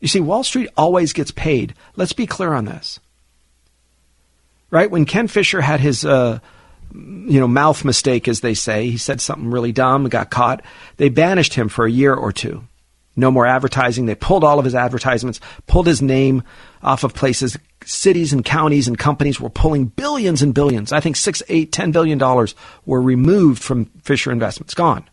[0.00, 1.74] You see Wall Street always gets paid.
[1.96, 2.98] Let's be clear on this.
[4.70, 4.90] Right?
[4.90, 6.38] When Ken Fisher had his uh,
[6.92, 10.64] you know, mouth mistake as they say, he said something really dumb, and got caught.
[10.96, 12.64] They banished him for a year or two.
[13.16, 14.06] No more advertising.
[14.06, 16.42] They pulled all of his advertisements, pulled his name
[16.82, 17.58] off of places.
[17.84, 20.92] Cities and counties and companies were pulling billions and billions.
[20.92, 22.54] I think six, eight, ten billion dollars
[22.86, 24.74] were removed from Fisher Investments.
[24.74, 25.08] Gone.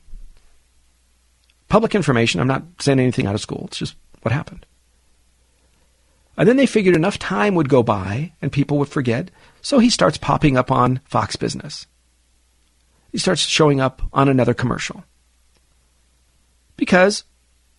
[1.69, 2.39] Public information.
[2.39, 3.65] I'm not saying anything out of school.
[3.67, 4.65] It's just what happened.
[6.37, 9.31] And then they figured enough time would go by and people would forget.
[9.61, 11.87] So he starts popping up on Fox Business.
[13.11, 15.03] He starts showing up on another commercial.
[16.75, 17.23] Because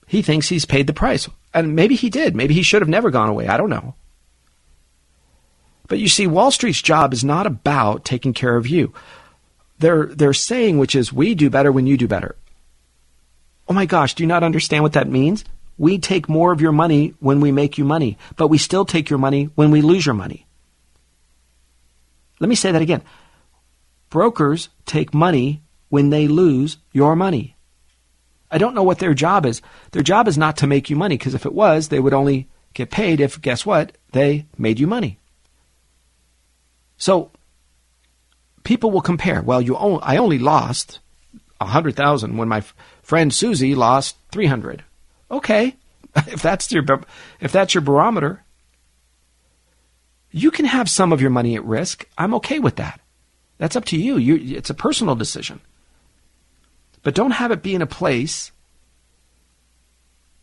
[0.09, 1.29] he thinks he's paid the price.
[1.55, 2.35] And maybe he did.
[2.35, 3.47] Maybe he should have never gone away.
[3.47, 3.95] I don't know.
[5.87, 8.93] But you see, Wall Street's job is not about taking care of you.
[9.79, 12.37] They're, they're saying, which is, we do better when you do better.
[13.69, 15.45] Oh my gosh, do you not understand what that means?
[15.79, 19.09] We take more of your money when we make you money, but we still take
[19.09, 20.47] your money when we lose your money.
[22.41, 23.03] Let me say that again.
[24.11, 27.57] Brokers take money when they lose your money.
[28.51, 29.63] I don't know what their job is.
[29.93, 32.49] Their job is not to make you money, because if it was, they would only
[32.75, 35.19] get paid if, guess what, they made you money.
[36.97, 37.31] So
[38.65, 39.43] people will compare.
[39.43, 40.99] Well, you I only lost
[41.61, 44.85] a hundred thousand when my f- friend Susie lost three hundred.
[45.31, 45.77] Okay,
[46.17, 46.85] if that's your
[47.41, 48.45] if that's your barometer,
[50.31, 52.07] you can have some of your money at risk.
[52.17, 53.01] I'm okay with that.
[53.59, 54.17] That's up to you.
[54.17, 55.61] you it's a personal decision.
[57.03, 58.53] But don't have it be in a place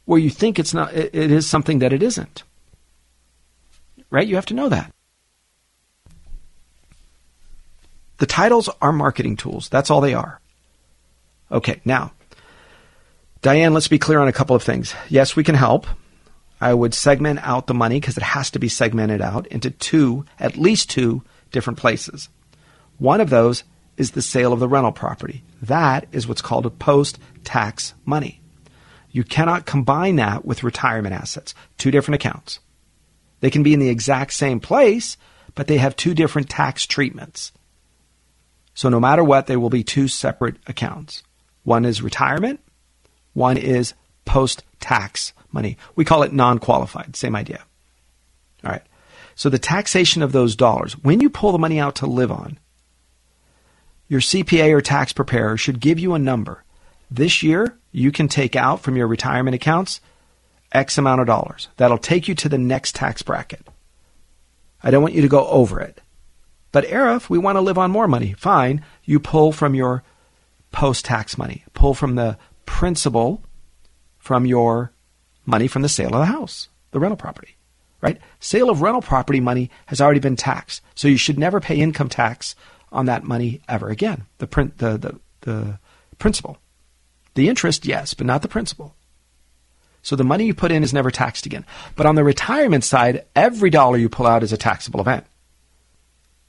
[0.05, 2.43] where you think it's not it, it is something that it isn't.
[4.09, 4.27] Right?
[4.27, 4.91] You have to know that.
[8.17, 9.67] The titles are marketing tools.
[9.67, 10.39] That's all they are.
[11.51, 12.11] Okay, now
[13.45, 14.95] Diane, let's be clear on a couple of things.
[15.07, 15.85] Yes, we can help.
[16.59, 20.25] I would segment out the money because it has to be segmented out into two,
[20.39, 22.27] at least two different places.
[22.97, 23.63] One of those
[23.97, 25.43] is the sale of the rental property.
[25.61, 28.41] That is what's called a post tax money.
[29.11, 32.61] You cannot combine that with retirement assets, two different accounts.
[33.41, 35.17] They can be in the exact same place,
[35.53, 37.51] but they have two different tax treatments.
[38.73, 41.21] So no matter what, they will be two separate accounts.
[41.61, 42.59] One is retirement,
[43.35, 43.93] one is
[44.25, 45.77] post tax money.
[45.95, 47.15] We call it non qualified.
[47.15, 47.63] Same idea.
[48.63, 48.81] All right.
[49.35, 52.57] So the taxation of those dollars, when you pull the money out to live on,
[54.07, 56.63] your CPA or tax preparer should give you a number.
[57.11, 60.01] This year, you can take out from your retirement accounts
[60.71, 61.67] X amount of dollars.
[61.77, 63.67] That'll take you to the next tax bracket.
[64.81, 66.01] I don't want you to go over it.
[66.71, 68.33] But Arif, we want to live on more money.
[68.33, 68.83] Fine.
[69.03, 70.03] You pull from your
[70.71, 71.63] post tax money.
[71.73, 73.41] Pull from the principal
[74.17, 74.91] from your
[75.45, 77.55] money from the sale of the house, the rental property,
[78.01, 78.19] right?
[78.39, 82.09] Sale of rental property money has already been taxed, so you should never pay income
[82.09, 82.55] tax
[82.91, 84.25] on that money ever again.
[84.39, 85.79] The print, the, the, the
[86.17, 86.57] principal.
[87.35, 88.95] The interest, yes, but not the principal.
[90.01, 91.65] So the money you put in is never taxed again.
[91.95, 95.25] But on the retirement side, every dollar you pull out is a taxable event.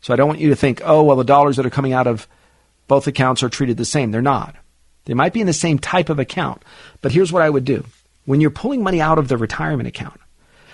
[0.01, 2.07] So I don't want you to think, oh, well, the dollars that are coming out
[2.07, 2.29] of
[2.87, 4.11] both accounts are treated the same.
[4.11, 4.55] They're not.
[5.07, 6.63] They might be in the same type of account,
[7.01, 7.85] but here's what I would do.
[8.27, 10.21] When you're pulling money out of the retirement account,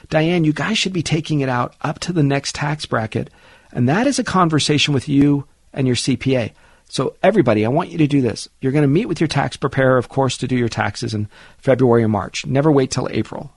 [0.09, 3.31] Diane, you guys should be taking it out up to the next tax bracket,
[3.73, 6.53] and that is a conversation with you and your CPA.
[6.89, 8.49] So everybody, I want you to do this.
[8.61, 11.29] You're going to meet with your tax preparer, of course, to do your taxes in
[11.57, 12.45] February and March.
[12.45, 13.51] Never wait till April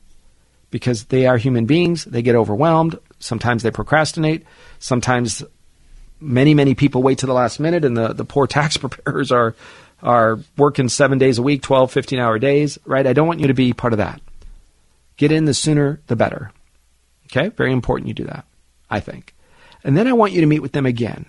[0.71, 2.05] because they are human beings.
[2.05, 2.97] They get overwhelmed.
[3.19, 4.45] Sometimes they procrastinate.
[4.79, 5.43] Sometimes
[6.21, 9.55] many, many people wait to the last minute and the, the poor tax preparers are
[10.05, 13.05] are working seven days a week, 12, 15 hour days, right?
[13.05, 14.21] I don't want you to be part of that.
[15.17, 16.51] Get in the sooner, the better.
[17.25, 17.49] Okay?
[17.49, 18.45] Very important you do that,
[18.89, 19.33] I think.
[19.83, 21.25] And then I want you to meet with them again,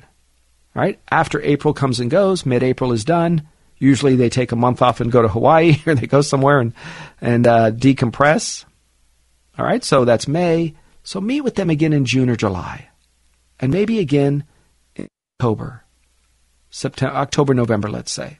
[0.74, 1.00] right?
[1.10, 3.48] After April comes and goes, mid April is done,
[3.78, 6.72] Usually they take a month off and go to Hawaii or they go somewhere and,
[7.20, 8.64] and uh, decompress.
[9.58, 10.74] All right, so that's May.
[11.02, 12.88] So meet with them again in June or July.
[13.60, 14.44] And maybe again
[14.94, 15.84] in October,
[16.68, 18.38] September, October, November, let's say.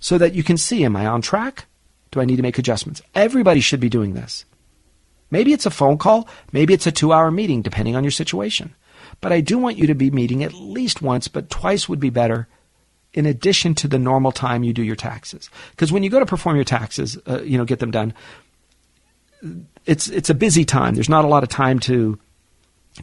[0.00, 1.66] So that you can see, am I on track?
[2.10, 3.02] Do I need to make adjustments?
[3.14, 4.44] Everybody should be doing this.
[5.30, 8.74] Maybe it's a phone call, maybe it's a two hour meeting, depending on your situation.
[9.20, 12.10] But I do want you to be meeting at least once, but twice would be
[12.10, 12.48] better
[13.12, 15.50] in addition to the normal time you do your taxes.
[15.70, 18.12] Because when you go to perform your taxes, uh, you know, get them done,
[19.84, 20.94] it's it's a busy time.
[20.94, 22.18] There's not a lot of time to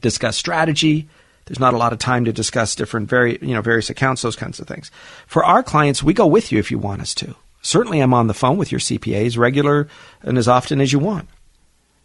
[0.02, 1.08] discuss strategy.
[1.46, 4.36] There's not a lot of time to discuss different very you know various accounts, those
[4.36, 4.92] kinds of things.
[5.28, 7.36] For our clients, we go with you if you want us to.
[7.62, 9.88] Certainly, I'm on the phone with your CPAs regular
[10.22, 11.30] and as often as you want.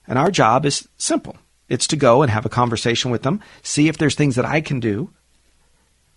[0.07, 1.37] And our job is simple.
[1.69, 4.61] It's to go and have a conversation with them, see if there's things that I
[4.61, 5.11] can do,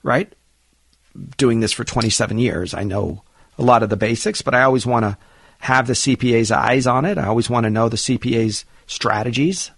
[0.02, 0.34] right?
[1.38, 3.24] Doing this for 27 years, I know
[3.58, 5.18] a lot of the basics, but I always want to
[5.60, 7.18] have the CPA's eyes on it.
[7.18, 9.72] I always want to know the CPA's strategies,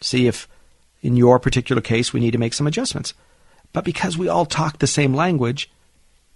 [0.00, 0.48] see if
[1.02, 3.12] in your particular case we need to make some adjustments.
[3.72, 5.70] But because we all talk the same language,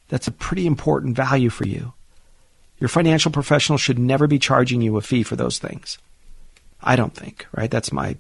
[0.09, 1.93] that's a pretty important value for you.
[2.79, 5.99] Your financial professional should never be charging you a fee for those things.
[6.83, 7.71] I don't think, right?
[7.71, 8.17] That's my.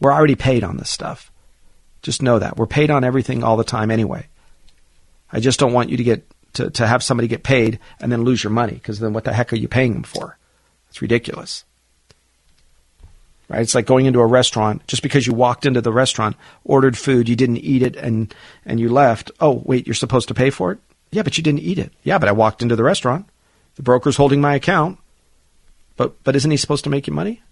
[0.00, 1.30] We're already paid on this stuff.
[2.00, 2.56] Just know that.
[2.56, 4.26] We're paid on everything all the time anyway.
[5.30, 8.24] I just don't want you to get to, to have somebody get paid and then
[8.24, 10.38] lose your money because then what the heck are you paying them for?
[10.90, 11.64] It's ridiculous.
[13.52, 13.60] Right?
[13.60, 17.28] It's like going into a restaurant just because you walked into the restaurant, ordered food,
[17.28, 18.34] you didn't eat it and
[18.64, 19.30] and you left.
[19.40, 20.78] Oh, wait, you're supposed to pay for it?
[21.10, 21.92] Yeah, but you didn't eat it.
[22.02, 23.28] Yeah, but I walked into the restaurant.
[23.74, 24.98] The broker's holding my account.
[25.98, 27.42] But but isn't he supposed to make you money?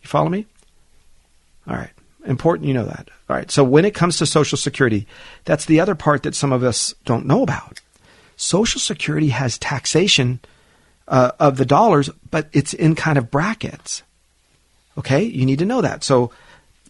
[0.00, 0.46] You follow me?
[1.68, 1.90] All right.
[2.24, 3.10] Important you know that.
[3.28, 3.50] All right.
[3.50, 5.06] So when it comes to Social Security,
[5.44, 7.82] that's the other part that some of us don't know about.
[8.38, 10.40] Social Security has taxation
[11.08, 14.02] uh, of the dollars, but it's in kind of brackets.
[14.98, 15.22] Okay?
[15.22, 16.04] You need to know that.
[16.04, 16.30] So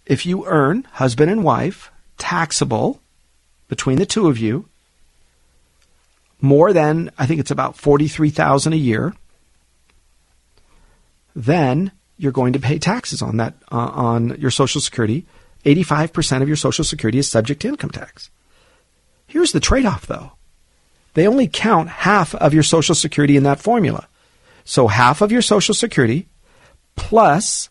[0.07, 3.01] if you earn husband and wife taxable
[3.69, 4.69] between the two of you
[6.41, 9.15] more than I think it's about 43,000 a year,
[11.35, 15.25] then you're going to pay taxes on that uh, on your social security.
[15.65, 18.31] 85% of your social security is subject to income tax.
[19.27, 20.33] Here's the trade-off though.
[21.15, 24.09] They only count half of your social security in that formula.
[24.65, 26.29] So half of your social security
[26.97, 27.69] plus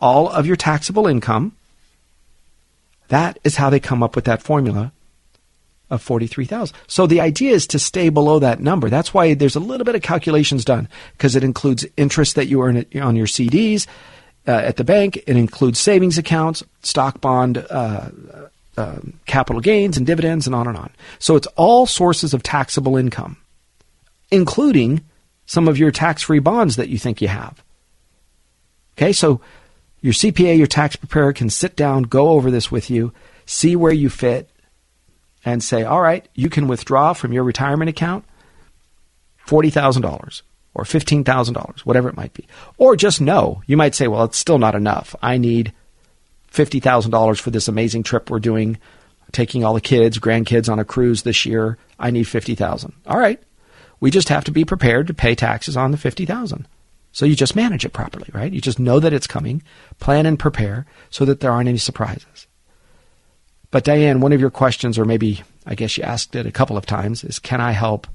[0.00, 1.52] all of your taxable income
[3.08, 4.92] that is how they come up with that formula
[5.90, 6.76] of 43,000.
[6.86, 8.90] So the idea is to stay below that number.
[8.90, 12.62] That's why there's a little bit of calculations done because it includes interest that you
[12.62, 13.86] earn on your CDs
[14.46, 15.16] uh, at the bank.
[15.26, 18.10] It includes savings accounts, stock bond, uh,
[18.76, 20.90] uh, capital gains and dividends and on and on.
[21.18, 23.38] So it's all sources of taxable income,
[24.30, 25.00] including
[25.46, 27.62] some of your tax-free bonds that you think you have.
[28.96, 29.40] Okay, so
[30.00, 33.12] your CPA, your tax preparer can sit down, go over this with you,
[33.46, 34.48] see where you fit,
[35.44, 38.24] and say, all right, you can withdraw from your retirement account
[39.46, 40.42] $40,000
[40.74, 42.46] or $15,000, whatever it might be.
[42.76, 43.62] Or just no.
[43.66, 45.16] You might say, well, it's still not enough.
[45.22, 45.72] I need
[46.52, 48.78] $50,000 for this amazing trip we're doing,
[49.32, 51.78] taking all the kids, grandkids on a cruise this year.
[51.98, 52.92] I need 50,000.
[53.06, 53.42] All right.
[54.00, 56.68] We just have to be prepared to pay taxes on the 50,000.
[57.18, 58.52] So you just manage it properly, right?
[58.52, 59.60] You just know that it's coming,
[59.98, 62.46] plan and prepare so that there aren't any surprises.
[63.72, 66.76] But Diane, one of your questions, or maybe I guess you asked it a couple
[66.76, 68.06] of times, is can I help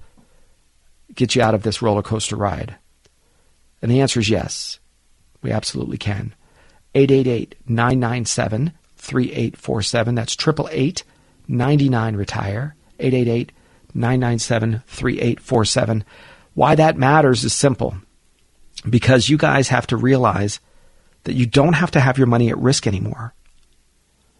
[1.13, 2.77] get you out of this roller coaster ride?
[3.81, 4.79] And the answer is yes.
[5.41, 6.33] We absolutely can.
[6.95, 10.15] 888 997 3847.
[10.15, 11.03] That's 888
[11.49, 12.75] 99 Retire.
[12.99, 13.51] 888
[13.93, 16.05] 997 3847.
[16.53, 17.97] Why that matters is simple.
[18.89, 20.59] Because you guys have to realize
[21.23, 23.33] that you don't have to have your money at risk anymore.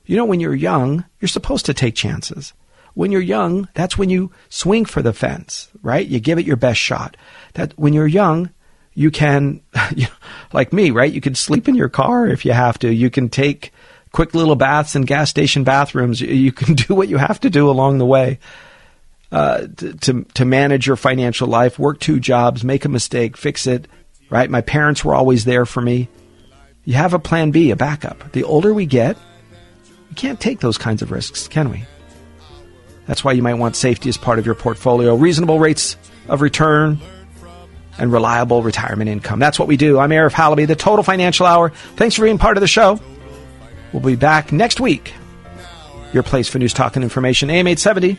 [0.05, 2.53] You know, when you're young, you're supposed to take chances.
[2.93, 6.05] When you're young, that's when you swing for the fence, right?
[6.05, 7.17] You give it your best shot.
[7.53, 8.49] That when you're young,
[8.93, 9.61] you can,
[10.53, 11.11] like me, right?
[11.11, 12.93] You can sleep in your car if you have to.
[12.93, 13.71] You can take
[14.11, 16.21] quick little baths in gas station bathrooms.
[16.21, 18.39] You can do what you have to do along the way
[19.33, 19.67] uh,
[20.01, 21.79] to to manage your financial life.
[21.79, 23.87] Work two jobs, make a mistake, fix it.
[24.29, 24.49] Right?
[24.49, 26.09] My parents were always there for me.
[26.85, 28.31] You have a plan B, a backup.
[28.31, 29.17] The older we get,
[30.09, 31.85] we can't take those kinds of risks, can we?
[33.05, 35.97] That's why you might want safety as part of your portfolio, reasonable rates
[36.27, 36.99] of return,
[37.97, 39.39] and reliable retirement income.
[39.39, 39.99] That's what we do.
[39.99, 41.69] I'm Arif Halaby, the Total Financial Hour.
[41.95, 42.99] Thanks for being part of the show.
[43.91, 45.13] We'll be back next week.
[46.11, 48.17] Your place for news, talk, and information, AM 870,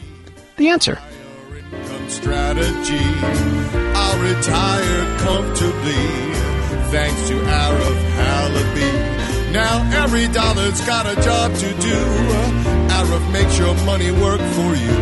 [0.57, 0.99] The Answer.
[4.15, 6.07] I'll retire comfortably
[6.95, 9.53] thanks to Arif Halaby.
[9.53, 11.99] Now every dollar's got a job to do.
[12.95, 14.97] Arif makes your money work for you.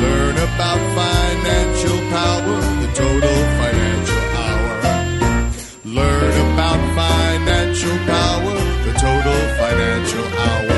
[0.00, 4.76] Learn about financial power, the total financial hour.
[5.84, 8.54] Learn about financial power,
[8.86, 10.77] the total financial hour.